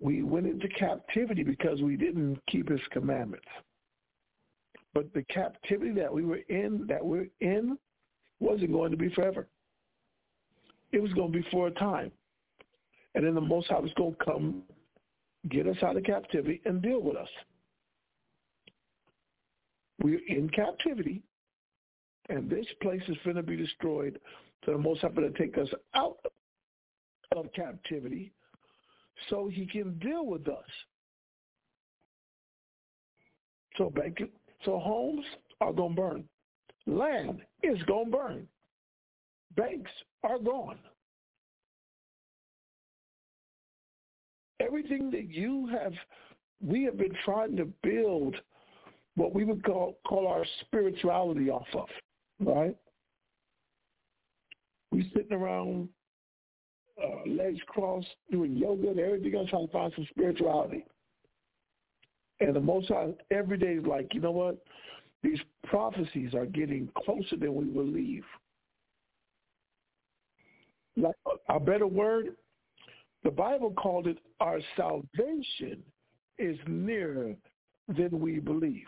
we 0.00 0.22
went 0.22 0.46
into 0.46 0.68
captivity 0.68 1.42
because 1.42 1.82
we 1.82 1.96
didn't 1.96 2.40
keep 2.48 2.68
his 2.68 2.80
commandments. 2.90 3.46
But 4.94 5.12
the 5.12 5.22
captivity 5.24 5.92
that 5.92 6.12
we 6.12 6.24
were 6.24 6.40
in, 6.48 6.86
that 6.88 7.04
we're 7.04 7.28
in, 7.40 7.76
wasn't 8.40 8.72
going 8.72 8.90
to 8.92 8.96
be 8.96 9.10
forever. 9.10 9.48
It 10.92 11.02
was 11.02 11.12
going 11.12 11.32
to 11.32 11.38
be 11.38 11.46
for 11.50 11.66
a 11.66 11.72
time. 11.72 12.12
And 13.14 13.26
then 13.26 13.34
the 13.34 13.40
Most 13.40 13.68
High 13.68 13.80
was 13.80 13.92
going 13.96 14.14
to 14.14 14.24
come, 14.24 14.62
get 15.50 15.66
us 15.66 15.76
out 15.82 15.96
of 15.96 16.04
captivity, 16.04 16.60
and 16.64 16.80
deal 16.80 17.02
with 17.02 17.16
us. 17.16 17.28
We're 20.00 20.20
in 20.28 20.48
captivity, 20.50 21.22
and 22.28 22.48
this 22.48 22.66
place 22.80 23.02
is 23.08 23.16
going 23.24 23.36
to 23.36 23.42
be 23.42 23.56
destroyed. 23.56 24.20
So 24.64 24.72
the 24.72 24.78
Most 24.78 25.00
High 25.00 25.08
going 25.08 25.32
to 25.32 25.38
take 25.38 25.58
us 25.58 25.68
out 25.94 26.18
of 27.34 27.52
captivity 27.52 28.32
so 29.28 29.48
he 29.48 29.66
can 29.66 29.98
deal 29.98 30.26
with 30.26 30.48
us. 30.48 30.64
So 33.76 33.90
bank, 33.90 34.18
so 34.64 34.78
homes 34.78 35.24
are 35.60 35.72
going 35.72 35.94
to 35.94 36.00
burn. 36.00 36.24
Land 36.86 37.40
is 37.62 37.78
going 37.86 38.10
to 38.10 38.16
burn. 38.16 38.48
Banks 39.56 39.90
are 40.24 40.38
gone. 40.38 40.78
Everything 44.60 45.10
that 45.10 45.30
you 45.30 45.68
have, 45.68 45.92
we 46.60 46.82
have 46.84 46.98
been 46.98 47.14
trying 47.24 47.56
to 47.56 47.66
build 47.82 48.34
what 49.14 49.34
we 49.34 49.44
would 49.44 49.64
call, 49.64 49.98
call 50.06 50.26
our 50.26 50.44
spirituality 50.62 51.50
off 51.50 51.66
of, 51.74 51.88
right? 52.40 52.76
We 54.90 55.10
sitting 55.14 55.32
around 55.32 55.88
uh, 57.02 57.28
legs 57.28 57.60
crossed, 57.66 58.08
doing 58.30 58.56
yoga 58.56 58.88
and 58.88 59.00
everything 59.00 59.34
else, 59.34 59.50
trying 59.50 59.66
to 59.66 59.72
find 59.72 59.92
some 59.94 60.06
spirituality. 60.10 60.84
And 62.40 62.54
the 62.54 62.60
Most 62.60 62.88
High 62.88 63.14
every 63.30 63.58
day 63.58 63.74
is 63.74 63.86
like, 63.86 64.14
you 64.14 64.20
know 64.20 64.30
what? 64.30 64.58
These 65.22 65.40
prophecies 65.64 66.34
are 66.34 66.46
getting 66.46 66.88
closer 67.04 67.36
than 67.36 67.54
we 67.54 67.64
believe. 67.64 68.24
Like 70.96 71.16
a 71.48 71.58
better 71.58 71.86
word, 71.86 72.36
the 73.24 73.30
Bible 73.30 73.72
called 73.72 74.06
it 74.06 74.18
our 74.40 74.60
salvation 74.76 75.82
is 76.38 76.56
nearer 76.66 77.34
than 77.88 78.20
we 78.20 78.38
believe. 78.38 78.86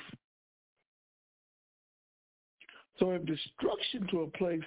So 2.98 3.11
if 3.12 3.24
destruction 3.24 4.06
to 4.11 4.22
a 4.22 4.30
place 4.30 4.61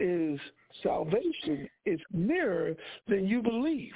is 0.00 0.38
salvation 0.82 1.68
is 1.84 2.00
nearer 2.12 2.74
than 3.08 3.26
you 3.26 3.42
believe. 3.42 3.92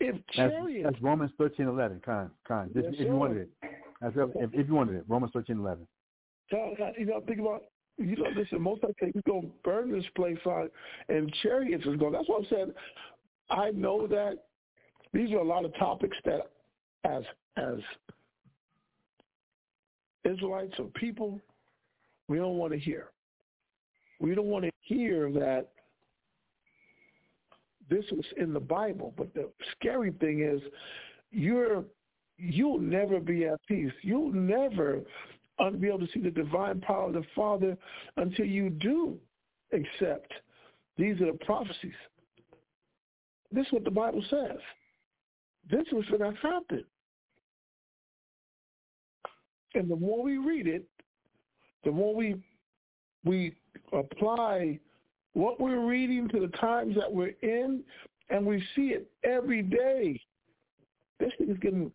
If 0.00 0.16
chariots, 0.32 0.82
that's, 0.84 0.94
that's 0.94 1.02
Romans 1.02 1.32
thirteen 1.38 1.68
eleven. 1.68 2.00
Kind, 2.04 2.30
kind. 2.46 2.70
Yes, 2.74 2.86
if, 2.88 3.06
you 3.06 3.14
wanted 3.14 3.38
it, 3.38 3.50
that's, 4.00 4.14
if, 4.16 4.50
if 4.52 4.66
you 4.66 4.74
wanted 4.74 4.96
it, 4.96 5.04
Romans 5.08 5.32
thirteen 5.32 5.58
eleven. 5.58 5.86
So, 6.50 6.74
you 6.98 7.06
know, 7.06 7.22
think 7.26 7.40
about 7.40 7.62
you 7.98 8.16
know, 8.16 8.24
listen, 8.36 8.60
most 8.60 8.82
likely 8.82 9.12
he's 9.12 9.22
going 9.26 9.42
to 9.42 9.52
burn 9.62 9.92
this 9.92 10.04
place 10.16 10.38
out, 10.46 10.70
and 11.08 11.32
chariots 11.42 11.86
is 11.86 11.96
going. 11.96 12.12
That's 12.12 12.28
what 12.28 12.40
I'm 12.40 12.46
saying. 12.50 12.72
I 13.50 13.70
know 13.70 14.06
that 14.06 14.46
these 15.12 15.30
are 15.32 15.38
a 15.38 15.44
lot 15.44 15.64
of 15.64 15.74
topics 15.76 16.16
that, 16.24 16.50
as 17.04 17.22
as 17.56 17.78
Israelites 20.24 20.74
or 20.78 20.86
people, 20.94 21.40
we 22.28 22.38
don't 22.38 22.56
want 22.56 22.72
to 22.72 22.78
hear. 22.78 23.10
We 24.20 24.34
don't 24.34 24.46
want 24.46 24.64
to 24.64 24.71
hear 24.82 25.30
that 25.32 25.68
this 27.88 28.04
was 28.12 28.24
in 28.36 28.52
the 28.52 28.60
Bible. 28.60 29.12
But 29.16 29.34
the 29.34 29.50
scary 29.76 30.12
thing 30.12 30.42
is 30.42 30.60
you're 31.30 31.84
you'll 32.36 32.80
never 32.80 33.20
be 33.20 33.46
at 33.46 33.60
peace. 33.66 33.92
You'll 34.02 34.32
never 34.32 35.00
be 35.78 35.88
able 35.88 36.00
to 36.00 36.08
see 36.12 36.20
the 36.20 36.30
divine 36.30 36.80
power 36.80 37.06
of 37.06 37.14
the 37.14 37.24
Father 37.34 37.76
until 38.16 38.46
you 38.46 38.70
do 38.70 39.18
accept 39.72 40.32
these 40.96 41.20
are 41.20 41.32
the 41.32 41.38
prophecies. 41.44 41.92
This 43.50 43.66
is 43.66 43.72
what 43.72 43.84
the 43.84 43.90
Bible 43.90 44.24
says. 44.28 44.58
This 45.70 45.84
was 45.92 46.04
going 46.06 46.20
to 46.20 46.38
happen. 46.40 46.84
And 49.74 49.90
the 49.90 49.96
more 49.96 50.22
we 50.22 50.38
read 50.38 50.66
it, 50.66 50.84
the 51.84 51.90
more 51.90 52.14
we 52.14 52.42
we 53.24 53.54
apply 53.92 54.78
what 55.34 55.60
we're 55.60 55.86
reading 55.86 56.28
to 56.28 56.40
the 56.40 56.48
times 56.58 56.94
that 56.96 57.12
we're 57.12 57.34
in, 57.42 57.82
and 58.30 58.46
we 58.46 58.62
see 58.74 58.88
it 58.88 59.10
every 59.24 59.62
day. 59.62 60.20
This 61.18 61.32
thing 61.38 61.50
is 61.50 61.58
getting 61.58 61.92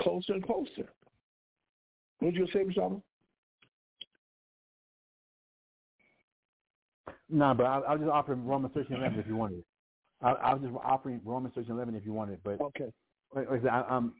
closer 0.00 0.34
and 0.34 0.44
closer. 0.44 0.88
Would 2.20 2.34
you 2.34 2.46
say, 2.52 2.60
Mr. 2.60 3.02
No, 7.28 7.54
but 7.54 7.64
I, 7.64 7.78
I 7.78 7.92
was 7.92 8.00
just 8.00 8.10
offer 8.10 8.34
Romans 8.34 8.74
thirteen 8.74 8.98
eleven 8.98 9.18
if 9.18 9.26
you 9.26 9.36
wanted 9.36 9.58
it. 9.58 9.64
I, 10.20 10.30
I 10.32 10.54
was 10.54 10.62
just 10.62 10.74
offer 10.84 11.18
Romans 11.24 11.54
thirteen 11.54 11.72
eleven 11.72 11.94
if 11.94 12.04
you 12.04 12.12
wanted 12.12 12.34
it. 12.34 12.40
But 12.44 12.60
okay, 12.60 12.92
like 13.34 13.48
I 13.50 13.56
said, 13.56 13.68
I, 13.68 13.84
um, 13.88 14.12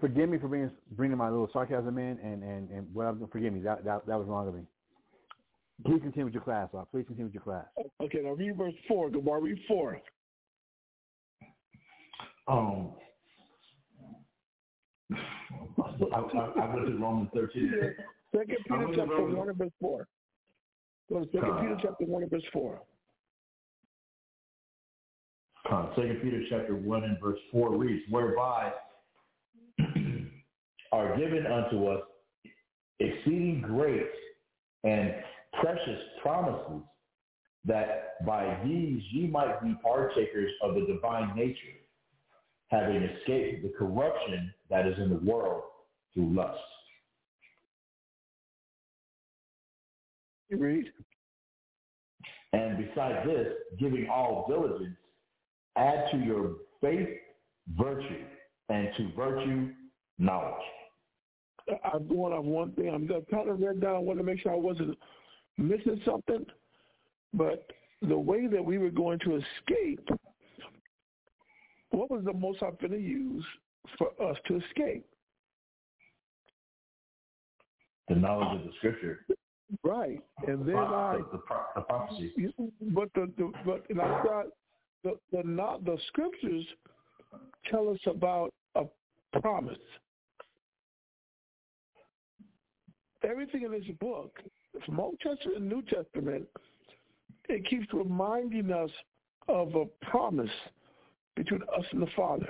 forgive 0.00 0.28
me 0.28 0.38
for 0.38 0.48
bringing 0.48 0.70
bringing 0.92 1.16
my 1.16 1.30
little 1.30 1.48
sarcasm 1.52 1.96
in, 1.96 2.18
and 2.18 2.42
and 2.42 2.70
and 2.70 2.92
what 2.92 3.06
I'm 3.06 3.26
forgive 3.28 3.52
me 3.52 3.60
that 3.60 3.84
that 3.84 4.06
that 4.06 4.18
was 4.18 4.26
wrong 4.26 4.48
of 4.48 4.54
me. 4.54 4.62
Please 5.84 6.00
continue 6.02 6.24
with 6.24 6.34
your 6.34 6.42
class, 6.42 6.68
Rob. 6.72 6.88
Please 6.90 7.04
continue 7.06 7.26
with 7.26 7.34
your 7.34 7.42
class. 7.42 7.66
Okay, 8.02 8.18
now 8.22 8.30
read 8.30 8.56
verse 8.56 8.74
4. 8.88 9.10
Go 9.10 9.20
on, 9.20 9.42
read 9.42 9.58
4. 9.68 10.00
Um, 12.48 12.92
I, 15.12 16.16
I, 16.16 16.62
I 16.62 16.74
went 16.74 16.86
to 16.88 16.96
Romans 16.98 17.28
13. 17.34 17.72
Second 18.34 18.56
Peter 18.64 18.86
chapter 18.94 19.14
Romans. 19.14 19.36
1 19.36 19.48
and 19.50 19.58
verse 19.58 19.70
4. 19.80 20.08
Go 21.10 21.20
to 21.20 21.26
Second 21.26 21.50
uh, 21.50 21.60
Peter 21.60 21.76
chapter 21.82 22.04
1 22.04 22.22
and 22.22 22.30
verse 22.30 22.42
4. 22.52 22.80
Uh, 25.70 25.86
Second 25.94 26.20
Peter 26.22 26.42
chapter 26.50 26.74
1 26.74 27.04
and 27.04 27.20
verse 27.20 27.38
4 27.52 27.76
reads, 27.76 28.02
Whereby 28.10 28.72
are 30.92 31.16
given 31.16 31.46
unto 31.46 31.86
us 31.86 32.02
exceeding 32.98 33.62
great 33.62 34.10
and 34.84 35.14
precious 35.54 36.00
promises 36.22 36.82
that 37.64 38.24
by 38.26 38.58
these 38.64 39.02
ye 39.10 39.26
might 39.26 39.62
be 39.62 39.74
partakers 39.82 40.50
of 40.62 40.74
the 40.74 40.86
divine 40.86 41.34
nature, 41.36 41.56
having 42.68 43.02
escaped 43.02 43.62
the 43.62 43.72
corruption 43.78 44.52
that 44.70 44.86
is 44.86 44.96
in 44.98 45.10
the 45.10 45.30
world 45.30 45.62
through 46.14 46.34
lust. 46.34 46.58
You 50.48 50.58
Read. 50.58 50.86
And 52.54 52.78
besides 52.78 53.26
this, 53.26 53.48
giving 53.78 54.08
all 54.08 54.46
diligence, 54.48 54.96
add 55.76 56.10
to 56.10 56.18
your 56.18 56.56
faith 56.80 57.08
virtue, 57.76 58.24
and 58.68 58.88
to 58.96 59.12
virtue 59.16 59.68
knowledge. 60.18 60.54
I'm 61.92 62.08
going 62.08 62.32
off 62.32 62.44
one 62.44 62.72
thing. 62.72 62.88
I'm 62.88 63.06
kind 63.30 63.48
of 63.50 63.60
read 63.60 63.80
down. 63.80 63.96
I 63.96 63.98
want 63.98 64.18
to 64.18 64.24
make 64.24 64.40
sure 64.40 64.52
I 64.52 64.56
wasn't 64.56 64.96
missing 65.58 66.00
something. 66.04 66.46
But 67.34 67.66
the 68.00 68.18
way 68.18 68.46
that 68.46 68.64
we 68.64 68.78
were 68.78 68.90
going 68.90 69.18
to 69.20 69.36
escape, 69.36 70.08
what 71.90 72.10
was 72.10 72.24
the 72.24 72.32
most 72.32 72.62
I'm 72.62 72.76
going 72.80 72.92
to 72.92 72.98
use 72.98 73.44
for 73.98 74.08
us 74.22 74.36
to 74.46 74.56
escape? 74.56 75.04
The 78.08 78.14
knowledge 78.14 78.60
of 78.60 78.66
the 78.66 78.72
scripture. 78.78 79.26
Right, 79.84 80.18
and 80.46 80.60
then 80.60 80.74
the, 80.74 80.78
I, 80.78 81.18
the, 81.30 81.40
the 81.74 81.82
prophecy. 81.82 82.32
but 82.80 83.10
the, 83.14 83.30
the 83.36 83.52
but 83.66 83.84
and 83.90 84.00
I 84.00 84.22
got 84.22 84.46
the 85.04 85.18
the 85.30 85.42
not 85.46 85.84
the 85.84 85.98
scriptures 86.06 86.64
tell 87.70 87.90
us 87.90 87.98
about 88.06 88.54
a 88.76 88.84
promise. 89.40 89.76
Everything 93.22 93.64
in 93.64 93.72
this 93.72 93.84
book, 94.00 94.38
from 94.84 95.00
Old 95.00 95.18
Testament 95.20 95.58
and 95.58 95.68
New 95.68 95.82
Testament, 95.82 96.46
it 97.48 97.66
keeps 97.66 97.86
reminding 97.92 98.70
us 98.72 98.90
of 99.48 99.74
a 99.74 99.86
promise 100.06 100.50
between 101.36 101.62
us 101.62 101.84
and 101.92 102.02
the 102.02 102.08
Father. 102.16 102.48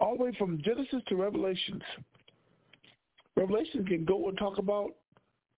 All 0.00 0.16
the 0.16 0.24
way 0.24 0.32
from 0.38 0.60
Genesis 0.62 1.02
to 1.08 1.16
Revelations. 1.16 1.82
Revelation 3.36 3.84
can 3.84 4.04
go 4.04 4.28
and 4.28 4.36
talk 4.38 4.58
about 4.58 4.90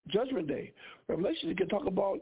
Judgment 0.08 0.48
Day. 0.48 0.72
Revelation 1.08 1.54
can 1.56 1.68
talk 1.68 1.86
about 1.86 2.20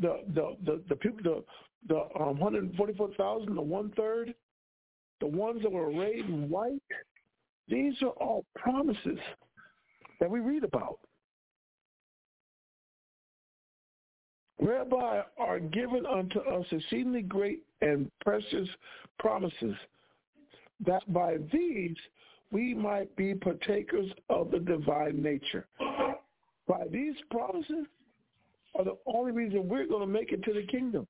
the 0.00 0.22
the 0.34 0.56
the 0.64 0.82
the 0.88 0.96
people 0.96 1.20
the 1.22 1.44
the 1.88 2.00
um, 2.20 2.38
144,000, 2.38 3.54
the 3.54 3.60
one 3.60 3.90
third, 3.96 4.34
the 5.20 5.26
ones 5.26 5.62
that 5.62 5.72
were 5.72 5.90
arrayed 5.90 6.26
in 6.26 6.48
white. 6.48 6.82
These 7.68 7.94
are 8.02 8.08
all 8.08 8.44
promises 8.56 9.18
that 10.20 10.30
we 10.30 10.40
read 10.40 10.64
about. 10.64 10.98
Whereby 14.58 15.22
are 15.38 15.58
given 15.58 16.04
unto 16.06 16.38
us 16.40 16.66
exceedingly 16.70 17.22
great 17.22 17.62
and 17.80 18.10
precious 18.20 18.68
promises, 19.18 19.74
that 20.86 21.10
by 21.12 21.36
these 21.50 21.96
we 22.52 22.74
might 22.74 23.14
be 23.16 23.34
partakers 23.34 24.10
of 24.28 24.50
the 24.50 24.58
divine 24.58 25.22
nature. 25.22 25.66
By 26.68 26.86
these 26.90 27.14
promises 27.30 27.86
are 28.74 28.84
the 28.84 28.96
only 29.06 29.32
reason 29.32 29.68
we're 29.68 29.86
going 29.86 30.02
to 30.02 30.06
make 30.06 30.32
it 30.32 30.42
to 30.44 30.52
the 30.52 30.66
kingdom. 30.66 31.06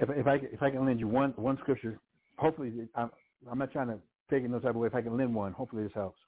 If, 0.00 0.08
if 0.10 0.26
I 0.26 0.34
if 0.36 0.62
I 0.62 0.70
can 0.70 0.86
lend 0.86 0.98
you 0.98 1.08
one 1.08 1.34
one 1.36 1.58
scripture, 1.58 1.98
hopefully 2.38 2.72
I'm 2.94 3.10
I'm 3.50 3.58
not 3.58 3.70
trying 3.70 3.88
to 3.88 3.98
take 4.30 4.42
it 4.42 4.50
no 4.50 4.58
type 4.58 4.70
of 4.70 4.76
way. 4.76 4.86
If 4.86 4.94
I 4.94 5.02
can 5.02 5.16
lend 5.16 5.34
one, 5.34 5.52
hopefully 5.52 5.82
this 5.82 5.92
helps. 5.94 6.18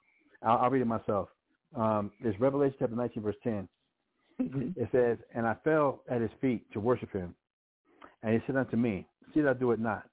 I'll, 0.43 0.57
I'll 0.57 0.69
read 0.69 0.81
it 0.81 0.87
myself. 0.87 1.29
Um, 1.75 2.11
it's 2.21 2.39
Revelation 2.39 2.75
chapter 2.79 2.95
19, 2.95 3.23
verse 3.23 3.35
10. 3.43 3.67
Mm-hmm. 4.41 4.81
It 4.81 4.89
says, 4.91 5.17
"And 5.33 5.47
I 5.47 5.55
fell 5.63 6.01
at 6.09 6.21
his 6.21 6.31
feet 6.41 6.65
to 6.73 6.79
worship 6.79 7.11
him, 7.11 7.33
and 8.23 8.33
he 8.33 8.39
said 8.45 8.55
unto 8.57 8.75
me, 8.75 9.07
See 9.33 9.41
that 9.41 9.49
I 9.49 9.53
do 9.53 9.71
it 9.71 9.79
not, 9.79 10.03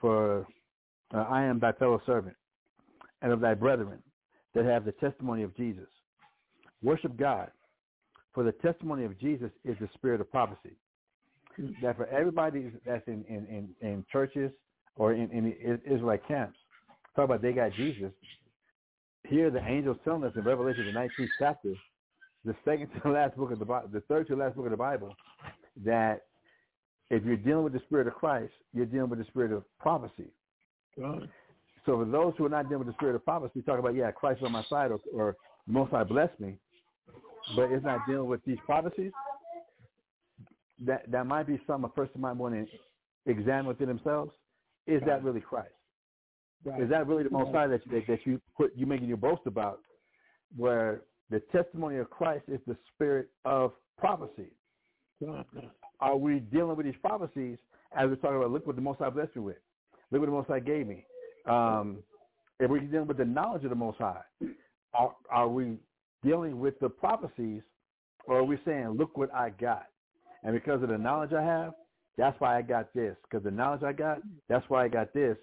for 0.00 0.46
uh, 1.14 1.18
I 1.28 1.44
am 1.44 1.58
thy 1.58 1.72
fellow 1.72 2.00
servant, 2.06 2.36
and 3.22 3.32
of 3.32 3.40
thy 3.40 3.54
brethren 3.54 3.98
that 4.54 4.64
have 4.64 4.84
the 4.84 4.92
testimony 4.92 5.42
of 5.42 5.56
Jesus. 5.56 5.88
Worship 6.82 7.16
God, 7.16 7.50
for 8.34 8.44
the 8.44 8.52
testimony 8.52 9.04
of 9.04 9.18
Jesus 9.18 9.50
is 9.64 9.76
the 9.80 9.88
spirit 9.94 10.20
of 10.20 10.30
prophecy. 10.30 10.76
That 11.82 11.96
for 11.96 12.06
everybody 12.08 12.70
that's 12.84 13.06
in, 13.06 13.24
in, 13.28 13.46
in, 13.46 13.88
in 13.88 14.04
churches 14.12 14.50
or 14.96 15.14
in, 15.14 15.30
in 15.30 15.80
Israelite 15.86 16.26
camps, 16.28 16.58
talk 17.14 17.24
about 17.24 17.40
they 17.40 17.52
got 17.52 17.72
Jesus. 17.72 18.12
Here 19.28 19.50
the 19.50 19.64
angels 19.66 19.96
telling 20.04 20.24
us 20.24 20.32
in 20.36 20.42
Revelation 20.42 20.86
the 20.86 20.92
19th 20.92 21.28
chapter, 21.38 21.74
the 22.44 22.54
second 22.64 22.88
to 22.88 23.00
the 23.04 23.10
last 23.10 23.36
book 23.36 23.50
of 23.50 23.58
the 23.58 23.64
Bible, 23.64 23.88
the 23.92 24.00
third 24.02 24.28
to 24.28 24.36
last 24.36 24.56
book 24.56 24.66
of 24.66 24.70
the 24.70 24.76
Bible, 24.76 25.14
that 25.84 26.22
if 27.10 27.24
you're 27.24 27.36
dealing 27.36 27.64
with 27.64 27.72
the 27.72 27.80
spirit 27.86 28.06
of 28.06 28.14
Christ, 28.14 28.52
you're 28.72 28.86
dealing 28.86 29.10
with 29.10 29.18
the 29.18 29.24
spirit 29.26 29.52
of 29.52 29.64
prophecy. 29.78 30.30
Right. 30.96 31.28
So 31.84 31.98
for 31.98 32.04
those 32.04 32.34
who 32.36 32.46
are 32.46 32.50
not 32.50 32.68
dealing 32.68 32.86
with 32.86 32.88
the 32.88 32.98
spirit 32.98 33.14
of 33.14 33.24
prophecy, 33.24 33.62
talk 33.62 33.78
about 33.78 33.94
yeah, 33.94 34.10
Christ 34.10 34.42
on 34.42 34.52
my 34.52 34.64
side 34.68 34.90
or, 34.90 35.00
or 35.12 35.36
Most 35.66 35.92
High 35.92 36.04
bless 36.04 36.30
me, 36.40 36.56
but 37.54 37.70
it's 37.70 37.84
not 37.84 38.00
dealing 38.08 38.28
with 38.28 38.44
these 38.44 38.58
prophecies. 38.64 39.12
That 40.84 41.10
that 41.10 41.26
might 41.26 41.46
be 41.46 41.60
something 41.66 41.84
a 41.84 41.88
person 41.88 42.20
might 42.20 42.36
want 42.36 42.54
to 42.54 42.66
examine 43.30 43.66
within 43.66 43.88
themselves. 43.88 44.32
Is 44.86 45.00
that 45.06 45.24
really 45.24 45.40
Christ? 45.40 45.70
Right. 46.64 46.82
Is 46.82 46.90
that 46.90 47.06
really 47.06 47.22
the 47.22 47.30
Most 47.30 47.52
High 47.52 47.66
that 47.68 47.80
you, 47.86 48.02
that 48.08 48.26
you 48.26 48.40
put 48.56 48.72
you 48.76 48.86
making 48.86 49.08
your 49.08 49.16
boast 49.16 49.42
about? 49.46 49.80
Where 50.56 51.02
the 51.30 51.40
testimony 51.52 51.96
of 51.98 52.10
Christ 52.10 52.44
is 52.48 52.60
the 52.66 52.76
spirit 52.94 53.28
of 53.44 53.72
prophecy. 53.98 54.50
Are 56.00 56.16
we 56.16 56.40
dealing 56.40 56.76
with 56.76 56.86
these 56.86 56.94
prophecies 57.00 57.58
as 57.96 58.08
we're 58.08 58.16
talking 58.16 58.36
about? 58.36 58.50
Look 58.50 58.66
what 58.66 58.76
the 58.76 58.82
Most 58.82 58.98
High 58.98 59.10
blessed 59.10 59.36
me 59.36 59.42
with. 59.42 59.56
Look 60.10 60.20
what 60.20 60.26
the 60.26 60.32
Most 60.32 60.48
High 60.48 60.60
gave 60.60 60.86
me. 60.86 61.04
Um, 61.46 61.98
if 62.60 62.70
we're 62.70 62.80
dealing 62.80 63.06
with 63.06 63.16
the 63.18 63.24
knowledge 63.24 63.64
of 63.64 63.70
the 63.70 63.76
Most 63.76 63.98
High, 63.98 64.20
are, 64.94 65.14
are 65.30 65.48
we 65.48 65.78
dealing 66.22 66.58
with 66.58 66.78
the 66.80 66.88
prophecies, 66.88 67.62
or 68.26 68.38
are 68.38 68.44
we 68.44 68.58
saying, 68.64 68.88
look 68.88 69.16
what 69.16 69.32
I 69.34 69.50
got? 69.50 69.86
And 70.42 70.54
because 70.54 70.82
of 70.82 70.88
the 70.88 70.98
knowledge 70.98 71.32
I 71.32 71.42
have, 71.42 71.72
that's 72.16 72.38
why 72.40 72.56
I 72.56 72.62
got 72.62 72.92
this. 72.94 73.16
Because 73.22 73.44
the 73.44 73.50
knowledge 73.50 73.82
I 73.82 73.92
got, 73.92 74.18
that's 74.48 74.64
why 74.68 74.84
I 74.84 74.88
got 74.88 75.12
this. 75.12 75.36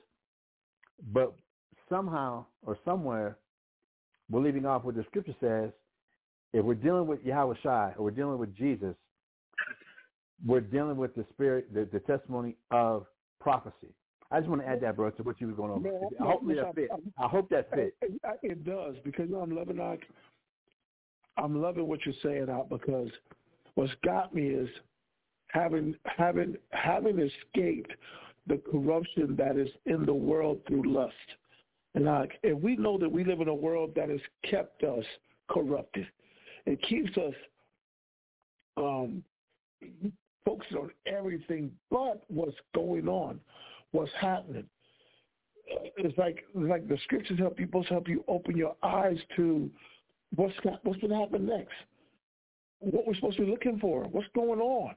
But 1.11 1.33
somehow 1.89 2.45
or 2.65 2.77
somewhere, 2.85 3.37
we're 4.29 4.41
leaving 4.41 4.65
off 4.65 4.83
what 4.83 4.95
the 4.95 5.03
scripture 5.03 5.35
says. 5.39 5.71
If 6.53 6.63
we're 6.63 6.75
dealing 6.75 7.07
with 7.07 7.25
Yahushua 7.25 7.97
or 7.97 8.05
we're 8.05 8.11
dealing 8.11 8.37
with 8.37 8.55
Jesus, 8.55 8.95
we're 10.45 10.61
dealing 10.61 10.97
with 10.97 11.15
the 11.15 11.25
spirit, 11.33 11.73
the, 11.73 11.87
the 11.91 11.99
testimony 11.99 12.55
of 12.71 13.05
prophecy. 13.39 13.93
I 14.31 14.39
just 14.39 14.49
want 14.49 14.61
to 14.61 14.67
add 14.67 14.81
that, 14.81 14.95
bro, 14.95 15.11
to 15.11 15.23
what 15.23 15.39
you 15.39 15.47
were 15.47 15.53
going 15.53 15.71
over. 15.71 15.79
Man, 15.81 16.01
I 16.19 16.23
hope 16.23 16.47
that 16.47 16.75
fit. 16.75 16.89
I 17.19 17.27
hope 17.27 17.49
that 17.49 17.69
fit. 17.69 17.95
It, 18.41 18.65
does 18.65 18.95
because 19.03 19.29
I'm 19.29 19.55
loving. 19.55 19.79
I'm 21.37 21.61
loving 21.61 21.87
what 21.87 21.99
you're 22.05 22.15
saying 22.23 22.47
out 22.49 22.69
because 22.69 23.09
what's 23.75 23.93
got 24.03 24.33
me 24.33 24.47
is 24.47 24.69
having 25.49 25.95
having 26.05 26.55
having 26.71 27.19
escaped 27.19 27.91
the 28.47 28.61
corruption 28.69 29.35
that 29.37 29.57
is 29.57 29.69
in 29.85 30.05
the 30.05 30.13
world 30.13 30.59
through 30.67 30.91
lust. 30.91 31.13
And 31.95 32.05
like, 32.05 32.39
if 32.43 32.59
we 32.59 32.75
know 32.75 32.97
that 32.97 33.11
we 33.11 33.23
live 33.23 33.41
in 33.41 33.47
a 33.47 33.53
world 33.53 33.91
that 33.95 34.09
has 34.09 34.19
kept 34.49 34.83
us 34.83 35.05
corrupted, 35.49 36.07
it 36.65 36.81
keeps 36.83 37.15
us 37.17 37.33
um, 38.77 39.23
focusing 40.45 40.77
on 40.77 40.91
everything 41.05 41.71
but 41.89 42.23
what's 42.27 42.57
going 42.73 43.07
on, 43.07 43.39
what's 43.91 44.11
happening. 44.19 44.65
It's 45.67 46.17
like 46.17 46.43
it's 46.53 46.69
like 46.69 46.87
the 46.87 46.97
scriptures 47.03 47.39
help 47.39 47.59
you, 47.59 47.67
supposed 47.67 47.87
to 47.87 47.93
help 47.93 48.07
you 48.07 48.23
open 48.27 48.57
your 48.57 48.75
eyes 48.83 49.17
to 49.37 49.69
what's 50.35 50.53
got, 50.63 50.83
what's 50.83 50.99
going 50.99 51.11
to 51.11 51.17
happen 51.17 51.45
next, 51.45 51.73
what 52.79 53.07
we're 53.07 53.15
supposed 53.15 53.37
to 53.37 53.45
be 53.45 53.51
looking 53.51 53.79
for, 53.79 54.03
what's 54.05 54.27
going 54.35 54.59
on. 54.59 54.93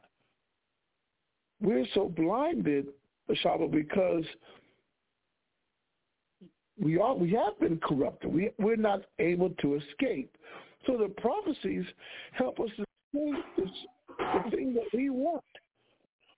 We're 1.60 1.86
so 1.94 2.08
blinded, 2.08 2.88
Shaba, 3.34 3.70
because 3.70 4.24
we 6.80 6.98
are 6.98 7.14
we 7.14 7.32
have 7.32 7.58
been 7.60 7.78
corrupted. 7.78 8.32
We 8.32 8.50
we're 8.58 8.76
not 8.76 9.02
able 9.18 9.50
to 9.50 9.74
escape. 9.74 10.36
So 10.86 10.96
the 10.96 11.08
prophecies 11.20 11.84
help 12.32 12.60
us 12.60 12.70
to 12.76 12.84
see 13.12 13.32
this, 13.56 13.70
the 14.18 14.50
thing 14.50 14.74
that 14.74 14.84
we 14.94 15.10
want. 15.10 15.42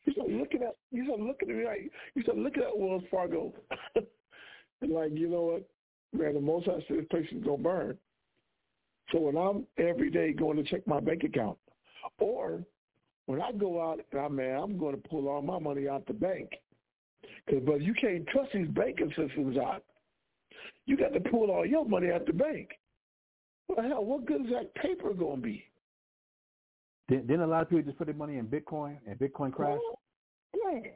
You 0.05 0.13
start 0.15 0.31
looking 0.31 0.63
at 0.63 0.77
you 0.91 1.05
start 1.05 1.21
looking 1.21 1.51
at 1.51 1.57
me 1.57 1.65
like 1.65 1.91
you 2.15 2.23
start 2.23 2.39
looking 2.39 2.63
at 2.63 2.77
Wells 2.77 3.03
Fargo 3.11 3.53
and 3.95 4.93
like, 4.93 5.11
you 5.13 5.29
know 5.29 5.43
what? 5.43 5.69
Man, 6.13 6.35
the 6.35 6.41
most 6.41 6.69
I 6.69 6.79
see 6.89 6.97
this 6.97 7.07
place 7.11 7.27
is 7.31 7.45
gonna 7.45 7.59
burn. 7.59 7.99
So 9.13 9.21
when 9.21 9.37
I'm 9.37 9.67
every 9.79 10.11
day 10.11 10.33
going 10.33 10.57
to 10.57 10.63
check 10.63 10.87
my 10.87 11.01
bank 11.01 11.25
account, 11.25 11.59
or 12.19 12.63
when 13.27 13.41
I 13.41 13.53
go 13.53 13.81
out 13.81 14.01
and 14.13 14.21
I 14.21 14.29
man, 14.29 14.59
I'm 14.59 14.79
going 14.79 14.95
to 14.95 15.09
pull 15.09 15.29
all 15.29 15.43
my 15.43 15.59
money 15.59 15.89
out 15.89 16.07
the 16.07 16.13
bank, 16.13 16.51
because 17.47 17.63
but 17.65 17.83
you 17.83 17.95
can't 17.95 18.27
trust 18.29 18.53
these 18.53 18.69
banking 18.69 19.13
systems 19.17 19.57
out. 19.57 19.85
You 20.87 20.97
got 20.97 21.13
to 21.13 21.21
pull 21.21 21.51
all 21.51 21.67
your 21.67 21.85
money 21.85 22.11
out 22.11 22.27
the 22.27 22.33
bank. 22.33 22.71
Well, 23.69 23.87
hell, 23.87 24.05
what 24.05 24.27
good 24.27 24.47
is 24.47 24.53
that 24.53 24.75
paper 24.75 25.13
going 25.13 25.37
to 25.37 25.43
be? 25.43 25.65
Didn't 27.09 27.41
a 27.41 27.47
lot 27.47 27.63
of 27.63 27.71
people 27.71 27.85
just 27.85 27.99
put 27.99 28.07
their 28.07 28.15
money 28.15 28.37
in 28.39 28.47
Bitcoin 28.47 28.99
and 29.07 29.19
Bitcoin 29.19 29.53
crash? 29.53 29.79
Yeah. 30.55 30.91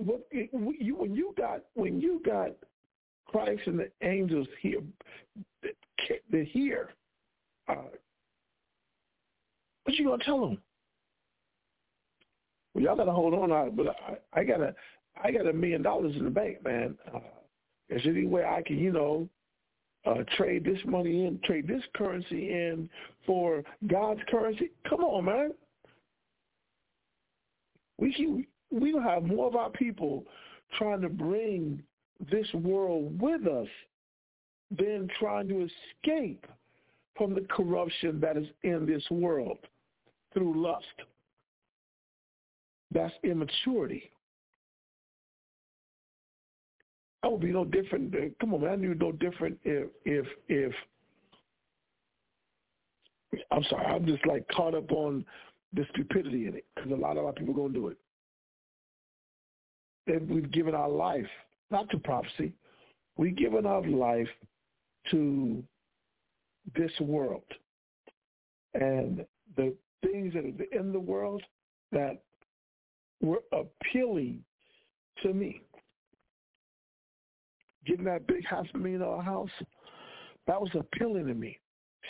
But 0.00 0.26
it, 0.30 0.50
you, 0.80 0.94
when 0.94 1.14
you 1.14 1.34
got 1.36 1.62
when 1.74 2.00
you 2.00 2.22
got 2.24 2.50
Christ 3.26 3.62
and 3.66 3.80
the 3.80 3.90
angels 4.02 4.46
here, 4.60 4.80
they're 6.30 6.44
here. 6.44 6.90
Uh, 7.68 7.74
What 9.84 9.96
you 9.96 10.06
gonna 10.06 10.22
tell 10.24 10.40
them? 10.40 10.58
Well, 12.78 12.84
y'all 12.84 12.96
gotta 12.96 13.10
hold 13.10 13.34
on. 13.34 13.50
I, 13.50 13.70
but 13.70 13.88
I, 13.88 14.40
I 14.40 14.44
got 14.44 14.60
a, 14.60 14.72
I 15.20 15.32
got 15.32 15.48
a 15.48 15.52
million 15.52 15.82
dollars 15.82 16.14
in 16.14 16.22
the 16.22 16.30
bank, 16.30 16.64
man. 16.64 16.96
Uh, 17.12 17.18
is 17.88 18.00
there 18.04 18.12
any 18.12 18.24
way 18.24 18.44
I 18.44 18.62
can, 18.64 18.78
you 18.78 18.92
know, 18.92 19.28
uh, 20.06 20.22
trade 20.36 20.64
this 20.64 20.78
money 20.84 21.26
in, 21.26 21.40
trade 21.42 21.66
this 21.66 21.82
currency 21.96 22.52
in 22.52 22.88
for 23.26 23.64
God's 23.88 24.20
currency? 24.30 24.70
Come 24.88 25.00
on, 25.00 25.24
man. 25.24 25.54
We 27.98 28.14
can, 28.14 28.46
we 28.70 28.92
don't 28.92 29.02
have 29.02 29.24
more 29.24 29.48
of 29.48 29.56
our 29.56 29.70
people 29.70 30.24
trying 30.76 31.00
to 31.00 31.08
bring 31.08 31.82
this 32.30 32.46
world 32.54 33.20
with 33.20 33.44
us 33.48 33.66
than 34.70 35.08
trying 35.18 35.48
to 35.48 35.66
escape 35.66 36.46
from 37.16 37.34
the 37.34 37.44
corruption 37.50 38.20
that 38.20 38.36
is 38.36 38.46
in 38.62 38.86
this 38.86 39.02
world 39.10 39.58
through 40.32 40.62
lust. 40.62 40.86
That's 42.92 43.12
immaturity. 43.22 44.10
I 47.22 47.28
would 47.28 47.40
be 47.40 47.52
no 47.52 47.64
different. 47.64 48.14
Come 48.40 48.54
on, 48.54 48.62
man. 48.62 48.70
I 48.70 48.76
knew 48.76 48.94
no 48.94 49.12
different 49.12 49.58
if 49.64 49.88
if 50.04 50.26
if. 50.48 50.72
I'm 53.50 53.64
sorry. 53.64 53.86
I'm 53.86 54.06
just 54.06 54.24
like 54.26 54.46
caught 54.48 54.74
up 54.74 54.90
on 54.92 55.24
the 55.74 55.84
stupidity 55.92 56.46
in 56.46 56.54
it 56.54 56.64
because 56.74 56.90
a 56.90 56.94
lot 56.94 57.16
of 57.16 57.26
our 57.26 57.32
people 57.32 57.54
to 57.68 57.72
do 57.72 57.88
it. 57.88 57.96
And 60.06 60.28
we've 60.30 60.50
given 60.50 60.74
our 60.74 60.88
life 60.88 61.26
not 61.70 61.90
to 61.90 61.98
prophecy. 61.98 62.52
We've 63.16 63.36
given 63.36 63.66
our 63.66 63.86
life 63.86 64.28
to 65.10 65.62
this 66.74 66.92
world 67.00 67.42
and 68.74 69.26
the 69.56 69.74
things 70.02 70.34
that 70.34 70.44
are 70.44 70.78
in 70.80 70.92
the 70.92 71.00
world 71.00 71.42
that 71.92 72.22
were 73.20 73.42
appealing 73.52 74.44
to 75.22 75.32
me. 75.32 75.60
Getting 77.86 78.04
that 78.04 78.26
big 78.26 78.44
half 78.46 78.66
a 78.74 78.78
million 78.78 79.00
dollar 79.00 79.22
house, 79.22 79.50
that 80.46 80.60
was 80.60 80.70
appealing 80.74 81.26
to 81.26 81.34
me. 81.34 81.58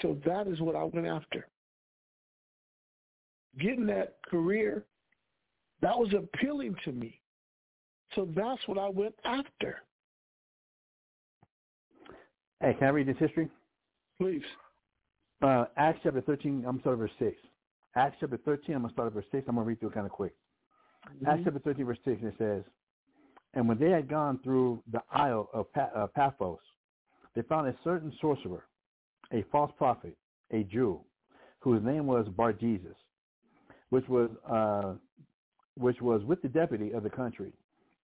So 0.02 0.18
that 0.24 0.46
is 0.46 0.61
what 0.61 0.76
I 0.76 0.84
went 0.84 1.06
after. 1.06 1.46
Getting 3.59 3.86
that 3.86 4.18
career, 4.28 4.84
that 5.82 5.96
was 5.96 6.12
appealing 6.14 6.76
to 6.84 6.92
me. 6.92 7.20
So 8.14 8.28
that's 8.34 8.61
what 8.66 8.78
I 8.78 8.88
went 8.88 9.14
after. 9.24 9.82
Hey, 12.61 12.74
can 12.78 12.88
I 12.88 12.90
read 12.90 13.09
this 13.09 13.16
history? 13.18 13.48
Please. 14.20 14.42
Uh, 15.42 15.66
Acts 15.76 16.00
chapter 16.02 16.20
13, 16.20 16.64
I'm 16.66 16.80
starting 16.80 16.98
verse 16.98 17.11
6. 17.18 17.36
Acts 17.94 18.16
chapter 18.20 18.38
13, 18.38 18.74
I'm 18.74 18.82
going 18.82 18.90
to 18.90 18.94
start 18.94 19.06
at 19.06 19.12
verse 19.14 19.24
6. 19.30 19.44
I'm 19.48 19.54
going 19.54 19.64
to 19.64 19.68
read 19.68 19.80
through 19.80 19.90
it 19.90 19.94
kind 19.94 20.06
of 20.06 20.12
quick. 20.12 20.34
Mm-hmm. 21.07 21.26
Acts 21.26 21.42
chapter 21.44 21.59
13, 21.61 21.84
verse 21.84 21.99
6, 22.05 22.20
it 22.22 22.34
says, 22.38 22.62
And 23.55 23.68
when 23.68 23.78
they 23.78 23.90
had 23.90 24.09
gone 24.09 24.40
through 24.42 24.82
the 24.92 25.03
isle 25.12 25.49
of 25.53 25.66
uh, 25.76 26.07
Paphos, 26.14 26.59
they 27.34 27.42
found 27.42 27.68
a 27.68 27.74
certain 27.84 28.12
sorcerer, 28.20 28.64
a 29.32 29.44
false 29.53 29.72
prophet, 29.78 30.16
a 30.51 30.64
Jew, 30.64 31.01
whose 31.61 31.82
name 31.82 32.07
was 32.07 32.26
Bar 32.28 32.53
Jesus, 32.53 32.96
which 33.90 34.09
was 34.09 34.30
uh, 34.51 34.94
which 35.76 36.01
was 36.01 36.24
with 36.24 36.42
the 36.42 36.49
deputy 36.49 36.90
of 36.90 37.05
the 37.05 37.11
country, 37.11 37.53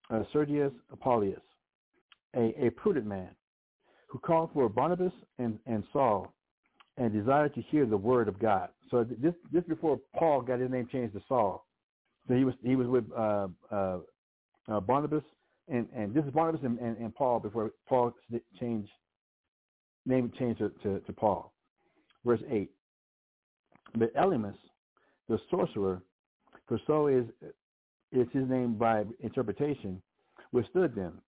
uh, 0.09 0.23
Sergius 0.31 0.71
Paulius, 1.03 1.41
a, 2.35 2.53
a 2.65 2.69
prudent 2.71 3.05
man, 3.05 3.29
who 4.07 4.17
called 4.19 4.49
for 4.53 4.69
Barnabas 4.69 5.11
and, 5.39 5.59
and 5.65 5.83
Saul 5.91 6.33
and 6.97 7.11
desired 7.11 7.53
to 7.55 7.61
hear 7.63 7.85
the 7.85 7.97
word 7.97 8.27
of 8.27 8.39
God. 8.39 8.69
So 8.89 9.03
this 9.03 9.33
this 9.51 9.63
before 9.65 9.99
Paul 10.17 10.41
got 10.41 10.59
his 10.59 10.71
name 10.71 10.87
changed 10.91 11.13
to 11.15 11.21
Saul. 11.27 11.65
So 12.27 12.33
he 12.33 12.43
was 12.43 12.55
he 12.63 12.75
was 12.75 12.87
with 12.87 13.05
uh, 13.15 13.47
uh, 13.71 13.97
uh, 14.67 14.79
Barnabas 14.79 15.23
and, 15.67 15.87
and 15.95 16.13
this 16.13 16.23
is 16.25 16.31
Barnabas 16.31 16.61
and, 16.63 16.77
and, 16.79 16.97
and 16.97 17.13
Paul 17.13 17.39
before 17.39 17.71
Paul 17.87 18.13
changed 18.59 18.89
name 20.05 20.31
changed 20.37 20.59
to, 20.59 20.69
to, 20.83 20.99
to 20.99 21.13
Paul. 21.13 21.53
Verse 22.23 22.41
eight. 22.49 22.71
But 23.97 24.13
Elymas, 24.15 24.57
the 25.29 25.39
sorcerer, 25.49 26.01
for 26.67 26.79
so 26.87 27.07
is 27.07 27.25
is 28.11 28.27
his 28.33 28.47
name 28.49 28.75
by 28.75 29.03
interpretation, 29.21 30.01
withstood 30.51 30.95
them, 30.95 31.21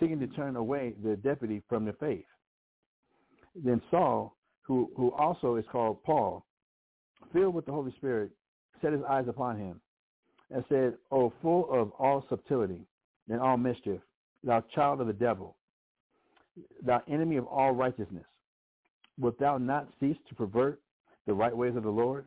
seeking 0.00 0.20
to 0.20 0.26
turn 0.28 0.56
away 0.56 0.94
the 1.02 1.16
deputy 1.16 1.62
from 1.68 1.84
the 1.84 1.92
faith. 1.94 2.24
Then 3.54 3.80
Saul, 3.90 4.36
who, 4.62 4.90
who 4.96 5.12
also 5.12 5.56
is 5.56 5.64
called 5.70 6.02
Paul, 6.02 6.46
filled 7.32 7.54
with 7.54 7.66
the 7.66 7.72
Holy 7.72 7.92
Spirit, 7.96 8.30
set 8.80 8.92
his 8.92 9.02
eyes 9.08 9.26
upon 9.28 9.58
him 9.58 9.80
and 10.50 10.64
said, 10.68 10.94
O 11.10 11.32
full 11.42 11.68
of 11.70 11.90
all 11.98 12.24
subtlety 12.28 12.86
and 13.28 13.40
all 13.40 13.56
mischief, 13.56 14.00
thou 14.42 14.62
child 14.74 15.00
of 15.00 15.06
the 15.06 15.12
devil, 15.12 15.56
thou 16.84 17.02
enemy 17.08 17.36
of 17.36 17.46
all 17.46 17.72
righteousness, 17.72 18.24
wilt 19.18 19.38
thou 19.38 19.58
not 19.58 19.88
cease 20.00 20.16
to 20.28 20.34
pervert 20.34 20.80
the 21.26 21.34
right 21.34 21.56
ways 21.56 21.76
of 21.76 21.82
the 21.82 21.90
Lord? 21.90 22.26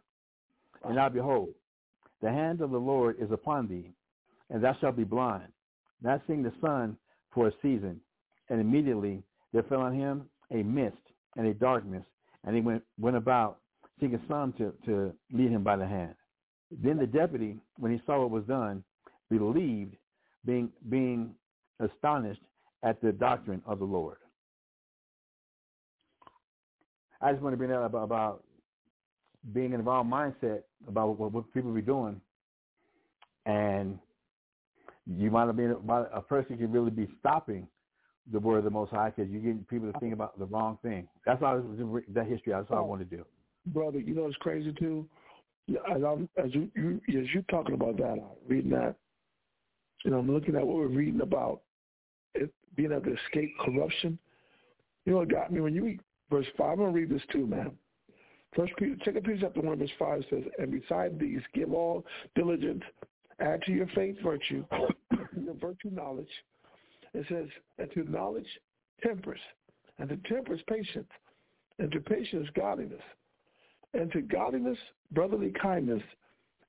And 0.84 0.96
now 0.96 1.10
behold, 1.10 1.50
the 2.22 2.30
hand 2.30 2.62
of 2.62 2.72
the 2.72 2.80
Lord 2.80 3.18
is 3.20 3.32
upon 3.32 3.68
thee, 3.68 3.92
and 4.50 4.64
thou 4.64 4.76
shalt 4.80 4.98
be 4.98 5.04
blind, 5.04 5.52
not 6.02 6.22
seeing 6.28 6.44
the 6.44 6.54
sun 6.62 6.98
for 7.34 7.48
a 7.48 7.54
season. 7.62 8.00
And 8.50 8.62
immediately 8.62 9.24
there 9.54 9.64
fell 9.64 9.82
on 9.82 9.94
him 9.94 10.30
a 10.52 10.64
mist 10.64 10.98
and 11.36 11.46
a 11.48 11.54
darkness, 11.54 12.04
and 12.46 12.56
he 12.56 12.62
went, 12.62 12.84
went 13.00 13.18
about 13.18 13.60
seeking 14.00 14.22
some 14.28 14.54
to, 14.54 14.74
to 14.86 15.14
lead 15.32 15.52
him 15.52 15.64
by 15.64 15.76
the 15.76 15.86
hand. 15.86 16.16
Then 16.72 16.98
the 16.98 17.08
deputy, 17.08 17.58
when 17.78 17.92
he 17.92 18.02
saw 18.06 18.20
what 18.22 18.32
was 18.32 18.44
done, 18.44 18.84
believed, 19.30 19.96
being, 20.46 20.70
being 20.90 21.34
astonished 21.80 22.42
at 22.84 23.02
the 23.02 23.12
doctrine 23.12 23.62
of 23.66 23.80
the 23.80 23.86
Lord. 23.86 24.18
I 27.22 27.32
just 27.32 27.42
want 27.42 27.54
to 27.54 27.58
bring 27.58 27.70
that 27.72 27.80
up 27.80 27.92
about, 27.92 28.04
about 28.04 28.44
being 29.54 29.74
in 29.74 29.80
the 29.80 29.84
wrong 29.84 30.10
mindset 30.10 30.62
about 30.88 31.18
what, 31.18 31.32
what 31.32 31.54
people 31.54 31.72
be 31.74 31.82
doing, 31.82 32.22
and 33.46 33.98
you 35.06 35.32
might 35.32 35.48
have 35.48 35.56
been 35.56 35.76
a 36.14 36.22
person 36.22 36.58
can 36.58 36.72
really 36.72 36.92
be 36.92 37.08
stopping 37.20 37.68
the 38.32 38.40
word 38.40 38.58
of 38.58 38.64
the 38.66 38.70
Most 38.70 38.92
High 38.92 39.12
because 39.16 39.32
you're 39.32 39.42
getting 39.42 39.66
people 39.70 39.92
to 39.92 40.00
think 40.00 40.14
about 40.14 40.38
the 40.38 40.46
wrong 40.46 40.78
thing. 40.84 41.08
That's 41.26 41.42
all 41.42 41.62
that 42.14 42.28
history. 42.28 42.52
That's 42.52 42.68
all 42.70 42.78
I 42.78 42.82
oh. 42.82 42.86
want 42.86 43.10
to 43.10 43.18
do. 43.18 43.26
Brother, 43.68 44.00
you 44.00 44.14
know 44.14 44.24
what's 44.24 44.36
crazy 44.38 44.74
too? 44.78 45.08
As 45.70 46.02
I'm 46.04 46.30
as 46.38 46.54
you, 46.54 46.70
you 46.76 47.02
as 47.10 47.28
you 47.34 47.44
talking 47.50 47.76
about 47.76 47.98
that, 47.98 48.14
I'm 48.14 48.22
reading 48.48 48.72
that, 48.72 48.96
and 50.06 50.14
I'm 50.14 50.32
looking 50.32 50.56
at 50.56 50.66
what 50.66 50.78
we're 50.78 50.88
reading 50.88 51.22
about 51.22 51.62
it 52.36 52.52
being 52.76 52.92
able 52.92 53.02
to 53.02 53.16
escape 53.26 53.52
corruption. 53.60 54.18
You 55.06 55.14
know 55.14 55.20
what 55.20 55.30
got 55.30 55.52
me 55.52 55.60
when 55.60 55.76
you 55.76 55.84
read 55.84 56.00
verse 56.30 56.46
five? 56.58 56.72
I'm 56.74 56.78
gonna 56.78 56.92
read 56.92 57.10
this 57.10 57.22
too, 57.32 57.46
man. 57.46 57.72
First 58.56 58.74
Peter, 58.78 58.96
Second 59.04 59.26
Peter 59.26 59.40
chapter 59.42 59.62
one 59.62 59.78
verse 59.78 59.90
five 60.00 60.24
says, 60.30 60.44
"And 60.58 60.72
beside 60.72 61.20
these, 61.20 61.42
give 61.54 61.74
all 61.74 62.06
diligence, 62.36 62.84
add 63.40 63.62
to 63.64 63.74
your 63.74 63.88
faith 63.88 64.18
virtue, 64.24 64.66
your 65.38 65.54
virtue 65.56 65.90
knowledge." 65.92 66.32
It 67.14 67.26
says, 67.28 67.50
"And 67.78 67.92
to 67.92 68.10
knowledge 68.10 68.48
temperance, 69.02 69.42
and 70.00 70.10
to 70.10 70.18
temperance 70.30 70.62
patience, 70.70 71.10
and 71.80 71.92
to 71.92 72.00
patience 72.00 72.48
godliness, 72.56 73.04
and 73.94 74.12
to 74.12 74.22
godliness 74.22 74.78
brotherly 75.12 75.52
kindness, 75.52 76.04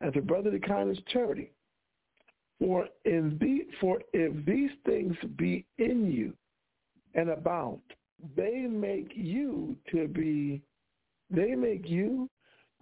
and 0.00 0.12
to 0.14 0.22
brotherly 0.22 0.60
kindness 0.60 0.98
charity." 1.08 1.52
For 2.58 2.88
in 3.04 3.38
the 3.38 3.66
for 3.80 4.02
if 4.12 4.44
these 4.44 4.70
things 4.84 5.16
be 5.36 5.64
in 5.78 6.10
you 6.10 6.36
and 7.14 7.30
abound, 7.30 7.80
they 8.34 8.66
make 8.66 9.16
you 9.16 9.76
to 9.90 10.08
be 10.08 10.62
they 11.30 11.54
make 11.54 11.88
you 11.88 12.28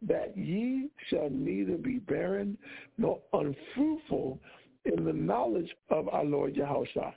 that 0.03 0.37
ye 0.37 0.91
shall 1.09 1.30
neither 1.30 1.76
be 1.76 1.99
barren 1.99 2.57
nor 2.99 3.20
unfruitful 3.32 4.41
in 4.84 5.05
the 5.05 5.12
knowledge 5.12 5.74
of 5.89 6.09
our 6.09 6.24
Lord 6.24 6.55
Yahushua. 6.55 7.14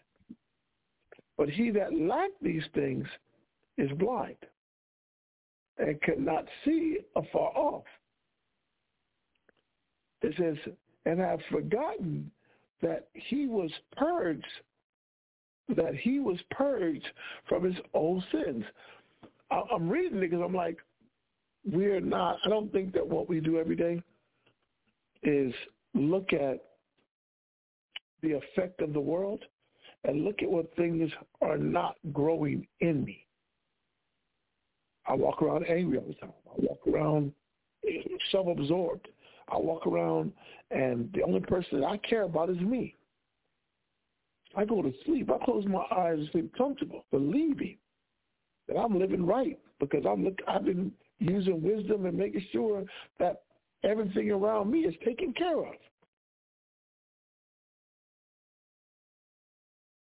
But 1.38 1.50
he 1.50 1.70
that 1.72 1.94
lack 1.94 2.32
these 2.42 2.66
things 2.74 3.08
is 3.78 3.92
blind 3.94 4.38
and 5.80 6.02
could 6.02 6.20
not 6.20 6.46
see 6.66 7.00
afar 7.16 7.52
off. 7.56 7.84
It 10.22 10.34
says, 10.38 10.74
and 11.06 11.20
have 11.20 11.40
forgotten 11.50 12.30
that 12.82 13.08
he 13.14 13.48
was 13.48 13.72
purged, 13.96 14.44
that 15.76 15.96
he 15.96 16.20
was 16.20 16.38
purged 16.52 17.08
from 17.48 17.64
his 17.64 17.76
old 17.94 18.24
sins. 18.32 18.64
I'm 19.50 19.90
reading 19.90 20.18
it 20.18 20.30
because 20.30 20.42
I'm 20.44 20.54
like, 20.54 20.78
we're 21.66 22.02
not, 22.02 22.38
I 22.46 22.50
don't 22.50 22.72
think 22.72 22.94
that 22.94 23.08
what 23.08 23.30
we 23.30 23.40
do 23.40 23.58
every 23.58 23.76
day 23.76 24.02
is 25.24 25.54
look 25.94 26.34
at 26.34 26.64
the 28.22 28.34
effect 28.34 28.82
of 28.82 28.94
the 28.94 29.00
world 29.00 29.44
and 30.04 30.24
look 30.24 30.42
at 30.42 30.50
what 30.50 30.74
things 30.76 31.12
are 31.42 31.58
not 31.58 31.96
growing 32.14 32.68
in 32.82 33.04
me. 33.04 33.26
I 35.10 35.14
walk 35.16 35.42
around 35.42 35.66
angry 35.68 35.98
all 35.98 36.06
the 36.08 36.14
time. 36.14 36.34
I 36.48 36.54
walk 36.58 36.80
around 36.88 37.34
self-absorbed. 38.32 39.08
I 39.52 39.58
walk 39.58 39.88
around, 39.88 40.32
and 40.70 41.12
the 41.14 41.24
only 41.24 41.40
person 41.40 41.82
that 41.82 41.88
I 41.88 41.98
care 41.98 42.24
about 42.24 42.52
is 42.52 42.60
me. 42.60 42.96
I 44.56 44.66
go 44.66 44.84
to 44.84 44.94
sleep. 45.06 45.32
I 45.32 45.44
close 45.44 45.66
my 45.66 45.84
eyes 45.92 46.20
and 46.20 46.30
sleep 46.32 46.56
comfortable, 46.56 47.06
believing 47.12 47.78
that 48.68 48.78
I'm 48.78 49.00
living 49.00 49.26
right 49.26 49.58
because 49.80 50.06
I'm 50.08 50.24
look, 50.24 50.38
I've 50.48 50.66
been 50.66 50.92
using 51.18 51.62
wisdom 51.64 52.06
and 52.06 52.16
making 52.16 52.46
sure 52.52 52.84
that 53.18 53.42
everything 53.84 54.30
around 54.30 54.70
me 54.70 54.82
is 54.82 54.94
taken 55.04 55.34
care 55.34 55.60
of. 55.60 55.74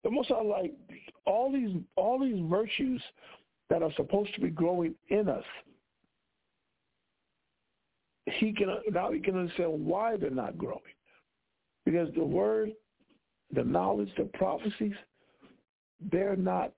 The 0.04 0.10
most 0.10 0.32
I 0.32 0.42
like 0.42 0.74
all 1.26 1.52
these 1.52 1.76
all 1.96 2.20
these 2.20 2.42
virtues 2.50 3.02
that 3.70 3.84
are 3.84 3.92
supposed 3.96 4.34
to 4.36 4.42
be 4.42 4.50
growing 4.50 4.96
in 5.10 5.28
us. 5.30 5.44
He 8.26 8.54
can 8.54 8.68
now 8.92 9.12
he 9.12 9.20
can 9.20 9.38
understand 9.38 9.86
why 9.86 10.18
they're 10.18 10.30
not 10.30 10.58
growing. 10.58 10.82
Because 11.86 12.10
the 12.16 12.24
word, 12.24 12.72
the 13.54 13.64
knowledge, 13.64 14.10
the 14.18 14.26
prophecies, 14.34 14.96
they're 16.12 16.36
not 16.36 16.74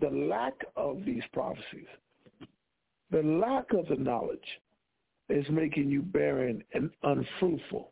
the 0.00 0.08
lack 0.08 0.54
of 0.76 1.04
these 1.04 1.22
prophecies, 1.32 1.86
the 3.10 3.22
lack 3.22 3.72
of 3.72 3.86
the 3.88 3.96
knowledge 3.96 4.38
is 5.28 5.44
making 5.50 5.90
you 5.90 6.02
barren 6.02 6.62
and 6.72 6.90
unfruitful. 7.02 7.90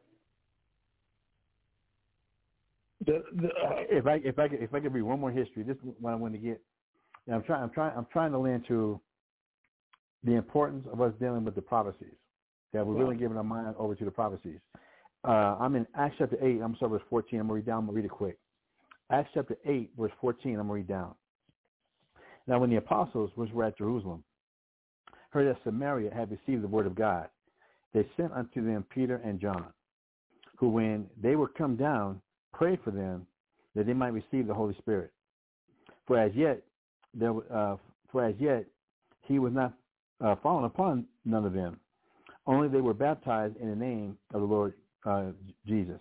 The, 3.06 3.22
the, 3.34 3.48
uh, 3.48 3.82
if 3.90 4.06
I 4.06 4.14
if 4.24 4.38
I 4.38 4.48
could, 4.48 4.62
if 4.62 4.72
I 4.72 4.80
could 4.80 4.94
read 4.94 5.02
one 5.02 5.20
more 5.20 5.30
history, 5.30 5.62
this 5.62 5.76
is 5.76 5.82
what 6.00 6.12
I 6.12 6.14
want 6.14 6.32
to 6.34 6.38
get. 6.38 6.60
I'm 7.32 7.42
trying 7.42 7.62
I'm 7.62 7.70
trying 7.70 7.96
I'm 7.96 8.06
trying 8.12 8.32
to 8.32 8.38
land 8.38 8.64
to 8.68 9.00
the 10.24 10.32
importance 10.32 10.86
of 10.92 11.00
us 11.00 11.12
dealing 11.20 11.44
with 11.44 11.54
the 11.54 11.62
prophecies. 11.62 12.14
That 12.72 12.86
we're 12.86 12.94
really 12.94 13.16
giving 13.16 13.36
our 13.36 13.44
mind 13.44 13.74
over 13.78 13.94
to 13.94 14.04
the 14.04 14.10
prophecies. 14.10 14.58
Uh, 15.26 15.56
I'm 15.60 15.76
in 15.76 15.86
Acts 15.96 16.16
chapter 16.18 16.36
eight. 16.42 16.60
I'm 16.60 16.76
sorry, 16.78 16.92
verse 16.92 17.02
fourteen. 17.08 17.40
I'm 17.40 17.46
gonna 17.46 17.54
read 17.54 17.66
down. 17.66 17.78
I'm 17.78 17.86
gonna 17.86 17.96
read 17.96 18.04
it 18.04 18.10
quick. 18.10 18.36
Acts 19.10 19.30
chapter 19.32 19.56
eight, 19.64 19.90
verse 19.98 20.12
fourteen. 20.20 20.54
I'm 20.54 20.66
gonna 20.66 20.74
read 20.74 20.88
down. 20.88 21.14
Now, 22.46 22.58
when 22.58 22.68
the 22.68 22.76
apostles, 22.76 23.30
which 23.36 23.50
were 23.52 23.64
at 23.64 23.78
Jerusalem, 23.78 24.22
heard 25.30 25.48
that 25.48 25.62
Samaria 25.64 26.12
had 26.12 26.30
received 26.30 26.62
the 26.62 26.68
word 26.68 26.86
of 26.86 26.94
God, 26.94 27.28
they 27.94 28.06
sent 28.16 28.32
unto 28.32 28.64
them 28.64 28.84
Peter 28.90 29.16
and 29.24 29.40
John, 29.40 29.66
who, 30.56 30.68
when 30.68 31.06
they 31.22 31.36
were 31.36 31.48
come 31.48 31.76
down, 31.76 32.20
prayed 32.52 32.80
for 32.84 32.90
them 32.90 33.26
that 33.74 33.86
they 33.86 33.94
might 33.94 34.08
receive 34.08 34.46
the 34.46 34.54
Holy 34.54 34.74
Spirit. 34.78 35.10
For 36.06 36.18
as 36.18 36.32
yet, 36.34 36.62
there, 37.14 37.34
uh, 37.52 37.76
for 38.10 38.24
as 38.24 38.34
yet, 38.38 38.64
he 39.22 39.38
was 39.38 39.52
not 39.52 39.74
uh, 40.24 40.36
fallen 40.42 40.64
upon 40.64 41.06
none 41.24 41.44
of 41.44 41.52
them. 41.52 41.78
Only 42.46 42.68
they 42.68 42.80
were 42.80 42.94
baptized 42.94 43.56
in 43.56 43.70
the 43.70 43.76
name 43.76 44.18
of 44.32 44.40
the 44.40 44.46
Lord 44.46 44.74
uh, 45.06 45.30
Jesus, 45.66 45.98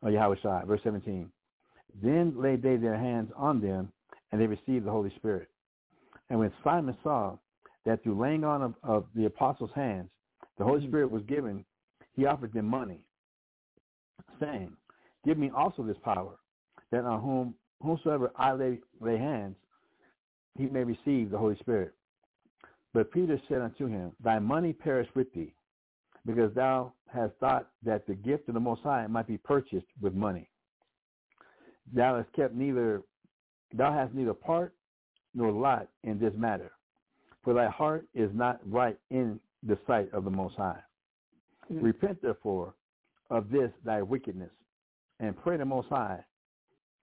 or 0.00 0.10
Yahushua. 0.10 0.66
Verse 0.66 0.80
17. 0.84 1.30
Then 2.02 2.34
laid 2.36 2.62
they 2.62 2.76
their 2.76 2.96
hands 2.96 3.30
on 3.36 3.60
them, 3.60 3.92
and 4.30 4.40
they 4.40 4.46
received 4.46 4.86
the 4.86 4.90
Holy 4.90 5.12
Spirit. 5.16 5.48
And 6.30 6.38
when 6.38 6.52
Simon 6.64 6.96
saw 7.02 7.36
that 7.84 8.02
through 8.02 8.18
laying 8.18 8.44
on 8.44 8.62
of, 8.62 8.74
of 8.82 9.04
the 9.14 9.26
apostles' 9.26 9.70
hands, 9.74 10.08
the 10.58 10.64
Holy 10.64 10.86
Spirit 10.86 11.10
was 11.10 11.22
given, 11.24 11.64
he 12.14 12.24
offered 12.24 12.52
them 12.52 12.66
money, 12.66 13.00
saying, 14.40 14.72
Give 15.24 15.38
me 15.38 15.50
also 15.54 15.82
this 15.82 15.96
power, 16.02 16.36
that 16.90 17.04
on 17.04 17.20
whom 17.20 17.54
whomsoever 17.80 18.32
I 18.36 18.52
lay, 18.52 18.78
lay 19.00 19.18
hands, 19.18 19.56
he 20.56 20.66
may 20.66 20.84
receive 20.84 21.30
the 21.30 21.38
Holy 21.38 21.56
Spirit. 21.56 21.94
But 22.94 23.10
Peter 23.10 23.40
said 23.48 23.62
unto 23.62 23.86
him, 23.86 24.12
Thy 24.22 24.38
money 24.38 24.72
perish 24.72 25.08
with 25.14 25.32
thee, 25.32 25.54
because 26.26 26.54
thou 26.54 26.92
hast 27.12 27.32
thought 27.40 27.68
that 27.82 28.06
the 28.06 28.14
gift 28.14 28.48
of 28.48 28.54
the 28.54 28.60
Most 28.60 28.82
High 28.82 29.06
might 29.06 29.26
be 29.26 29.38
purchased 29.38 29.86
with 30.00 30.14
money. 30.14 30.48
Thou 31.92 32.16
hast 32.16 32.32
kept 32.34 32.54
neither, 32.54 33.02
thou 33.74 33.92
hast 33.92 34.14
neither 34.14 34.34
part 34.34 34.74
nor 35.34 35.50
lot 35.50 35.88
in 36.04 36.18
this 36.18 36.34
matter, 36.36 36.72
for 37.42 37.54
thy 37.54 37.68
heart 37.68 38.06
is 38.14 38.30
not 38.34 38.60
right 38.66 38.98
in 39.10 39.40
the 39.62 39.78
sight 39.86 40.12
of 40.12 40.24
the 40.24 40.30
Most 40.30 40.56
High. 40.56 40.80
Mm-hmm. 41.72 41.84
Repent 41.84 42.20
therefore 42.22 42.74
of 43.30 43.50
this 43.50 43.70
thy 43.84 44.02
wickedness, 44.02 44.50
and 45.18 45.36
pray 45.36 45.56
the 45.56 45.64
Most 45.64 45.88
High, 45.88 46.22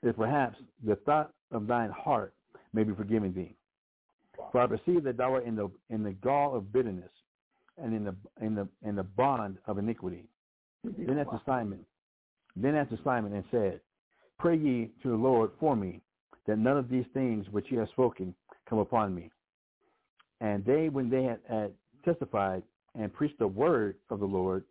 that 0.04 0.18
perhaps 0.18 0.58
the 0.86 0.96
thought 0.98 1.34
of 1.52 1.66
thine 1.66 1.90
heart 1.90 2.34
may 2.74 2.84
be 2.84 2.94
forgiven 2.94 3.34
thee. 3.34 3.56
For 4.52 4.62
I 4.62 4.68
perceive 4.68 5.04
that 5.04 5.18
thou 5.18 5.34
art 5.34 5.46
in 5.46 5.56
the 5.56 5.70
in 5.90 6.04
the 6.04 6.14
gall 6.14 6.56
of 6.56 6.72
bitterness, 6.72 7.12
and 7.78 7.94
in 7.94 8.04
the 8.04 8.16
in 8.42 8.56
the 8.56 8.68
in 8.86 8.96
the 8.96 9.04
bond 9.04 9.58
of 9.68 9.78
iniquity. 9.78 10.26
Then 10.84 11.20
answered 11.20 11.42
Simon, 11.46 11.86
then 12.56 12.76
answered 12.76 13.00
Simon 13.04 13.34
and 13.34 13.44
said, 13.52 13.82
Pray 14.38 14.58
ye 14.58 14.92
to 15.04 15.10
the 15.10 15.16
Lord 15.16 15.52
for 15.60 15.76
me, 15.76 16.02
that 16.48 16.58
none 16.58 16.78
of 16.78 16.90
these 16.90 17.06
things 17.14 17.46
which 17.52 17.66
ye 17.70 17.78
have 17.78 17.90
spoken 17.90 18.34
come 18.68 18.80
upon 18.80 19.14
me. 19.14 19.30
And 20.40 20.64
they, 20.64 20.88
when 20.88 21.10
they 21.10 21.24
had, 21.24 21.40
had 21.50 21.74
testified 22.06 22.64
and 22.96 23.14
preached 23.14 23.40
the 23.40 23.48
word 23.48 23.96
of 24.10 24.20
the 24.20 24.26
Lord, 24.26 24.64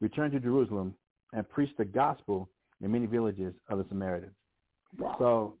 returned 0.00 0.32
to 0.32 0.40
Jerusalem 0.40 0.94
and 1.32 1.48
preached 1.48 1.76
the 1.76 1.84
gospel 1.84 2.48
in 2.80 2.92
many 2.92 3.06
villages 3.06 3.52
of 3.68 3.78
the 3.78 3.86
Samaritans. 3.88 4.32
Wow. 4.96 5.16
So 5.18 5.54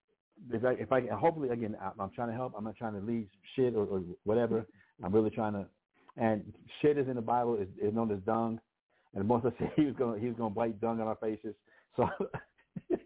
if 0.52 0.64
I, 0.64 0.72
if 0.72 0.92
I 0.92 1.02
hopefully 1.14 1.50
again, 1.50 1.76
I'm 1.98 2.10
trying 2.10 2.28
to 2.28 2.34
help. 2.34 2.54
I'm 2.56 2.64
not 2.64 2.76
trying 2.76 2.94
to 2.94 3.00
lead 3.00 3.28
shit 3.54 3.74
or, 3.74 3.84
or 3.84 4.02
whatever. 4.24 4.66
I'm 5.02 5.12
really 5.12 5.30
trying 5.30 5.52
to. 5.54 5.66
And 6.16 6.52
shit 6.80 6.98
is 6.98 7.08
in 7.08 7.14
the 7.14 7.22
Bible 7.22 7.56
is, 7.56 7.68
is 7.80 7.94
known 7.94 8.10
as 8.10 8.18
dung, 8.20 8.60
and 9.14 9.26
Moses 9.26 9.52
said 9.58 9.70
he 9.76 9.84
was 9.84 9.94
gonna 9.96 10.18
he 10.18 10.26
was 10.26 10.36
going 10.36 10.52
to 10.52 10.56
bite 10.56 10.80
dung 10.80 11.00
on 11.00 11.06
our 11.06 11.16
faces. 11.16 11.54
So 11.96 12.08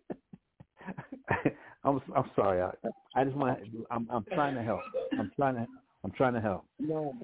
I'm 1.84 2.00
I'm 2.14 2.30
sorry. 2.36 2.62
I, 2.62 2.70
I 3.14 3.24
just 3.24 3.36
want 3.36 3.58
to. 3.58 3.86
I'm 3.90 4.08
I'm 4.10 4.24
trying 4.32 4.54
to 4.54 4.62
help. 4.62 4.80
I'm 5.18 5.30
trying 5.36 5.56
to. 5.56 5.66
I'm 6.04 6.12
trying 6.12 6.34
to 6.34 6.40
help. 6.40 6.64
No, 6.78 7.14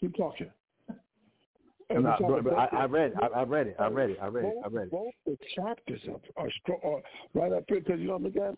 keep 0.00 0.16
talking. 0.16 0.50
No, 1.90 2.16
but, 2.20 2.44
but 2.44 2.54
I, 2.54 2.68
I 2.72 2.84
read 2.86 3.12
it. 3.12 3.14
I, 3.20 3.40
I 3.40 3.42
read 3.42 3.66
it. 3.66 3.76
I 3.78 3.86
read 3.88 4.10
it. 4.10 4.18
I 4.20 4.26
read 4.26 4.44
it. 4.46 4.54
I 4.64 4.68
read 4.68 4.84
it. 4.84 4.90
Both 4.90 5.12
the 5.26 5.36
chapters 5.54 6.00
are, 6.08 6.44
are, 6.44 6.50
are 6.84 7.02
right 7.34 7.52
up 7.52 7.64
here 7.68 7.80
because 7.80 8.00
you 8.00 8.08
know 8.08 8.16
look 8.16 8.36
at 8.36 8.54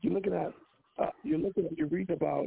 you're 0.00 0.14
looking 0.14 0.32
at 0.32 0.52
uh, 0.98 1.10
you're 1.22 1.38
looking 1.38 1.66
at 1.66 1.76
you 1.76 1.86
read 1.86 2.10
about 2.10 2.46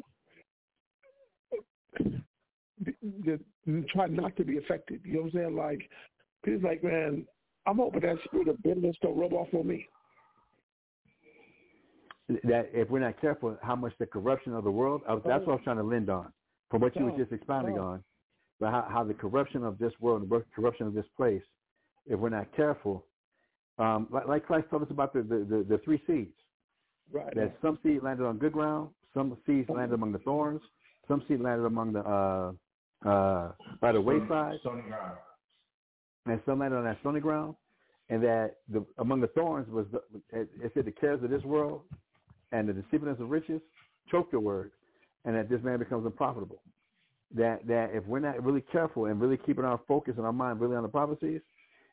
the, 1.99 3.39
the, 3.65 3.85
try 3.93 4.07
not 4.07 4.35
to 4.37 4.43
be 4.43 4.57
affected. 4.57 5.01
You 5.03 5.13
know 5.13 5.21
what 5.21 5.33
I'm 5.33 5.39
saying? 5.39 5.55
Like 5.55 5.89
he's 6.43 6.63
like, 6.63 6.83
man, 6.83 7.25
I'm 7.67 7.77
hoping 7.77 8.01
that 8.01 8.17
spirit 8.25 8.47
of 8.47 8.61
bitterness 8.63 8.95
don't 9.01 9.17
rub 9.17 9.33
off 9.33 9.47
on 9.53 9.67
me. 9.67 9.87
That 12.43 12.69
if 12.73 12.89
we're 12.89 12.99
not 12.99 13.21
careful, 13.21 13.55
how 13.61 13.75
much 13.75 13.93
the 13.99 14.07
corruption 14.07 14.53
of 14.53 14.63
the 14.63 14.71
world. 14.71 15.01
that's 15.07 15.23
what 15.23 15.31
I 15.31 15.37
was 15.37 15.61
trying 15.63 15.77
to 15.77 15.83
lend 15.83 16.09
on, 16.09 16.33
from 16.71 16.81
what 16.81 16.95
you 16.95 17.05
were 17.05 17.17
just 17.17 17.31
expounding 17.31 17.77
on 17.77 18.03
but 18.59 18.71
how, 18.71 18.87
how 18.89 19.03
the 19.03 19.13
corruption 19.13 19.63
of 19.63 19.77
this 19.77 19.91
world, 19.99 20.29
the 20.29 20.43
corruption 20.55 20.87
of 20.87 20.93
this 20.93 21.05
place, 21.17 21.41
if 22.07 22.19
we're 22.19 22.29
not 22.29 22.53
careful, 22.55 23.05
um, 23.77 24.07
like, 24.11 24.27
like 24.27 24.45
Christ 24.45 24.67
told 24.69 24.83
us 24.83 24.87
about 24.89 25.13
the, 25.13 25.21
the, 25.21 25.37
the, 25.37 25.65
the 25.67 25.81
three 25.83 26.01
seeds. 26.07 26.31
Right. 27.11 27.35
That 27.35 27.55
some 27.61 27.77
seed 27.83 28.01
landed 28.01 28.25
on 28.25 28.37
good 28.37 28.53
ground, 28.53 28.89
some 29.13 29.37
seeds 29.45 29.69
landed 29.69 29.93
among 29.93 30.11
the 30.11 30.19
thorns, 30.19 30.61
some 31.07 31.23
seed 31.27 31.39
landed 31.39 31.65
among 31.65 31.93
the 31.93 31.99
uh, 31.99 32.51
uh, 33.07 33.51
by 33.79 33.91
the 33.91 34.01
wayside, 34.01 34.57
stony 34.61 34.81
ground, 34.81 35.17
and 36.25 36.41
some 36.45 36.59
landed 36.59 36.77
on 36.77 36.85
that 36.85 36.97
stony 37.01 37.19
ground. 37.19 37.55
And 38.09 38.23
that 38.23 38.57
the, 38.71 38.85
among 38.99 39.21
the 39.21 39.27
thorns 39.27 39.67
was 39.67 39.85
the, 39.91 39.99
it, 40.31 40.49
it 40.61 40.71
said 40.73 40.85
the 40.85 40.91
cares 40.91 41.23
of 41.23 41.29
this 41.29 41.43
world 41.43 41.81
and 42.51 42.69
the 42.69 42.73
deceitfulness 42.73 43.19
of 43.19 43.29
riches 43.29 43.61
choke 44.09 44.31
the 44.31 44.39
word, 44.39 44.71
and 45.25 45.35
that 45.35 45.49
this 45.49 45.61
man 45.63 45.79
becomes 45.79 46.05
unprofitable 46.05 46.61
that 47.35 47.67
that 47.67 47.91
if 47.93 48.05
we're 48.05 48.19
not 48.19 48.43
really 48.43 48.61
careful 48.71 49.05
and 49.05 49.19
really 49.19 49.37
keeping 49.37 49.65
our 49.65 49.79
focus 49.87 50.15
and 50.17 50.25
our 50.25 50.33
mind 50.33 50.59
really 50.59 50.75
on 50.75 50.83
the 50.83 50.89
prophecies, 50.89 51.41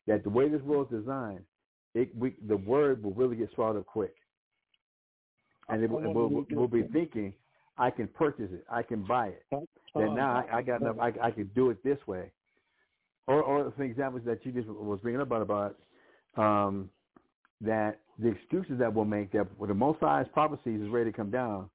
that 0.06 0.22
the 0.24 0.30
way 0.30 0.48
this 0.48 0.62
world 0.62 0.88
is 0.90 1.00
designed, 1.00 1.44
it 1.94 2.14
we 2.16 2.34
the 2.48 2.56
word 2.56 3.02
will 3.02 3.12
really 3.12 3.36
get 3.36 3.50
swallowed 3.54 3.76
up 3.76 3.86
quick, 3.86 4.14
and 5.68 5.82
it, 5.82 5.84
it 5.84 5.90
will 5.90 6.44
we'll 6.50 6.68
be 6.68 6.82
thinking, 6.92 7.32
I 7.76 7.90
can 7.90 8.08
purchase 8.08 8.50
it, 8.52 8.64
I 8.70 8.82
can 8.82 9.02
buy 9.04 9.28
it. 9.28 9.44
Then 9.94 10.14
now 10.14 10.44
I, 10.50 10.58
I 10.58 10.62
got 10.62 10.80
enough, 10.80 10.96
I 11.00 11.12
I 11.20 11.30
can 11.30 11.50
do 11.54 11.70
it 11.70 11.82
this 11.82 11.98
way, 12.06 12.30
or 13.26 13.42
or 13.42 13.72
for 13.76 13.82
examples 13.82 14.22
that 14.26 14.44
you 14.46 14.52
just 14.52 14.68
was 14.68 15.00
bringing 15.02 15.20
up 15.20 15.26
about 15.26 15.42
about 15.42 15.76
um, 16.36 16.88
that 17.60 17.98
the 18.18 18.28
excuses 18.28 18.78
that 18.78 18.92
we'll 18.92 19.04
make 19.04 19.32
that 19.32 19.46
with 19.58 19.68
the 19.68 19.74
most 19.74 19.98
high's 20.00 20.26
prophecies 20.32 20.80
is 20.80 20.88
ready 20.88 21.10
to 21.10 21.16
come 21.16 21.30
down, 21.30 21.68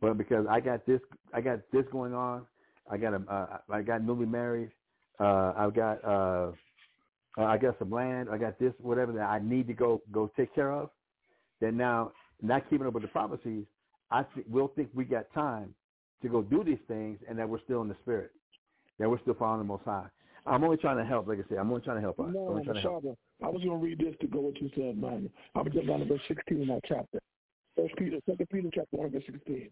but 0.00 0.18
because 0.18 0.46
I 0.48 0.60
got 0.60 0.84
this, 0.86 1.00
I 1.32 1.40
got 1.40 1.60
this 1.72 1.84
going 1.90 2.14
on, 2.14 2.46
I 2.90 2.96
got 2.96 3.14
a, 3.14 3.22
uh, 3.32 3.58
I 3.70 3.82
got 3.82 4.02
newly 4.02 4.26
married. 4.26 4.70
Uh, 5.18 5.52
I've 5.56 5.74
got, 5.74 6.04
uh, 6.04 6.52
I 7.38 7.58
got 7.58 7.78
some 7.78 7.90
land. 7.90 8.28
I 8.30 8.38
got 8.38 8.58
this, 8.58 8.72
whatever 8.80 9.12
that 9.12 9.28
I 9.28 9.38
need 9.38 9.66
to 9.68 9.74
go 9.74 10.02
go 10.12 10.30
take 10.36 10.54
care 10.54 10.72
of. 10.72 10.90
Then 11.60 11.76
now, 11.76 12.12
not 12.42 12.68
keeping 12.68 12.86
up 12.86 12.92
with 12.92 13.02
the 13.02 13.08
prophecies, 13.08 13.64
I 14.10 14.22
th- 14.34 14.46
we'll 14.48 14.68
think 14.68 14.90
we 14.94 15.04
got 15.04 15.32
time 15.34 15.74
to 16.22 16.28
go 16.28 16.42
do 16.42 16.64
these 16.64 16.78
things, 16.88 17.18
and 17.28 17.38
that 17.38 17.48
we're 17.48 17.60
still 17.60 17.82
in 17.82 17.88
the 17.88 17.96
spirit, 18.02 18.30
that 18.98 19.08
we're 19.08 19.20
still 19.20 19.34
following 19.34 19.60
the 19.60 19.64
Most 19.64 19.84
High. 19.84 20.06
I'm 20.46 20.62
only 20.62 20.76
trying 20.76 20.96
to 20.98 21.04
help. 21.04 21.26
Like 21.26 21.38
I 21.38 21.48
said, 21.48 21.58
I'm 21.58 21.70
only 21.70 21.82
trying 21.82 21.96
to 21.96 22.02
help. 22.02 22.20
Us. 22.20 22.26
No, 22.32 22.48
only 22.48 22.64
trying 22.64 22.76
to 22.76 22.82
help. 22.82 23.18
I 23.42 23.48
was 23.48 23.62
going 23.62 23.78
to 23.78 23.84
read 23.84 23.98
this 23.98 24.14
to 24.20 24.26
go 24.26 24.40
what 24.40 24.60
you 24.60 24.70
said, 24.74 24.96
man. 24.96 25.28
I'm 25.54 25.64
going 25.64 25.72
to 25.72 25.78
jump 25.78 25.88
down 25.88 26.00
to 26.00 26.06
verse 26.06 26.20
16 26.28 26.62
in 26.62 26.68
that 26.68 26.80
chapter. 26.86 27.20
First 27.76 27.94
Peter, 27.96 28.18
Second 28.28 28.48
Peter 28.50 28.68
chapter 28.72 28.96
1, 28.96 29.10
verse 29.10 29.22
16. 29.30 29.68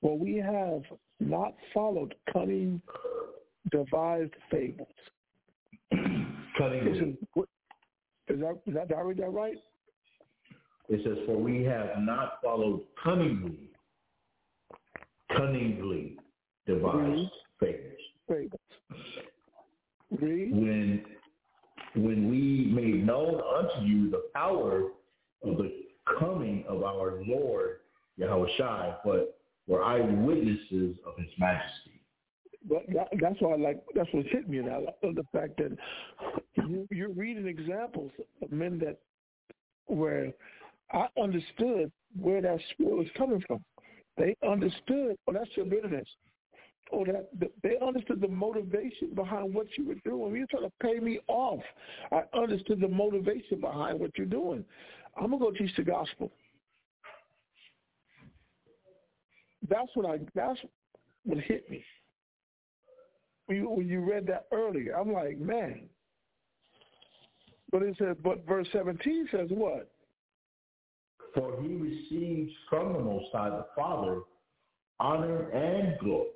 For 0.00 0.18
we 0.18 0.36
have 0.36 0.82
not 1.20 1.54
followed 1.74 2.14
cunning, 2.32 2.80
devised 3.70 4.32
fables. 4.50 4.88
Cunningly. 6.58 7.18
Is 8.28 8.40
that, 8.40 8.58
is 8.66 8.74
that, 8.74 8.88
did 8.88 8.96
I 8.96 9.00
read 9.00 9.18
that 9.18 9.28
right? 9.28 9.56
It 10.88 11.00
says, 11.04 11.18
for 11.26 11.36
we 11.36 11.62
have 11.64 11.90
not 11.98 12.38
followed 12.42 12.82
cunningly, 13.02 13.70
cunningly 15.36 16.16
devised 16.66 16.96
mm-hmm. 16.96 17.64
fables. 17.64 18.00
Fables. 18.28 18.60
Read. 20.20 20.52
When, 20.52 21.04
when 21.96 22.30
we 22.30 22.70
made 22.72 23.06
known 23.06 23.40
unto 23.56 23.84
you 23.86 24.10
the 24.10 24.22
power 24.34 24.84
of 25.42 25.56
the 25.56 25.85
coming 26.18 26.64
of 26.68 26.82
our 26.82 27.22
Lord 27.26 27.78
Yahushua, 28.18 28.98
but 29.04 29.38
were 29.66 29.82
eyewitnesses 29.82 30.96
of 31.06 31.16
his 31.18 31.30
majesty. 31.38 32.00
But 32.68 32.82
that, 32.94 33.08
that's 33.20 33.40
why 33.40 33.52
I 33.52 33.56
like 33.56 33.82
that's 33.94 34.08
what 34.12 34.26
hit 34.26 34.48
me 34.48 34.58
now 34.58 34.80
the 35.02 35.22
fact 35.32 35.56
that 35.58 35.76
you, 36.56 36.86
you're 36.90 37.12
reading 37.12 37.46
examples 37.46 38.10
of 38.42 38.50
men 38.50 38.78
that 38.80 38.98
where 39.86 40.32
I 40.92 41.06
understood 41.20 41.92
where 42.20 42.40
that 42.42 42.58
spirit 42.72 42.96
was 42.96 43.06
coming 43.16 43.42
from. 43.46 43.64
They 44.16 44.36
understood, 44.48 45.16
oh, 45.28 45.32
that's 45.32 45.50
your 45.54 45.66
bitterness. 45.66 46.06
Oh, 46.92 47.04
that 47.04 47.28
they 47.62 47.76
understood 47.84 48.20
the 48.20 48.28
motivation 48.28 49.12
behind 49.14 49.52
what 49.52 49.66
you 49.76 49.88
were 49.88 49.96
doing. 50.04 50.36
You're 50.36 50.46
trying 50.46 50.62
to 50.62 50.72
pay 50.80 51.00
me 51.00 51.18
off. 51.26 51.60
I 52.12 52.22
understood 52.36 52.80
the 52.80 52.88
motivation 52.88 53.60
behind 53.60 53.98
what 53.98 54.12
you're 54.16 54.26
doing. 54.26 54.64
I'm 55.16 55.30
gonna 55.30 55.38
go 55.38 55.50
teach 55.50 55.74
the 55.76 55.82
gospel. 55.82 56.30
That's 59.68 59.90
what 59.94 60.06
I. 60.06 60.18
That's 60.34 60.58
what 61.24 61.38
hit 61.38 61.68
me 61.70 61.84
when 63.46 63.58
you, 63.58 63.70
when 63.70 63.88
you 63.88 64.00
read 64.00 64.26
that 64.26 64.46
earlier. 64.52 64.92
I'm 64.92 65.12
like, 65.12 65.38
man. 65.38 65.88
But 67.72 67.82
it 67.82 67.96
says, 67.98 68.16
but 68.22 68.46
verse 68.46 68.68
17 68.72 69.28
says 69.32 69.48
what? 69.50 69.90
For 71.34 71.60
he 71.60 71.68
received 71.74 72.52
from 72.70 72.92
the 72.92 73.00
Most 73.00 73.26
High 73.32 73.50
the 73.50 73.66
Father 73.76 74.20
honor 74.98 75.50
and 75.50 75.98
glory 75.98 76.28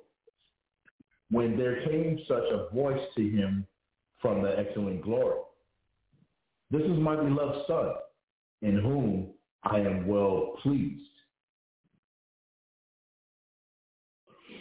when 1.31 1.57
there 1.57 1.83
came 1.85 2.19
such 2.27 2.43
a 2.51 2.67
voice 2.73 2.99
to 3.15 3.29
him 3.29 3.65
from 4.21 4.43
the 4.43 4.59
excellent 4.59 5.01
glory. 5.01 5.39
This 6.69 6.83
is 6.83 6.99
my 6.99 7.15
beloved 7.15 7.65
Son, 7.67 7.93
in 8.61 8.77
whom 8.79 9.27
I 9.63 9.77
am 9.79 10.07
well 10.07 10.53
pleased. 10.61 11.01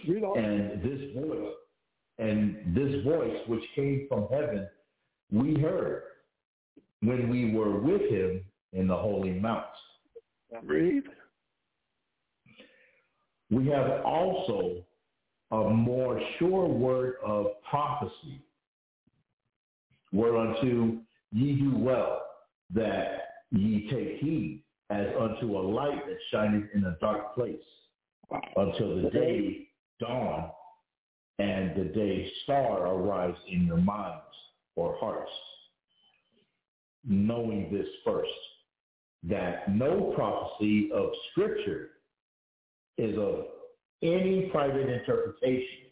And 0.07 0.83
this 0.83 1.15
voice, 1.15 1.53
and 2.19 2.75
this 2.75 3.05
voice 3.05 3.37
which 3.47 3.63
came 3.75 4.07
from 4.09 4.29
heaven, 4.31 4.67
we 5.31 5.61
heard 5.61 6.03
when 7.03 7.29
we 7.29 7.53
were 7.55 7.79
with 7.79 8.03
him 8.11 8.43
in 8.73 8.87
the 8.89 8.97
holy 8.97 9.33
mount. 9.33 9.65
Read. 10.65 11.05
We 13.51 13.67
have 13.69 14.05
also 14.05 14.85
a 15.51 15.69
more 15.69 16.21
sure 16.39 16.67
word 16.67 17.15
of 17.25 17.47
prophecy, 17.69 18.41
whereunto 20.13 20.99
ye 21.33 21.57
do 21.57 21.77
well 21.77 22.23
that 22.73 23.30
ye 23.53 23.89
take 23.91 24.21
heed 24.21 24.63
as 24.91 25.07
unto 25.19 25.59
a 25.59 25.61
light 25.61 26.07
that 26.07 26.19
shineth 26.31 26.71
in 26.75 26.85
a 26.85 26.97
dark 27.01 27.35
place 27.35 27.57
until 28.57 29.03
the 29.03 29.11
day 29.11 29.69
dawn 29.99 30.51
and 31.39 31.75
the 31.77 31.85
day 31.85 32.31
star 32.45 32.87
arise 32.87 33.37
in 33.49 33.67
your 33.67 33.79
minds 33.79 34.23
or 34.77 34.97
hearts, 35.01 35.31
knowing 37.05 37.73
this 37.73 37.89
first, 38.05 38.31
that 39.23 39.75
no 39.75 40.13
prophecy 40.15 40.91
of 40.93 41.11
Scripture 41.31 41.91
is 42.99 43.17
of 43.19 43.47
any 44.03 44.49
private 44.53 44.89
interpretation. 44.89 45.87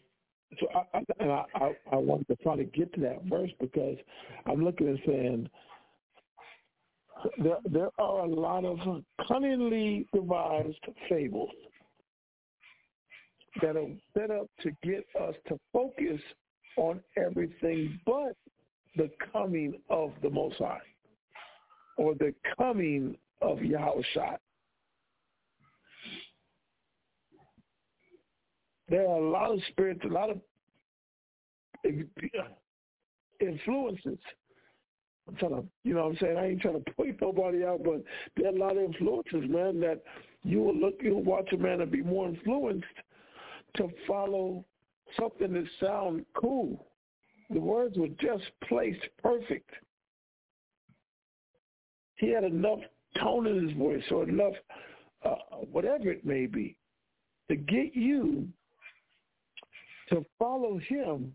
So 0.59 0.67
I, 0.75 1.03
I, 1.19 1.45
I, 1.55 1.75
I 1.91 1.95
wanted 1.95 2.27
to 2.27 2.35
try 2.37 2.55
to 2.55 2.63
get 2.63 2.91
to 2.93 3.01
that 3.01 3.23
verse 3.25 3.51
because 3.59 3.97
I'm 4.45 4.63
looking 4.63 4.87
and 4.87 4.99
saying 5.05 5.49
there, 7.37 7.57
there 7.69 7.89
are 7.99 8.25
a 8.25 8.27
lot 8.27 8.65
of 8.65 8.79
cunningly 9.27 10.07
devised 10.13 10.79
fables 11.07 11.49
that 13.61 13.75
are 13.75 13.87
set 14.17 14.31
up 14.31 14.47
to 14.61 14.71
get 14.83 15.05
us 15.19 15.35
to 15.47 15.59
focus 15.73 16.21
on 16.77 17.01
everything 17.17 17.99
but 18.05 18.35
the 18.95 19.09
coming 19.33 19.73
of 19.89 20.11
the 20.21 20.29
Most 20.29 20.57
High 20.57 20.79
or 21.97 22.13
the 22.15 22.33
coming 22.57 23.17
of 23.41 23.57
Yahushua. 23.57 24.37
There 28.87 29.07
are 29.07 29.17
a 29.21 29.29
lot 29.29 29.51
of 29.51 29.59
spirits, 29.69 30.01
a 30.03 30.07
lot 30.07 30.29
of 30.29 30.39
influences. 33.39 34.17
I'm 35.29 35.35
trying 35.35 35.61
to, 35.61 35.67
you 35.83 35.93
know 35.93 36.05
what 36.05 36.11
I'm 36.11 36.17
saying? 36.17 36.37
I 36.37 36.47
ain't 36.47 36.61
trying 36.61 36.83
to 36.83 36.91
point 36.97 37.17
nobody 37.21 37.63
out, 37.63 37.83
but 37.83 38.03
there 38.35 38.47
are 38.47 38.55
a 38.55 38.59
lot 38.59 38.77
of 38.77 38.83
influences, 38.83 39.49
man, 39.49 39.79
that 39.81 40.01
you 40.43 40.59
will 40.59 40.75
look, 40.75 40.95
you'll 41.01 41.23
watch 41.23 41.51
a 41.53 41.57
man 41.57 41.81
and 41.81 41.91
be 41.91 42.01
more 42.01 42.27
influenced 42.27 42.85
to 43.77 43.89
follow 44.07 44.65
something 45.19 45.53
that 45.53 45.65
sounds 45.79 46.25
cool. 46.35 46.87
The 47.51 47.59
words 47.59 47.97
were 47.97 48.07
just 48.19 48.43
placed 48.67 49.05
perfect. 49.21 49.69
He 52.15 52.31
had 52.31 52.43
enough 52.43 52.79
tone 53.19 53.47
in 53.47 53.67
his 53.67 53.77
voice 53.77 54.03
or 54.11 54.23
enough, 54.27 54.53
uh, 55.23 55.35
whatever 55.71 56.11
it 56.11 56.25
may 56.25 56.45
be, 56.45 56.75
to 57.49 57.55
get 57.55 57.95
you 57.95 58.47
to 60.09 60.25
follow 60.37 60.79
him 60.87 61.33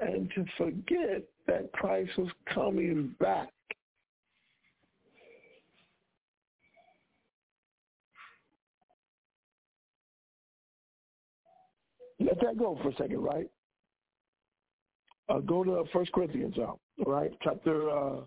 and 0.00 0.30
to 0.34 0.44
forget 0.56 1.22
that 1.48 1.72
Christ 1.72 2.10
was 2.16 2.28
coming 2.54 3.14
back. 3.18 3.48
Let 12.20 12.40
that 12.40 12.58
go 12.58 12.78
for 12.82 12.90
a 12.90 12.96
second, 12.96 13.22
right? 13.22 13.48
Uh, 15.28 15.38
go 15.38 15.64
to 15.64 15.84
First 15.92 16.12
Corinthians, 16.12 16.54
all 16.58 16.80
right? 17.06 17.30
Chapter 17.42 17.90
uh, 17.90 18.20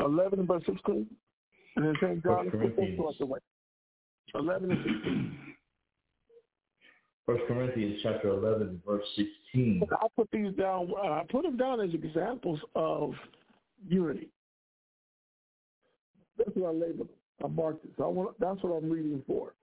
11 0.00 0.40
and 0.40 0.48
verse 0.48 0.62
16. 0.66 1.06
And 1.76 1.84
then 1.84 1.94
St. 2.00 2.22
John 2.22 2.46
is 2.46 3.18
the 3.18 3.26
way. 3.26 3.38
11 4.34 4.70
and 4.70 4.80
16. 4.84 5.38
First 7.26 7.44
Corinthians 7.46 8.00
chapter 8.02 8.28
11, 8.28 8.82
verse 8.84 9.04
16. 9.16 9.82
I 9.92 10.06
put 10.16 10.28
these 10.32 10.52
down. 10.54 10.92
Uh, 10.96 11.08
I 11.08 11.22
put 11.30 11.42
them 11.42 11.56
down 11.56 11.80
as 11.80 11.94
examples 11.94 12.58
of 12.74 13.14
unity. 13.88 14.28
That's 16.36 16.50
what 16.54 16.70
I 16.70 16.72
labeled. 16.72 17.08
I 17.44 17.46
marked 17.46 17.84
it. 17.84 17.92
So 17.96 18.04
I 18.04 18.08
want. 18.08 18.40
That's 18.40 18.60
what 18.62 18.70
I'm 18.70 18.90
reading 18.90 19.22
for. 19.26 19.54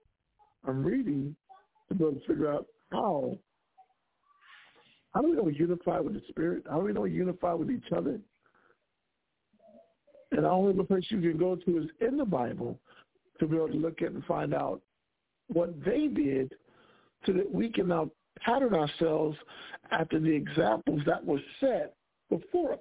I'm 0.66 0.82
reading 0.82 1.36
to 1.88 1.94
be 1.94 2.04
able 2.04 2.14
to 2.18 2.26
figure 2.26 2.50
out 2.50 2.66
how. 2.92 3.36
How 5.12 5.20
do 5.22 5.30
we 5.30 5.36
know 5.36 5.48
unify 5.48 5.98
with 5.98 6.14
the 6.14 6.22
Spirit? 6.28 6.64
How 6.70 6.78
do 6.78 6.84
we 6.84 6.92
know 6.92 7.04
unify 7.04 7.52
with 7.52 7.70
each 7.70 7.92
other? 7.94 8.20
And 10.30 10.44
the 10.44 10.48
only 10.48 10.84
place 10.84 11.04
you 11.08 11.20
can 11.20 11.36
go 11.36 11.56
to 11.56 11.78
is 11.78 11.86
in 12.00 12.16
the 12.16 12.24
Bible 12.24 12.78
to 13.40 13.46
be 13.46 13.56
able 13.56 13.68
to 13.68 13.74
look 13.74 14.00
at 14.02 14.12
and 14.12 14.24
find 14.24 14.54
out 14.54 14.80
what 15.48 15.84
they 15.84 16.06
did 16.06 16.54
so 17.26 17.32
that 17.32 17.50
we 17.52 17.70
can 17.70 17.88
now 17.88 18.10
pattern 18.40 18.74
ourselves 18.74 19.36
after 19.90 20.18
the 20.18 20.30
examples 20.30 21.00
that 21.06 21.24
were 21.24 21.40
set 21.60 21.94
before 22.28 22.74
us. 22.74 22.78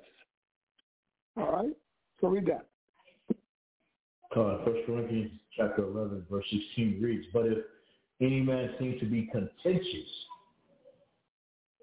All 1.37 1.51
right? 1.51 1.75
So 2.21 2.27
read 2.27 2.45
that. 2.47 2.65
Uh, 4.35 4.63
First 4.63 4.85
Corinthians 4.85 5.31
chapter 5.57 5.83
11, 5.83 6.25
verse 6.29 6.45
16 6.51 6.99
reads, 7.01 7.25
But 7.33 7.47
if 7.47 7.57
any 8.21 8.41
man 8.41 8.75
seem 8.79 8.99
to 8.99 9.05
be 9.05 9.27
contentious, 9.31 10.09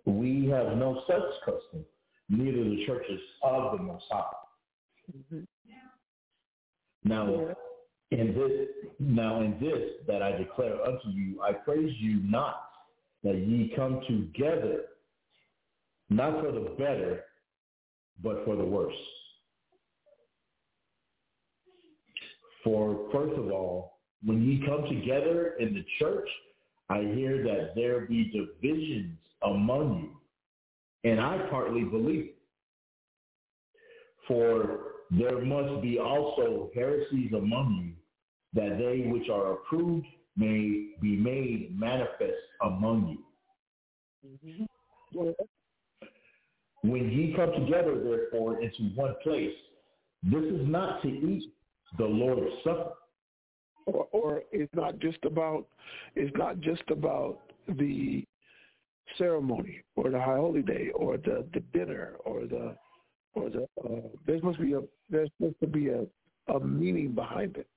we 0.04 0.46
have 0.48 0.76
no 0.76 1.02
such 1.08 1.22
custom, 1.44 1.84
neither 2.28 2.62
the 2.62 2.84
churches 2.86 3.20
of 3.42 3.76
the 3.76 3.82
Most 3.82 4.04
High. 4.10 4.22
Mm-hmm. 5.16 5.40
Now, 7.04 7.54
in 8.10 8.34
this, 8.34 8.68
now 8.98 9.40
in 9.40 9.58
this 9.60 9.90
that 10.06 10.22
I 10.22 10.32
declare 10.32 10.80
unto 10.82 11.08
you, 11.08 11.40
I 11.42 11.52
praise 11.52 11.94
you 11.98 12.20
not 12.22 12.70
that 13.24 13.36
ye 13.36 13.72
come 13.74 14.00
together 14.06 14.84
not 16.08 16.40
for 16.40 16.52
the 16.52 16.74
better, 16.78 17.24
but 18.22 18.44
for 18.44 18.56
the 18.56 18.64
worse. 18.64 18.94
For 22.62 23.08
first 23.12 23.38
of 23.38 23.50
all, 23.50 23.98
when 24.24 24.42
ye 24.42 24.64
come 24.66 24.84
together 24.88 25.54
in 25.58 25.74
the 25.74 25.84
church, 25.98 26.28
I 26.88 27.00
hear 27.00 27.42
that 27.42 27.72
there 27.74 28.02
be 28.02 28.30
divisions 28.30 29.18
among 29.42 30.10
you, 31.04 31.10
and 31.10 31.20
I 31.20 31.46
partly 31.50 31.84
believe. 31.84 32.30
For 34.26 34.80
there 35.10 35.40
must 35.44 35.82
be 35.82 35.98
also 35.98 36.70
heresies 36.74 37.32
among 37.32 37.84
you, 37.84 37.95
that 38.56 38.78
they 38.78 39.08
which 39.08 39.28
are 39.28 39.52
approved 39.52 40.06
may 40.36 40.88
be 41.00 41.16
made 41.16 41.78
manifest 41.78 42.32
among 42.62 43.18
you. 44.32 44.66
When 46.82 47.10
ye 47.10 47.34
come 47.36 47.52
together, 47.52 48.02
therefore, 48.02 48.60
into 48.60 48.94
one 48.94 49.14
place, 49.22 49.54
this 50.22 50.42
is 50.42 50.68
not 50.68 51.02
to 51.02 51.08
eat 51.08 51.52
the 51.98 52.04
Lord's 52.04 52.52
supper. 52.64 52.90
Or, 53.86 54.08
or 54.10 54.42
it's 54.50 54.74
not 54.74 54.98
just 54.98 55.18
about 55.24 55.66
it's 56.16 56.36
not 56.36 56.60
just 56.60 56.82
about 56.90 57.38
the 57.68 58.24
ceremony 59.16 59.82
or 59.94 60.10
the 60.10 60.18
high 60.18 60.38
holy 60.38 60.62
day 60.62 60.88
or 60.92 61.16
the, 61.18 61.46
the 61.54 61.60
dinner 61.72 62.14
or 62.24 62.46
the 62.46 62.74
or 63.34 63.48
the 63.48 63.62
uh, 63.84 64.08
there 64.26 64.40
must 64.42 64.60
be 64.60 64.72
a 64.72 64.80
there's 65.08 65.30
supposed 65.36 65.60
to 65.60 65.68
be 65.68 65.88
a, 65.88 66.04
a 66.52 66.58
meaning 66.58 67.12
behind 67.12 67.56
it. 67.56 67.68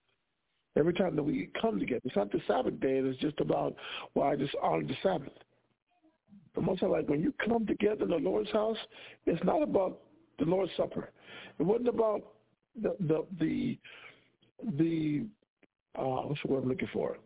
Every 0.80 0.94
time 0.94 1.16
that 1.18 1.24
we 1.24 1.50
come 1.62 1.78
together, 1.78 2.02
it's 2.06 2.16
not 2.16 2.32
the 2.32 2.42
Sabbath 2.48 2.80
day. 2.80 3.00
It's 3.04 3.20
just 3.20 3.40
about 3.42 3.76
well, 4.16 4.30
I 4.30 4.38
just 4.38 4.56
honor 4.64 4.86
the 4.86 4.96
Sabbath. 5.04 5.34
But 6.56 6.64
most 6.64 6.82
I 6.82 6.86
like 6.86 7.10
when 7.10 7.22
you 7.22 7.34
come 7.46 7.68
together 7.68 8.04
in 8.06 8.10
the 8.10 8.16
Lord's 8.16 8.52
house, 8.52 8.78
it's 9.26 9.44
not 9.44 9.62
about 9.62 10.00
the 10.40 10.46
Lord's 10.46 10.72
Supper. 10.78 11.10
It 11.60 11.64
wasn't 11.64 11.90
about 11.90 12.22
the 12.82 12.96
the 13.02 13.26
the 13.40 13.78
the 14.78 15.26
uh, 15.98 16.04
what's 16.04 16.42
the 16.46 16.54
word 16.54 16.64
I'm 16.64 16.70
looking 16.70 16.88
for? 16.94 17.18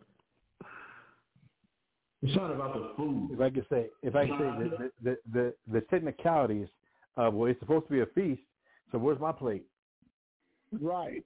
It's 2.22 2.34
not 2.34 2.50
about 2.50 2.74
the 2.74 2.90
food. 2.96 3.30
If 3.32 3.40
I 3.40 3.50
could 3.50 3.66
say, 3.70 3.86
if 4.02 4.16
I 4.16 4.26
could 4.26 4.38
say 4.38 4.68
the 4.68 4.90
the 5.02 5.16
the, 5.32 5.54
the 5.72 5.80
technicalities 5.82 6.68
of 7.16 7.34
well, 7.34 7.48
it's 7.48 7.60
supposed 7.60 7.86
to 7.86 7.92
be 7.92 8.00
a 8.00 8.06
feast. 8.06 8.42
So 8.90 8.98
where's 8.98 9.20
my 9.20 9.32
plate? 9.32 9.64
Right. 10.80 11.22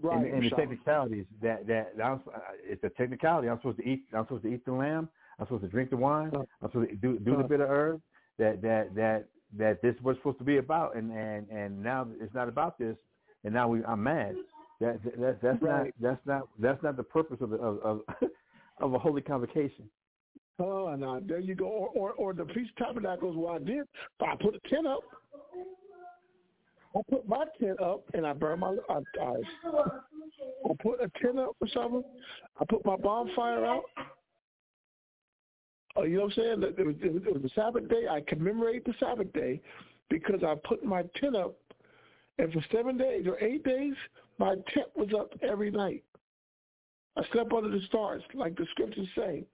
Right. 0.00 0.24
And, 0.24 0.34
and 0.34 0.44
the 0.44 0.56
technicalities 0.56 1.26
that 1.42 1.66
that 1.66 1.92
I'm, 2.02 2.20
uh, 2.34 2.38
it's 2.64 2.82
a 2.84 2.88
technicality. 2.90 3.48
I'm 3.48 3.58
supposed 3.58 3.78
to 3.78 3.88
eat. 3.88 4.04
I'm 4.14 4.24
supposed 4.24 4.44
to 4.44 4.52
eat 4.52 4.64
the 4.64 4.72
lamb. 4.72 5.08
I'm 5.38 5.46
supposed 5.46 5.62
to 5.62 5.68
drink 5.68 5.90
the 5.90 5.96
wine. 5.96 6.30
I'm 6.34 6.70
supposed 6.70 6.90
to 6.90 6.96
do 6.96 7.18
do 7.18 7.36
the 7.36 7.44
bit 7.44 7.60
of 7.60 7.68
herb. 7.68 8.00
That 8.38 8.62
that 8.62 8.94
that 8.94 9.26
that 9.58 9.82
this 9.82 9.94
was 10.02 10.16
supposed 10.16 10.38
to 10.38 10.44
be 10.44 10.58
about, 10.58 10.96
and 10.96 11.12
and 11.12 11.48
and 11.50 11.82
now 11.82 12.06
it's 12.20 12.34
not 12.34 12.48
about 12.48 12.78
this, 12.78 12.96
and 13.44 13.52
now 13.52 13.68
we 13.68 13.84
I'm 13.84 14.02
mad. 14.02 14.34
That 14.80 15.02
that 15.18 15.42
that's 15.42 15.62
Right. 15.62 15.84
not 15.84 15.86
that's 16.00 16.26
not 16.26 16.48
that's 16.58 16.82
not 16.82 16.96
the 16.96 17.02
purpose 17.02 17.38
of 17.40 17.50
the, 17.50 17.56
of 17.56 17.78
of, 17.80 18.00
of 18.80 18.94
a 18.94 18.98
holy 18.98 19.22
convocation. 19.22 19.88
Oh, 20.58 20.94
now 20.94 21.20
there 21.24 21.40
you 21.40 21.54
go. 21.54 21.66
Or, 21.66 21.88
or, 21.90 22.12
or 22.12 22.34
the 22.34 22.44
Feast 22.46 22.70
of 22.78 22.86
Tabernacles, 22.86 23.36
what 23.36 23.62
I 23.62 23.64
did, 23.64 23.86
I 24.20 24.34
put 24.40 24.54
a 24.54 24.68
tent 24.68 24.86
up. 24.86 25.00
I 26.94 27.00
put 27.10 27.26
my 27.26 27.44
tent 27.60 27.80
up 27.80 28.04
and 28.14 28.26
I 28.26 28.32
burn 28.32 28.60
my. 28.60 28.76
I, 28.88 28.98
I, 29.20 29.34
I 30.64 30.74
put 30.82 31.00
a 31.00 31.10
tent 31.20 31.38
up 31.38 31.56
or 31.60 31.68
something. 31.72 32.02
I 32.60 32.64
put 32.68 32.84
my 32.84 32.96
bonfire 32.96 33.64
out. 33.64 33.84
Oh, 35.96 36.04
you 36.04 36.16
know 36.16 36.24
what 36.24 36.38
I'm 36.38 36.60
saying? 36.60 36.74
It 36.78 36.86
was, 36.86 36.94
it 37.02 37.12
was, 37.12 37.22
it 37.26 37.32
was 37.32 37.42
the 37.42 37.50
Sabbath 37.54 37.88
day. 37.88 38.06
I 38.10 38.22
commemorate 38.26 38.84
the 38.84 38.94
Sabbath 38.98 39.32
day 39.32 39.60
because 40.08 40.42
I 40.42 40.54
put 40.66 40.84
my 40.84 41.02
tent 41.20 41.36
up, 41.36 41.54
and 42.38 42.52
for 42.52 42.64
seven 42.72 42.96
days 42.96 43.26
or 43.26 43.38
eight 43.40 43.62
days, 43.64 43.94
my 44.38 44.54
tent 44.72 44.88
was 44.96 45.08
up 45.18 45.32
every 45.42 45.70
night. 45.70 46.02
I 47.16 47.22
slept 47.32 47.52
under 47.52 47.68
the 47.68 47.84
stars, 47.86 48.22
like 48.34 48.56
the 48.56 48.66
scriptures 48.70 49.06
say. 49.14 49.44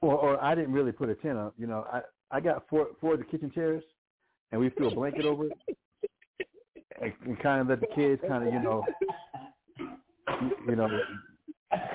Or, 0.00 0.14
or 0.14 0.42
I 0.42 0.54
didn't 0.54 0.72
really 0.72 0.92
put 0.92 1.08
a 1.08 1.14
tent 1.16 1.38
up. 1.38 1.54
You 1.58 1.66
know, 1.66 1.84
I 1.92 2.02
I 2.30 2.40
got 2.40 2.64
four 2.68 2.88
four 3.00 3.14
of 3.14 3.18
the 3.18 3.24
kitchen 3.24 3.50
chairs, 3.52 3.82
and 4.52 4.60
we 4.60 4.70
threw 4.70 4.88
a 4.88 4.94
blanket 4.94 5.24
over 5.24 5.46
it, 5.46 5.52
and, 7.00 7.42
kind 7.42 7.62
of 7.62 7.68
let 7.68 7.80
the 7.80 7.86
kids 7.94 8.22
kind 8.28 8.46
of 8.46 8.52
you 8.52 8.62
know, 8.62 8.84
you 10.68 10.76
know, 10.76 10.88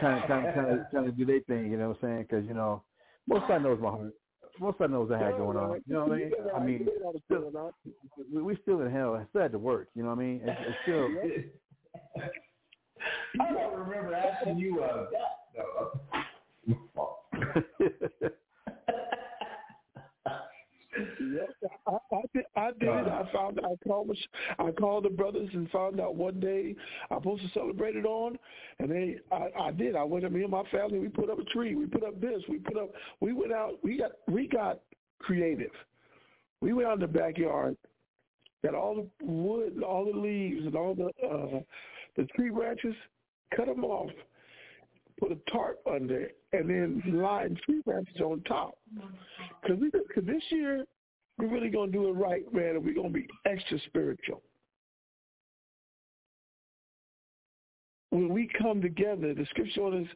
kind 0.02 0.22
of 0.22 0.28
kind 0.28 0.48
of 0.48 0.56
kind 0.56 0.72
of 0.72 0.80
kind 0.92 1.08
of 1.08 1.18
do 1.18 1.26
their 1.26 1.40
thing. 1.42 1.72
You 1.72 1.78
know 1.78 1.90
what 1.90 2.00
I'm 2.04 2.10
saying? 2.10 2.26
Because 2.30 2.46
you 2.46 2.54
know, 2.54 2.84
most 3.28 3.50
I 3.50 3.60
knows 3.60 3.80
my 3.82 3.90
heart. 3.90 4.14
Most 4.60 4.82
I 4.82 4.88
knows 4.88 5.12
I 5.12 5.20
had 5.20 5.38
going 5.38 5.56
on. 5.56 5.82
You 5.86 5.94
know 5.94 6.06
what 6.06 6.14
I 6.14 6.18
mean? 6.18 6.32
I 6.56 6.64
mean, 6.64 6.88
still, 7.26 7.72
we, 8.44 8.58
still 8.64 8.82
in 8.82 8.92
hell. 8.92 9.14
I 9.14 9.26
still 9.30 9.44
had 9.44 9.52
to 9.52 9.60
work. 9.60 9.88
You 9.94 10.02
know 10.04 10.10
what 10.10 10.20
I 10.20 10.22
mean? 10.22 10.42
It's, 10.44 10.60
it's 10.68 10.78
still. 10.84 11.08
I 13.40 13.54
don't 13.54 13.80
remember 13.80 14.16
asking 14.16 14.58
you 14.58 14.82
uh, 14.82 15.06
that. 15.12 16.76
No. 16.96 18.34
Yes, 21.20 21.72
I, 21.88 21.92
I 21.92 22.22
did. 22.34 22.46
I 22.56 22.72
did 22.80 22.90
it. 22.90 23.08
I 23.08 23.30
found. 23.34 23.60
I 23.60 23.76
called. 23.88 24.18
I 24.60 24.72
called 24.72 25.06
the 25.06 25.10
brothers 25.10 25.50
and 25.54 25.70
found 25.70 26.00
out 26.00 26.16
one 26.16 26.40
day 26.40 26.76
I'm 27.12 27.20
supposed 27.20 27.44
to 27.44 27.50
celebrate 27.54 27.96
it 27.96 28.06
on, 28.06 28.38
and 28.80 28.90
they. 28.90 29.18
I, 29.32 29.50
I 29.60 29.72
did. 29.72 29.96
I 29.96 30.04
went. 30.04 30.32
Me 30.32 30.42
and 30.42 30.52
my 30.52 30.64
family. 30.72 31.00
We 31.00 31.10
put 31.10 31.30
up 31.30 31.40
a 31.40 31.44
tree. 31.46 31.76
We 31.76 31.86
put 31.86 32.04
up 32.04 32.20
this. 32.20 32.42
We 32.50 32.60
put 32.60 32.78
up. 32.78 32.92
We 33.20 33.34
went 33.34 33.54
out. 33.54 33.74
We 33.84 33.98
got. 33.98 34.12
We 34.28 34.48
got 34.48 34.80
creative. 35.20 35.72
We 36.62 36.74
went 36.74 36.88
out 36.88 36.96
in 36.96 37.00
the 37.02 37.08
backyard. 37.08 37.78
Got 38.64 38.76
all 38.76 38.96
the 38.96 39.26
wood, 39.26 39.74
and 39.74 39.84
all 39.84 40.06
the 40.12 40.18
leaves, 40.18 40.66
and 40.66 40.76
all 40.76 40.96
the 40.96 41.12
uh, 41.26 41.60
the 42.16 42.26
tree 42.36 42.50
branches. 42.50 42.96
Cut 43.56 43.68
them 43.68 43.84
off. 43.86 44.12
Put 45.20 45.32
a 45.32 45.52
tarp 45.52 45.80
under 45.92 46.22
it, 46.22 46.38
and 46.54 46.70
then 46.70 47.02
line 47.08 47.58
tree 47.66 47.82
branches 47.86 48.22
on 48.22 48.42
top. 48.42 48.78
Because 49.62 49.80
cause 50.14 50.24
this 50.26 50.44
year, 50.52 50.86
we're 51.38 51.48
really 51.48 51.70
going 51.70 51.92
to 51.92 51.98
do 51.98 52.10
it 52.10 52.14
right, 52.14 52.44
man, 52.54 52.76
and 52.76 52.86
we're 52.86 52.94
going 52.94 53.14
to 53.14 53.14
be 53.14 53.28
extra 53.46 53.80
spiritual. 53.88 54.42
When 58.10 58.30
we 58.30 58.50
come 58.60 58.82
together, 58.82 59.34
the 59.34 59.46
scripture 59.50 60.00
is 60.00 60.08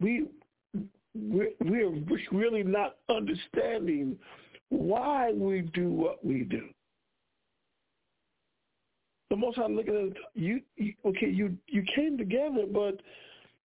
we 0.00 0.26
we're, 1.14 1.50
we're 1.60 1.92
really 2.30 2.62
not 2.62 2.96
understanding 3.08 4.16
why 4.68 5.32
we 5.32 5.62
do 5.74 5.90
what 5.90 6.24
we 6.24 6.44
do. 6.44 6.68
The 9.30 9.36
most 9.36 9.58
I'm 9.58 9.76
looking 9.76 10.10
at 10.10 10.40
you, 10.40 10.60
you 10.76 10.94
okay, 11.06 11.28
you 11.28 11.56
you 11.68 11.84
came 11.94 12.18
together, 12.18 12.64
but 12.72 13.00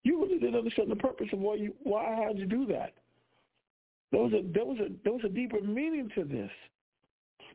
you 0.03 0.21
really 0.21 0.39
didn't 0.39 0.55
understand 0.55 0.89
the 0.89 0.95
purpose 0.95 1.27
of 1.31 1.39
why 1.39 1.55
you 1.55 1.73
why 1.83 2.15
how'd 2.15 2.37
you 2.37 2.45
do 2.45 2.65
that. 2.67 2.93
There 4.11 4.21
was 4.21 4.33
a 4.33 4.41
there 4.53 4.65
was 4.65 4.77
a 4.79 4.89
there 5.03 5.13
was 5.13 5.23
a 5.25 5.29
deeper 5.29 5.61
meaning 5.61 6.09
to 6.15 6.23
this, 6.23 6.51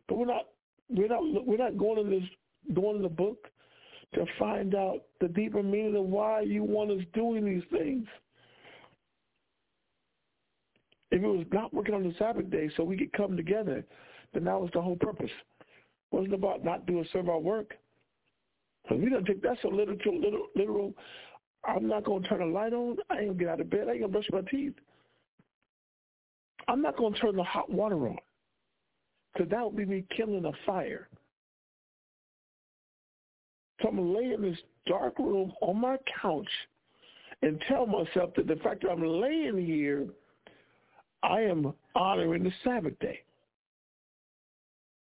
but 0.09 0.19
we're 0.19 0.27
not 0.27 0.47
we're 0.89 1.09
not 1.09 1.23
we're 1.47 1.57
not 1.57 1.77
going 1.77 1.99
in 1.99 2.11
this 2.11 2.29
going 2.75 2.97
in 2.97 3.03
the 3.03 3.09
book 3.09 3.49
to 4.15 4.25
find 4.39 4.75
out 4.75 5.03
the 5.21 5.29
deeper 5.29 5.63
meaning 5.63 5.97
of 5.97 6.05
why 6.05 6.41
you 6.41 6.63
want 6.63 6.91
us 6.91 7.05
doing 7.13 7.45
these 7.45 7.65
things. 7.71 8.07
If 11.11 11.23
it 11.23 11.27
was 11.27 11.47
not 11.53 11.73
working 11.73 11.95
on 11.95 12.03
the 12.03 12.15
Sabbath 12.19 12.51
day 12.51 12.71
so 12.77 12.85
we 12.85 12.97
could 12.97 13.13
come 13.13 13.37
together, 13.37 13.85
then 14.33 14.45
that 14.45 14.61
was 14.61 14.71
the 14.73 14.83
whole 14.83 14.97
purpose. 14.97 15.31
It 15.61 15.67
wasn't 16.11 16.35
about 16.35 16.65
not 16.65 16.87
doing 16.87 17.07
serve 17.13 17.29
our 17.29 17.39
work. 17.39 17.75
Because 18.83 19.03
we 19.03 19.11
don't 19.11 19.25
take 19.25 19.43
that 19.43 19.59
so 19.63 19.69
literal, 19.69 19.99
literal, 20.21 20.47
literal. 20.55 20.95
I'm 21.67 21.89
not 21.89 22.05
going 22.05 22.23
to 22.23 22.29
turn 22.29 22.41
the 22.41 22.47
light 22.47 22.73
on. 22.73 22.97
I 23.11 23.19
ain't 23.19 23.27
going 23.27 23.39
to 23.39 23.45
get 23.45 23.53
out 23.53 23.61
of 23.61 23.71
bed. 23.71 23.89
I 23.89 23.93
ain't 23.93 24.01
going 24.01 24.03
to 24.03 24.09
brush 24.09 24.29
my 24.33 24.43
teeth. 24.51 24.75
I'm 26.69 26.83
not 26.83 26.97
going 26.97 27.15
to 27.15 27.21
turn 27.21 27.37
the 27.37 27.45
hot 27.45 27.71
water 27.71 28.09
on 28.09 28.19
because 29.33 29.51
that 29.51 29.65
would 29.65 29.77
be 29.77 29.85
me 29.85 30.05
killing 30.17 30.45
a 30.45 30.53
fire. 30.65 31.09
So 33.81 33.89
I'm 33.89 33.97
going 33.97 34.13
to 34.13 34.19
lay 34.19 34.35
in 34.35 34.43
this 34.43 34.59
dark 34.87 35.19
room 35.19 35.53
on 35.61 35.81
my 35.81 35.97
couch 36.21 36.49
and 37.43 37.63
tell 37.69 37.87
myself 37.87 38.31
that 38.37 38.47
the 38.47 38.57
fact 38.57 38.83
that 38.83 38.91
I'm 38.91 39.05
laying 39.05 39.65
here, 39.65 40.07
I 41.23 41.43
am 41.43 41.73
honoring 41.95 42.45
the 42.45 42.53
Sabbath 42.65 42.99
day. 42.99 43.21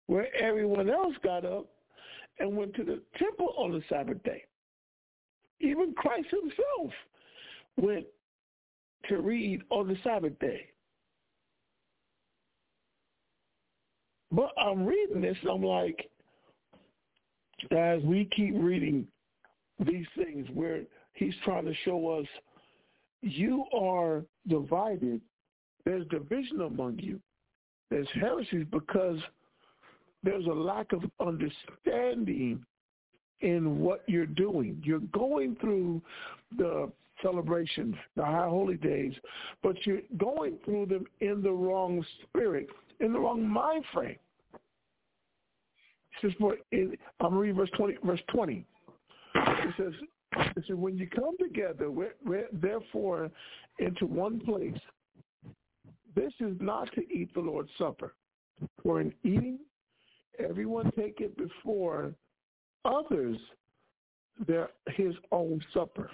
Where 0.08 0.34
everyone 0.36 0.90
else 0.90 1.14
got 1.24 1.46
up 1.46 1.68
and 2.40 2.56
went 2.56 2.74
to 2.76 2.84
the 2.84 3.02
temple 3.18 3.54
on 3.58 3.72
the 3.72 3.82
Sabbath 3.90 4.22
day. 4.24 4.46
Even 5.62 5.94
Christ 5.94 6.28
himself 6.30 6.94
went 7.78 8.06
to 9.10 9.22
read 9.22 9.62
on 9.70 9.88
the 9.88 9.98
Sabbath 10.04 10.38
day. 10.40 10.68
But 14.32 14.52
I'm 14.58 14.86
reading 14.86 15.22
this 15.22 15.38
and 15.42 15.52
I'm 15.52 15.64
like, 15.64 16.10
as 17.72 18.02
we 18.04 18.30
keep 18.36 18.54
reading 18.56 19.06
these 19.86 20.06
things 20.16 20.48
where 20.54 20.82
he's 21.14 21.34
trying 21.44 21.66
to 21.66 21.74
show 21.84 22.10
us 22.10 22.26
you 23.22 23.66
are 23.74 24.24
divided, 24.48 25.22
there's 25.86 26.08
division 26.08 26.62
among 26.62 27.00
you. 27.00 27.20
there's 27.90 28.08
heresies 28.14 28.66
because 28.72 29.20
there's 30.24 30.46
a 30.46 30.54
lack 30.54 30.94
of 30.94 31.04
understanding 31.20 32.64
in 33.42 33.80
what 33.80 34.04
you're 34.08 34.26
doing. 34.26 34.82
You're 34.84 35.00
going 35.14 35.56
through 35.60 36.02
the 36.58 36.92
celebrations, 37.22 37.96
the 38.16 38.26
high 38.26 38.48
holy 38.48 38.78
days, 38.78 39.14
but 39.62 39.76
you're 39.86 40.02
going 40.18 40.58
through 40.66 40.88
them 40.88 41.06
in 41.20 41.42
the 41.42 41.52
wrong 41.52 42.04
spirit, 42.24 42.68
in 43.00 43.14
the 43.14 43.20
wrong 43.20 43.48
mind 43.48 43.84
frame. 43.94 44.18
Says, 46.22 46.32
for, 46.40 46.56
in, 46.72 46.96
I'm 47.20 47.36
reading 47.36 47.56
verse 47.56 47.70
20. 47.78 47.98
Verse 48.04 48.22
20. 48.34 48.66
It 49.36 49.74
says, 49.78 49.94
it 50.34 50.64
says, 50.68 50.76
when 50.76 50.98
you 50.98 51.08
come 51.08 51.36
together, 51.40 51.90
we're, 51.90 52.16
we're, 52.26 52.48
therefore, 52.52 53.32
into 53.80 54.06
one 54.06 54.40
place, 54.42 54.78
this 56.16 56.34
is 56.40 56.56
not 56.60 56.92
to 56.94 57.02
eat 57.12 57.34
the 57.34 57.40
Lord's 57.40 57.70
Supper. 57.78 58.14
For 58.84 59.02
in 59.02 59.14
eating, 59.24 59.60
everyone 60.38 60.92
take 60.98 61.20
it 61.22 61.36
before 61.38 62.14
others 62.86 63.38
their 64.48 64.70
his 64.88 65.14
own 65.32 65.62
supper. 65.74 66.10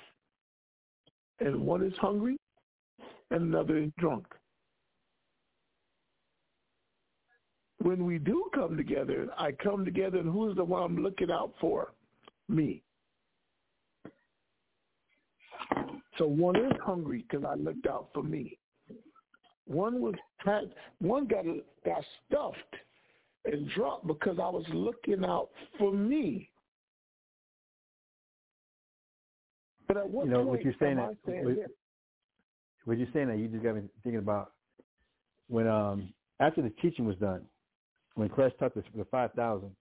And 1.39 1.61
one 1.61 1.83
is 1.83 1.93
hungry 1.99 2.37
and 3.31 3.41
another 3.43 3.77
is 3.77 3.91
drunk. 3.97 4.25
When 7.79 8.05
we 8.05 8.17
do 8.17 8.49
come 8.55 8.75
together, 8.75 9.27
I 9.37 9.51
come 9.51 9.85
together 9.85 10.17
and 10.17 10.31
who's 10.31 10.55
the 10.55 10.63
one 10.63 10.83
I'm 10.83 11.03
looking 11.03 11.29
out 11.29 11.53
for? 11.61 11.93
Me. 12.49 12.81
So 16.17 16.25
one 16.25 16.55
is 16.55 16.71
hungry 16.83 17.25
because 17.29 17.45
I 17.47 17.53
looked 17.55 17.85
out 17.85 18.09
for 18.13 18.23
me. 18.23 18.57
One 19.65 20.01
was 20.01 20.15
had 20.37 20.73
one 20.99 21.27
got 21.27 21.45
got 21.85 22.03
stuffed 22.25 22.57
and 23.45 23.69
drunk 23.71 24.07
because 24.07 24.37
I 24.39 24.49
was 24.49 24.65
looking 24.73 25.23
out 25.23 25.49
for 25.77 25.93
me. 25.93 26.49
But 29.87 29.97
at 29.97 30.09
what 30.09 30.25
you 30.25 30.31
know 30.31 30.37
point 30.39 30.49
what 30.49 30.63
you're 30.63 30.73
saying. 30.79 30.97
That, 30.97 31.17
saying 31.25 31.45
what, 31.45 31.57
what 32.85 32.97
you're 32.97 33.07
saying 33.13 33.27
that 33.27 33.37
you 33.37 33.47
just 33.47 33.63
got 33.63 33.75
me 33.75 33.81
thinking 34.03 34.19
about 34.19 34.53
when 35.47 35.67
um 35.67 36.13
after 36.39 36.61
the 36.61 36.69
teaching 36.81 37.05
was 37.05 37.15
done, 37.17 37.41
when 38.15 38.29
Christ 38.29 38.55
taught 38.59 38.73
the, 38.75 38.83
the 38.95 39.05
five 39.05 39.33
thousand, 39.33 39.71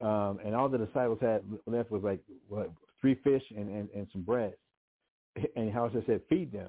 um, 0.00 0.38
and 0.44 0.54
all 0.54 0.68
the 0.68 0.78
disciples 0.78 1.18
had 1.20 1.42
left 1.66 1.90
was 1.90 2.02
like 2.02 2.20
what 2.48 2.70
three 3.00 3.16
fish 3.22 3.42
and, 3.56 3.68
and, 3.68 3.88
and 3.94 4.06
some 4.12 4.22
bread, 4.22 4.54
and 5.56 5.72
how 5.72 5.86
it 5.86 5.92
said 6.06 6.20
feed 6.28 6.52
them. 6.52 6.68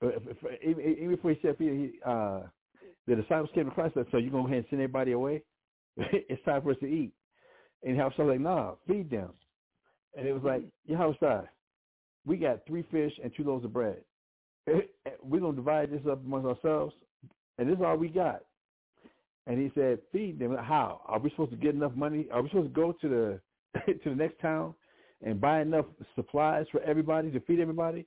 But 0.00 0.14
if- 0.14 0.36
if- 0.42 0.78
Even 0.98 1.10
before 1.10 1.30
he 1.32 1.38
said 1.42 1.56
feed, 1.58 1.70
he, 1.72 1.92
uh, 2.04 2.42
the 3.06 3.16
disciples 3.16 3.50
came 3.54 3.66
to 3.66 3.70
Christ 3.70 3.96
and 3.96 4.04
said, 4.06 4.10
"So 4.12 4.18
you 4.18 4.30
gonna 4.30 4.44
go 4.44 4.46
ahead 4.48 4.58
and 4.58 4.66
send 4.70 4.82
everybody 4.82 5.12
away? 5.12 5.42
it's 5.96 6.42
time 6.44 6.62
for 6.62 6.70
us 6.72 6.78
to 6.80 6.86
eat." 6.86 7.12
And 7.82 7.96
how 7.96 8.06
was 8.06 8.14
like, 8.18 8.40
"Nah, 8.40 8.74
feed 8.86 9.10
them." 9.10 9.30
And 10.16 10.26
it 10.26 10.32
was 10.32 10.42
like, 10.42 10.62
Yahweh, 10.86 11.42
we 12.26 12.36
got 12.36 12.66
three 12.66 12.84
fish 12.90 13.12
and 13.22 13.32
two 13.36 13.44
loaves 13.44 13.64
of 13.64 13.72
bread. 13.72 13.98
We're 14.66 15.40
going 15.40 15.56
to 15.56 15.60
divide 15.60 15.90
this 15.90 16.02
up 16.10 16.24
amongst 16.24 16.46
ourselves, 16.46 16.94
and 17.58 17.68
this 17.68 17.76
is 17.76 17.82
all 17.84 17.96
we 17.96 18.08
got. 18.08 18.42
And 19.46 19.58
he 19.58 19.72
said, 19.74 19.98
feed 20.12 20.38
them. 20.38 20.56
How? 20.56 21.00
Are 21.06 21.18
we 21.18 21.30
supposed 21.30 21.50
to 21.50 21.56
get 21.56 21.74
enough 21.74 21.96
money? 21.96 22.28
Are 22.32 22.42
we 22.42 22.48
supposed 22.48 22.72
to 22.72 22.80
go 22.80 22.92
to 22.92 23.08
the 23.08 23.40
to 24.04 24.10
the 24.10 24.14
next 24.14 24.40
town 24.40 24.74
and 25.24 25.40
buy 25.40 25.62
enough 25.62 25.86
supplies 26.14 26.66
for 26.70 26.80
everybody 26.82 27.30
to 27.32 27.40
feed 27.40 27.58
everybody? 27.58 28.06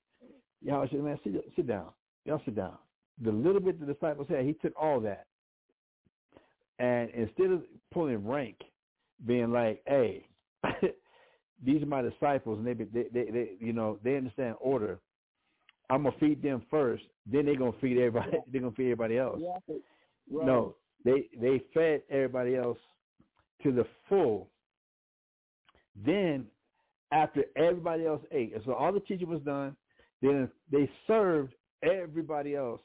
Yahweh 0.62 0.88
said, 0.92 1.00
man, 1.02 1.20
sit, 1.24 1.34
sit 1.56 1.68
down. 1.68 1.88
Y'all 2.26 2.42
sit 2.46 2.56
down. 2.56 2.78
The 3.22 3.32
little 3.32 3.62
bit 3.62 3.80
the 3.80 3.92
disciples 3.92 4.28
had, 4.30 4.46
he 4.46 4.54
took 4.54 4.74
all 4.80 5.00
that. 5.02 5.26
And 6.80 7.10
instead 7.12 7.52
of 7.52 7.62
pulling 7.94 8.26
rank, 8.26 8.58
being 9.26 9.52
like, 9.52 9.82
hey, 9.86 10.28
these 11.64 11.82
are 11.82 11.88
my 11.88 12.02
disciples, 12.02 12.60
and 12.60 12.68
they, 12.68 12.74
they, 12.74 13.08
they, 13.14 13.32
they, 13.32 13.52
you 13.60 13.74
know, 13.74 14.00
they 14.04 14.18
understand 14.18 14.56
order. 14.60 15.00
I'm 15.90 16.04
gonna 16.04 16.16
feed 16.20 16.42
them 16.42 16.64
first, 16.70 17.04
then 17.26 17.46
they're 17.46 17.56
gonna 17.56 17.72
feed 17.80 17.98
everybody. 17.98 18.38
They're 18.52 18.62
gonna 18.62 18.74
feed 18.74 18.92
everybody 18.92 19.18
else. 19.18 19.40
Right. 20.32 20.48
No, 20.48 20.76
they 21.04 21.30
they 21.40 21.62
fed 21.74 22.02
everybody 22.10 22.56
else 22.56 22.80
to 23.64 23.72
the 23.72 23.86
full. 24.10 24.50
Then, 26.06 26.48
after 27.12 27.46
everybody 27.56 28.06
else 28.06 28.22
ate, 28.32 28.54
and 28.54 28.64
so 28.66 28.74
all 28.74 28.92
the 28.92 29.00
teaching 29.00 29.30
was 29.30 29.42
done, 29.42 29.76
then 30.22 30.50
they 30.72 30.90
served 31.08 31.54
everybody 31.84 32.56
else. 32.56 32.82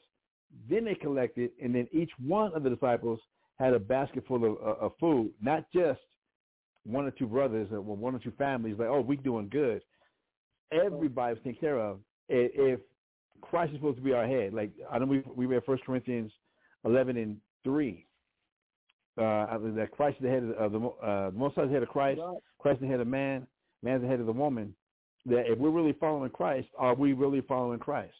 Then 0.69 0.85
they 0.85 0.95
collected, 0.95 1.51
and 1.61 1.73
then 1.73 1.87
each 1.91 2.11
one 2.19 2.53
of 2.53 2.63
the 2.63 2.69
disciples 2.69 3.19
had 3.57 3.73
a 3.73 3.79
basket 3.79 4.25
full 4.27 4.45
of, 4.45 4.57
of, 4.57 4.77
of 4.77 4.91
food, 4.99 5.31
not 5.41 5.65
just 5.73 5.99
one 6.85 7.05
or 7.05 7.11
two 7.11 7.27
brothers 7.27 7.67
or 7.71 7.81
one 7.81 8.15
or 8.15 8.19
two 8.19 8.33
families. 8.37 8.75
Like, 8.77 8.87
oh, 8.89 9.01
we're 9.01 9.17
doing 9.17 9.49
good. 9.49 9.81
Everybody 10.71 11.33
was 11.33 11.43
taken 11.43 11.59
care 11.59 11.79
of. 11.79 11.99
If 12.29 12.79
Christ 13.41 13.71
is 13.71 13.77
supposed 13.77 13.97
to 13.97 14.03
be 14.03 14.13
our 14.13 14.27
head, 14.27 14.53
like 14.53 14.71
I 14.89 14.99
know 14.99 15.05
we 15.05 15.23
we 15.35 15.45
read 15.45 15.63
First 15.65 15.83
Corinthians 15.85 16.31
eleven 16.85 17.17
and 17.17 17.37
three. 17.63 18.05
Uh, 19.17 19.57
that 19.75 19.89
Christ 19.91 20.17
is 20.19 20.23
the 20.23 20.29
head 20.29 20.43
of 20.57 20.71
the 20.71 20.79
uh, 20.79 21.29
the 21.31 21.37
Most 21.37 21.55
High 21.55 21.63
is 21.63 21.69
the 21.69 21.73
head 21.73 21.83
of 21.83 21.89
Christ. 21.89 22.21
Christ 22.59 22.77
is 22.77 22.81
the 22.81 22.87
head 22.87 23.01
of 23.01 23.07
man. 23.07 23.45
Man's 23.83 24.01
the 24.01 24.07
head 24.07 24.19
of 24.19 24.25
the 24.25 24.31
woman. 24.31 24.73
That 25.25 25.51
if 25.51 25.59
we're 25.59 25.69
really 25.69 25.93
following 25.99 26.31
Christ, 26.31 26.67
are 26.77 26.95
we 26.95 27.13
really 27.13 27.41
following 27.41 27.79
Christ? 27.79 28.13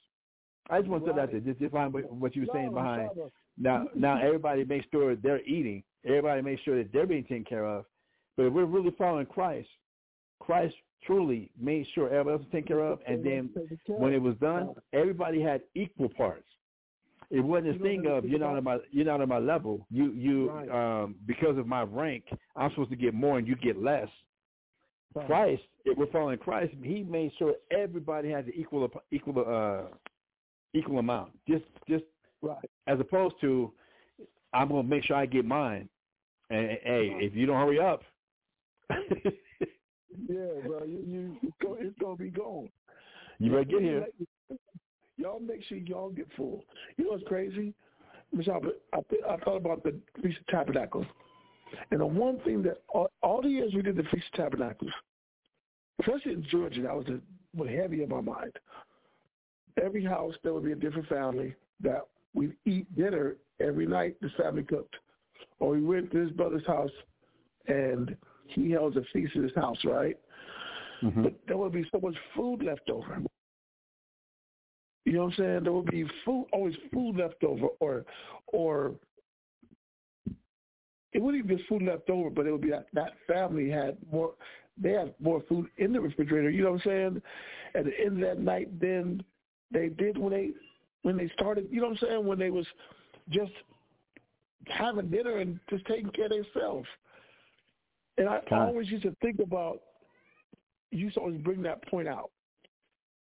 I 0.70 0.80
just 0.80 0.90
want 0.90 1.06
to 1.06 1.12
say 1.12 1.16
that 1.16 1.32
there, 1.32 1.40
just 1.40 1.60
define 1.60 1.92
what 1.92 2.12
what 2.12 2.36
you 2.36 2.44
were 2.44 2.54
saying 2.54 2.74
behind. 2.74 3.10
Now, 3.58 3.88
now 3.96 4.22
everybody 4.24 4.66
makes 4.66 4.86
sure 4.92 5.16
they're 5.16 5.44
eating. 5.44 5.84
Everybody 6.06 6.42
makes 6.42 6.62
sure 6.64 6.78
that 6.78 6.92
they're 6.92 7.08
being 7.08 7.24
taken 7.24 7.46
care 7.46 7.66
of. 7.66 7.86
But 8.38 8.48
if 8.48 8.54
we're 8.54 8.66
really 8.66 8.94
following 8.98 9.26
Christ, 9.26 9.70
Christ 10.40 10.76
truly 11.06 11.50
made 11.60 11.86
sure 11.94 12.08
everybody 12.08 12.34
else 12.34 12.42
was 12.42 12.52
taken 12.52 12.68
care 12.68 12.80
of. 12.80 13.00
And 13.08 13.24
then 13.26 13.50
when 13.88 14.14
it 14.14 14.22
was 14.22 14.36
done, 14.38 14.74
everybody 14.94 15.42
had 15.42 15.62
equal 15.76 16.10
parts. 16.10 16.48
It 17.30 17.40
wasn't 17.40 17.78
a 17.78 17.80
thing 17.80 18.08
of 18.08 18.26
you're 18.26 18.40
not 18.40 18.58
on 18.58 18.64
my 18.64 18.78
you're 18.92 19.06
not 19.06 19.22
on 19.22 19.30
my 19.30 19.38
level. 19.40 19.88
You 19.90 20.12
you 20.12 20.50
um 20.72 21.16
because 21.26 21.58
of 21.58 21.66
my 21.66 21.84
rank, 21.84 22.26
I'm 22.56 22.70
supposed 22.72 22.90
to 22.90 22.98
get 22.98 23.14
more 23.14 23.38
and 23.38 23.48
you 23.48 23.56
get 23.56 23.82
less. 23.82 24.10
Christ, 25.26 25.64
if 25.86 25.98
we're 25.98 26.12
following 26.12 26.38
Christ, 26.38 26.74
he 26.84 27.04
made 27.04 27.32
sure 27.38 27.56
everybody 27.70 28.30
had 28.30 28.46
the 28.48 28.52
equal 28.54 28.90
equal 29.12 29.46
uh 29.48 29.96
equal 30.74 31.00
amount. 31.00 31.32
Just 31.48 31.66
just 31.88 32.04
Right. 32.44 32.58
as 32.88 33.00
opposed 33.00 33.36
to 33.42 33.72
I'm 34.54 34.70
gonna 34.70 34.84
make 34.84 35.04
sure 35.06 35.16
I 35.16 35.26
get 35.26 35.46
mine. 35.46 35.88
And 36.50 36.68
hey, 36.84 37.16
if 37.20 37.36
you 37.36 37.46
don't 37.46 37.58
hurry 37.58 37.80
up, 37.80 38.02
Yeah, 40.28 40.68
bro. 40.68 40.84
You, 40.84 41.04
you, 41.08 41.38
it's, 41.42 41.54
go, 41.62 41.78
it's 41.80 41.98
gonna 42.00 42.16
be 42.16 42.30
gone. 42.30 42.70
you 43.40 43.52
better 43.52 43.64
get 43.64 43.82
here. 43.82 44.06
Y'all 45.18 45.40
make 45.40 45.64
sure 45.66 45.78
y'all 45.78 46.10
get 46.10 46.28
full. 46.36 46.64
You 46.98 47.06
know 47.06 47.12
what's 47.12 47.24
crazy? 47.28 47.74
Michelle, 48.34 48.62
I, 48.94 49.00
th- 49.10 49.22
I 49.30 49.38
thought 49.38 49.58
about 49.58 49.84
the 49.84 50.00
Feast 50.22 50.40
of 50.40 50.48
Tabernacles. 50.48 51.06
And 51.92 52.02
the 52.02 52.06
one 52.06 52.40
thing 52.42 52.62
that 52.64 52.82
all, 52.90 53.10
all 53.22 53.42
the 53.42 53.50
years 53.50 53.74
we 53.74 53.82
did 53.82 53.96
the 53.96 54.04
Feast 54.04 54.26
of 54.34 54.40
Tabernacles, 54.40 54.92
especially 56.00 56.34
in 56.34 56.46
Georgia, 56.50 56.82
that 56.82 56.96
was 56.96 57.08
a, 57.08 57.20
was 57.56 57.70
heavy 57.70 58.04
in 58.04 58.10
my 58.10 58.22
mind. 58.22 58.54
Every 59.82 60.04
house, 60.04 60.34
there 60.44 60.54
would 60.54 60.66
be 60.66 60.72
a 60.72 60.76
different 60.76 61.08
family 61.08 61.56
that 61.82 62.02
we'd 62.34 62.56
eat 62.66 62.94
dinner 62.96 63.36
every 63.60 63.86
night 63.86 64.16
this 64.22 64.32
family 64.38 64.64
cooked. 64.64 64.96
Or 65.60 65.72
we 65.72 65.82
went 65.82 66.12
to 66.12 66.18
his 66.18 66.32
brother's 66.32 66.66
house 66.66 66.92
and 67.68 68.16
he 68.54 68.72
held 68.72 68.98
a 68.98 69.02
feast 69.14 69.36
at 69.36 69.44
his 69.44 69.56
house, 69.56 69.78
right? 69.84 70.18
Mhm. 71.02 71.24
But 71.24 71.34
there 71.48 71.58
would 71.58 71.74
be 71.74 71.88
so 71.92 72.00
much 72.00 72.16
food 72.36 72.64
left 72.64 72.90
over. 72.90 73.22
You 75.06 75.14
know 75.14 75.26
what 75.26 75.34
I'm 75.34 75.44
saying? 75.44 75.64
There 75.64 75.74
would 75.74 75.90
be 75.90 76.06
food, 76.24 76.48
always 76.54 76.76
food 76.94 77.16
left 77.16 77.44
over, 77.44 77.68
or, 77.80 78.06
or 78.48 78.96
it 81.14 81.22
wouldn't 81.22 81.44
even 81.44 81.58
be 81.58 81.64
food 81.64 81.82
left 81.82 82.10
over, 82.10 82.30
but 82.30 82.46
it 82.46 82.52
would 82.52 82.62
be 82.62 82.70
that 82.70 82.88
that 82.94 83.14
family 83.28 83.70
had 83.70 83.98
more. 84.12 84.34
They 84.78 84.92
had 84.92 85.14
more 85.20 85.42
food 85.50 85.68
in 85.78 85.92
the 85.92 86.00
refrigerator. 86.00 86.50
You 86.50 86.64
know 86.64 86.72
what 86.72 86.86
I'm 86.86 86.90
saying? 86.90 87.22
At 87.76 87.86
the 87.86 88.00
end 88.00 88.24
of 88.24 88.30
that 88.30 88.40
night, 88.40 88.80
then 88.80 89.24
they 89.72 89.90
did 89.90 90.18
when 90.18 90.32
they 90.32 90.52
when 91.02 91.18
they 91.18 91.30
started. 91.30 91.68
You 91.70 91.82
know 91.82 91.90
what 91.90 92.02
I'm 92.02 92.08
saying? 92.08 92.26
When 92.26 92.40
they 92.40 92.52
was 92.52 92.66
just 93.30 93.52
having 94.68 95.10
dinner 95.10 95.38
and 95.38 95.60
just 95.70 95.86
taking 95.86 96.10
care 96.12 96.26
of 96.26 96.32
themselves. 96.32 96.88
And 98.22 98.30
I 98.30 98.40
Con. 98.48 98.68
always 98.68 98.88
used 98.92 99.02
to 99.02 99.16
think 99.20 99.40
about. 99.40 99.80
You 100.92 101.00
used 101.00 101.16
to 101.16 101.22
always 101.22 101.42
bring 101.42 101.64
that 101.64 101.84
point 101.88 102.08
out. 102.08 102.30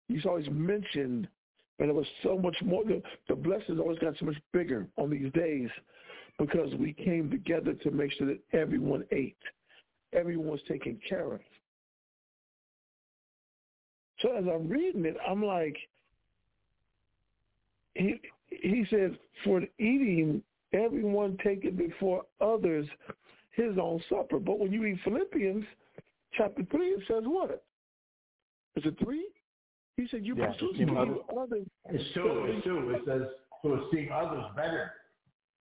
You 0.09 0.15
used 0.15 0.25
to 0.25 0.31
always 0.31 0.49
mention, 0.51 1.29
and 1.79 1.91
it 1.91 1.95
was 1.95 2.07
so 2.23 2.39
much 2.39 2.57
more. 2.65 2.83
The, 2.83 3.03
the 3.29 3.35
blessings 3.35 3.79
always 3.79 3.99
got 3.99 4.15
so 4.19 4.25
much 4.25 4.39
bigger 4.55 4.89
on 4.97 5.11
these 5.11 5.31
days 5.35 5.69
because 6.39 6.73
we 6.77 6.95
came 6.95 7.31
together 7.31 7.75
to 7.75 7.91
make 7.91 8.11
sure 8.13 8.27
that 8.27 8.39
everyone 8.55 9.05
ate, 9.13 9.37
everyone 10.15 10.49
was 10.49 10.61
taken 10.67 10.99
care 11.07 11.35
of. 11.35 11.41
So 14.21 14.35
as 14.35 14.45
I'm 14.51 14.67
reading 14.67 15.05
it, 15.05 15.19
I'm 15.29 15.45
like, 15.45 15.77
he 17.93 18.19
he 18.49 18.87
said, 18.89 19.19
for 19.45 19.61
eating, 19.79 20.43
everyone 20.73 21.37
take 21.45 21.67
it 21.67 21.77
before 21.77 22.23
others 22.41 22.87
his 23.57 23.77
own 23.81 24.03
supper. 24.09 24.39
But 24.39 24.59
when 24.59 24.73
you 24.73 24.83
read 24.83 24.99
Philippians 25.05 25.65
chapter 26.35 26.63
3, 26.71 26.87
it 26.87 27.03
says 27.09 27.23
what? 27.27 27.65
Is 28.77 28.85
it 28.85 28.95
3? 29.03 29.27
He 29.97 30.07
said, 30.11 30.25
you 30.25 30.37
Yeah, 30.37 30.53
pursue 30.53 30.97
others. 30.97 31.17
others. 31.41 31.67
It's 31.87 32.15
two. 32.15 32.45
It's 32.49 32.65
two. 32.65 32.91
It 32.91 33.03
says 33.07 33.23
to 33.63 33.75
esteem 33.87 34.11
others 34.13 34.45
better 34.55 34.93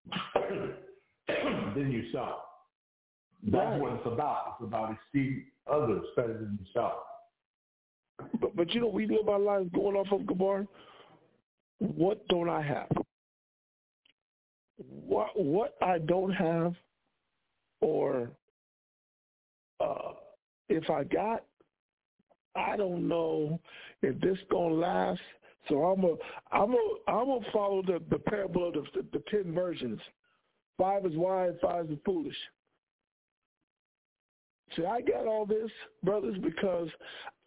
than 1.76 1.92
yourself. 1.92 2.40
That's 3.44 3.54
Right. 3.54 3.80
what 3.80 3.92
it's 3.94 4.06
about. 4.06 4.56
It's 4.58 4.66
about 4.66 4.96
esteeming 5.06 5.46
others 5.70 6.04
better 6.16 6.34
than 6.34 6.58
yourself. 6.64 6.94
But, 8.40 8.56
but 8.56 8.70
you 8.72 8.80
know, 8.80 8.88
we 8.88 9.06
live 9.06 9.28
our 9.28 9.38
lives 9.38 9.68
going 9.74 9.96
off 9.96 10.10
of 10.12 10.20
Gabar. 10.22 10.66
What 11.78 12.26
don't 12.28 12.48
I 12.48 12.62
have? 12.62 12.88
What 14.78 15.28
what 15.38 15.74
I 15.82 15.98
don't 15.98 16.30
have, 16.32 16.74
or 17.82 18.30
uh, 19.80 20.12
if 20.68 20.88
I 20.88 21.04
got, 21.04 21.44
I 22.56 22.76
don't 22.76 23.06
know 23.06 23.60
if 24.00 24.18
this 24.20 24.38
gonna 24.50 24.74
last. 24.74 25.20
So 25.68 25.82
I'm 25.84 26.02
a 26.04 26.14
I'm 26.50 26.72
a 26.72 27.10
I'm 27.10 27.26
gonna 27.26 27.52
follow 27.52 27.82
the 27.82 28.00
the 28.10 28.18
parable 28.18 28.68
of 28.68 28.74
the, 28.74 29.04
the, 29.12 29.22
ten 29.30 29.54
virgins. 29.54 30.00
Five 30.78 31.04
is 31.04 31.14
wise, 31.14 31.52
five 31.60 31.90
is 31.90 31.98
foolish. 32.04 32.36
See, 34.74 34.86
I 34.86 35.02
got 35.02 35.26
all 35.26 35.44
this, 35.44 35.70
brothers, 36.02 36.38
because 36.42 36.88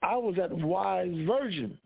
I 0.04 0.16
was 0.16 0.36
that 0.38 0.52
wise 0.52 1.14
virgin. 1.26 1.78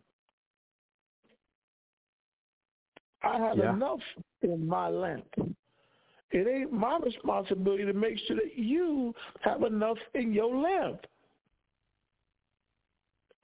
I 3.24 3.40
had 3.40 3.58
Yeah. 3.58 3.74
enough 3.74 4.00
in 4.42 4.68
my 4.68 4.90
lamp. 4.90 5.28
It 6.31 6.47
ain't 6.47 6.72
my 6.72 6.99
responsibility 7.03 7.85
to 7.85 7.93
make 7.93 8.18
sure 8.27 8.35
that 8.35 8.56
you 8.56 9.14
have 9.41 9.64
enough 9.64 9.97
in 10.14 10.31
your 10.31 10.56
lamp. 10.56 11.06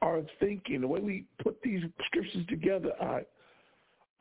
Our 0.02 0.22
thinking, 0.40 0.82
the 0.82 0.88
way 0.88 1.00
we 1.00 1.26
put 1.42 1.60
these 1.64 1.82
scriptures 2.06 2.46
together, 2.48 2.92
are, 3.00 3.24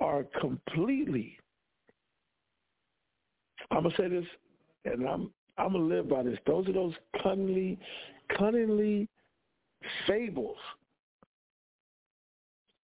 are 0.01 0.25
completely. 0.41 1.37
I'm 3.71 3.83
gonna 3.83 3.95
say 3.97 4.09
this, 4.09 4.25
and 4.87 5.07
I'm 5.07 5.31
I'm 5.59 5.73
gonna 5.73 5.85
live 5.85 6.09
by 6.09 6.23
this. 6.23 6.39
Those 6.47 6.69
are 6.69 6.73
those 6.73 6.95
cunningly, 7.23 7.79
cunningly 8.37 9.09
fables. 10.07 10.57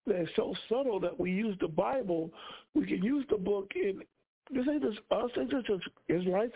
They're 0.05 0.29
so 0.35 0.53
subtle 0.69 0.99
that 0.99 1.19
we 1.19 1.31
use 1.31 1.57
the 1.59 1.67
Bible. 1.67 2.31
We 2.75 2.85
can 2.85 3.03
use 3.03 3.25
the 3.29 3.37
book 3.37 3.71
in 3.75 4.01
this 4.53 4.65
ain't 4.69 4.83
just 4.83 4.99
us, 5.11 5.29
it's 5.35 5.67
just 5.67 5.83
Israelites, 6.07 6.53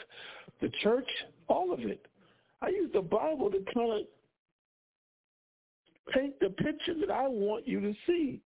the 0.61 0.69
church, 0.81 1.09
all 1.47 1.73
of 1.73 1.79
it. 1.81 2.05
I 2.61 2.69
use 2.69 2.89
the 2.93 3.01
Bible 3.01 3.51
to 3.51 3.59
kind 3.73 3.91
of 3.91 4.01
paint 6.13 6.39
the 6.39 6.49
picture 6.49 6.93
that 6.99 7.11
I 7.11 7.27
want 7.27 7.67
you 7.67 7.81
to 7.81 7.93
see. 8.07 8.41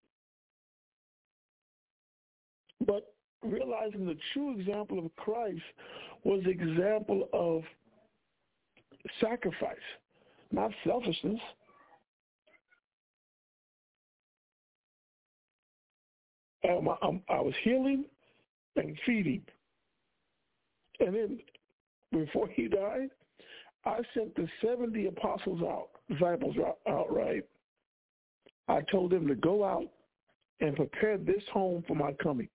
But 2.86 3.14
realizing 3.44 4.06
the 4.06 4.18
true 4.34 4.58
example 4.58 5.00
of 5.00 5.16
Christ 5.16 5.62
was 6.24 6.44
the 6.44 6.50
example 6.50 7.30
of 7.34 7.64
sacrifice, 9.22 9.78
not 10.52 10.72
selfishness. 10.86 11.40
Um, 16.68 16.90
I'm, 17.02 17.22
I 17.30 17.40
was 17.40 17.54
healing 17.64 18.06
and 18.76 18.98
feeding. 19.06 19.44
And 21.00 21.16
then 21.16 21.40
before 22.12 22.48
he 22.48 22.68
died, 22.68 23.10
I 23.86 24.00
sent 24.14 24.36
the 24.36 24.48
70 24.62 25.08
apostles 25.08 25.62
out, 25.62 25.90
disciples 26.10 26.56
out, 26.88 27.14
right? 27.14 27.44
I 28.68 28.82
told 28.92 29.12
them 29.12 29.28
to 29.28 29.36
go 29.36 29.64
out 29.64 29.88
and 30.60 30.76
prepare 30.76 31.18
this 31.18 31.44
home 31.52 31.84
for 31.88 31.96
my 31.96 32.12
coming. 32.22 32.50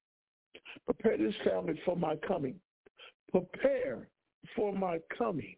Prepare 0.84 1.18
this 1.18 1.34
family 1.44 1.80
for 1.84 1.96
my 1.96 2.16
coming. 2.16 2.56
Prepare 3.30 4.08
for 4.54 4.72
my 4.72 4.98
coming. 5.16 5.56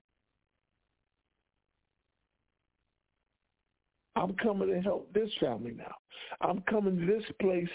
I'm 4.15 4.35
coming 4.35 4.69
to 4.69 4.81
help 4.81 5.13
this 5.13 5.29
family 5.41 5.73
now. 5.73 5.95
I'm 6.41 6.63
coming 6.63 6.99
to 6.99 7.07
this 7.07 7.25
place 7.41 7.69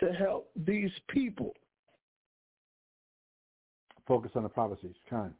to 0.00 0.12
help 0.12 0.50
these 0.66 0.90
people. 1.08 1.54
Focus 4.06 4.32
on 4.34 4.42
the 4.42 4.48
prophecies. 4.48 4.94
Kind. 5.08 5.32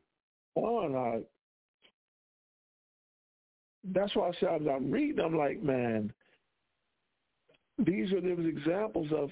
Oh, 0.57 0.95
I, 0.95 1.21
that's 3.93 4.15
why 4.15 4.29
I 4.29 4.33
said 4.41 4.67
I'm 4.69 4.91
reading, 4.91 5.21
I'm 5.21 5.37
like, 5.37 5.63
man, 5.63 6.13
these 7.79 8.13
are 8.13 8.21
those 8.21 8.47
examples 8.47 9.09
of 9.15 9.31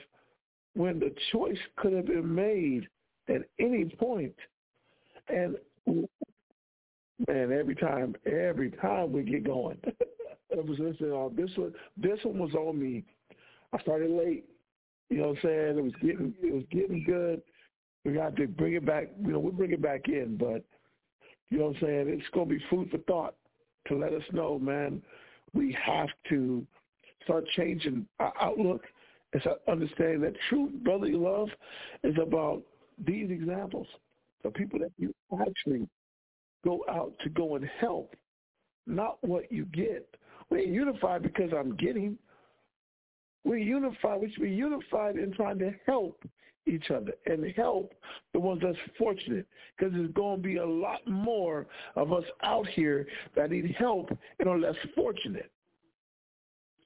when 0.75 0.99
the 0.99 1.15
choice 1.31 1.59
could 1.77 1.93
have 1.93 2.07
been 2.07 2.35
made 2.35 2.89
at 3.29 3.43
any 3.59 3.85
point. 3.85 4.35
And 5.29 5.57
man, 5.87 7.53
every 7.53 7.75
time, 7.75 8.17
every 8.27 8.71
time 8.71 9.13
we 9.13 9.23
get 9.23 9.45
going, 9.45 9.79
it 10.51 10.67
was 10.67 10.79
this, 10.79 10.97
uh, 11.01 11.29
this 11.35 11.57
one, 11.57 11.73
this 11.97 12.19
one 12.25 12.39
was 12.39 12.55
on 12.55 12.79
me. 12.79 13.05
I 13.73 13.81
started 13.81 14.11
late. 14.11 14.45
You 15.09 15.19
know 15.19 15.29
what 15.29 15.37
I'm 15.37 15.43
saying? 15.43 15.79
It 15.79 15.85
was 15.85 15.93
getting, 16.01 16.35
it 16.43 16.55
was 16.55 16.65
getting 16.71 17.05
good. 17.05 17.43
We 18.05 18.13
got 18.13 18.37
to 18.37 18.47
bring 18.47 18.75
it 18.75 18.85
back. 18.85 19.09
You 19.25 19.33
know, 19.33 19.39
we'll 19.39 19.53
bring 19.53 19.73
it 19.73 19.83
back 19.83 20.09
in, 20.09 20.37
but 20.37 20.65
you 21.51 21.59
know 21.59 21.67
what 21.67 21.77
I'm 21.77 21.83
saying? 21.83 22.09
It's 22.09 22.29
going 22.33 22.49
to 22.49 22.55
be 22.55 22.65
food 22.71 22.91
for 22.91 22.99
thought 22.99 23.35
to 23.89 23.97
let 23.97 24.13
us 24.13 24.23
know, 24.33 24.59
man. 24.59 25.03
We 25.55 25.77
have 25.85 26.09
to 26.31 26.67
start 27.25 27.45
changing 27.57 28.07
our 28.19 28.33
outlook 28.41 28.83
and 29.33 29.43
start 29.43 29.61
understanding 29.69 30.21
that 30.23 30.35
true 30.49 30.71
brotherly 30.83 31.13
love 31.13 31.49
is 32.03 32.15
about 32.21 32.63
these 33.07 33.31
examples 33.31 33.87
of 34.45 34.55
people 34.55 34.79
that 34.81 34.93
you 34.99 35.15
actually 35.41 35.89
go 36.65 36.85
out 36.89 37.13
to 37.23 37.29
go 37.31 37.57
and 37.57 37.69
help, 37.79 38.15
not 38.87 39.19
what 39.23 39.51
you 39.51 39.65
get. 39.67 40.09
We 40.51 40.61
ain't 40.61 40.69
unified 40.69 41.23
because 41.23 41.51
I'm 41.57 41.77
getting. 41.77 42.19
We're 43.45 43.57
unified. 43.57 44.21
We 44.21 44.31
should 44.33 44.43
be 44.43 44.51
unified 44.51 45.17
in 45.17 45.33
trying 45.33 45.59
to 45.61 45.73
help 45.87 46.23
each 46.67 46.91
other 46.91 47.13
and 47.27 47.45
help 47.57 47.93
the 48.33 48.41
ones 48.41 48.61
that's 48.63 48.77
fortunate 48.99 49.47
because 49.77 49.93
there's 49.93 50.13
going 50.13 50.37
to 50.37 50.43
be 50.43 50.57
a 50.57 50.67
lot 50.67 51.07
more 51.07 51.67
of 51.97 52.13
us 52.13 52.25
out 52.43 52.67
here 52.69 53.07
that 53.35 53.51
need 53.51 53.75
help 53.79 54.11
and 54.39 54.49
are 54.49 54.59
less 54.59 54.77
fortunate. 54.95 55.51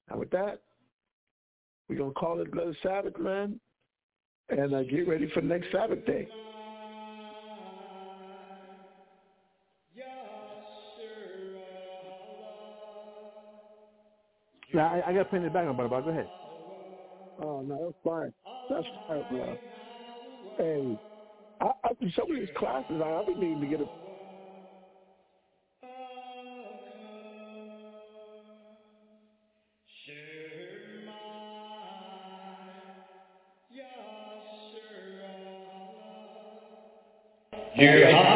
And 0.08 0.18
with 0.18 0.30
that, 0.30 0.60
we're 1.88 1.96
going 1.96 2.10
to 2.10 2.18
call 2.18 2.40
it 2.40 2.50
Blessed 2.50 2.78
Sabbath, 2.82 3.18
man, 3.18 3.60
and 4.48 4.74
uh, 4.74 4.82
get 4.84 5.06
ready 5.06 5.30
for 5.32 5.40
next 5.40 5.66
Sabbath 5.72 6.04
day. 6.06 6.26
Yeah, 14.74 14.86
I, 14.86 15.10
I 15.10 15.12
got 15.12 15.18
to 15.20 15.24
play 15.26 15.38
the 15.38 15.46
background, 15.46 15.78
but 15.78 15.88
go 15.88 16.10
ahead. 16.10 16.28
Oh, 17.42 17.62
no, 17.62 17.86
that's 17.86 17.98
fine. 18.04 18.32
That's 18.68 18.86
fine, 19.06 19.24
bro. 19.30 19.58
And 20.58 20.98
I, 21.60 21.66
I, 21.84 21.90
some 22.16 22.30
of 22.30 22.36
these 22.38 22.48
classes, 22.56 23.00
I, 23.04 23.10
I've 23.10 23.26
been 23.26 23.40
needing 23.40 23.60
to 23.60 23.66
get 23.66 23.80
a 23.80 23.88
Hey 37.74 38.35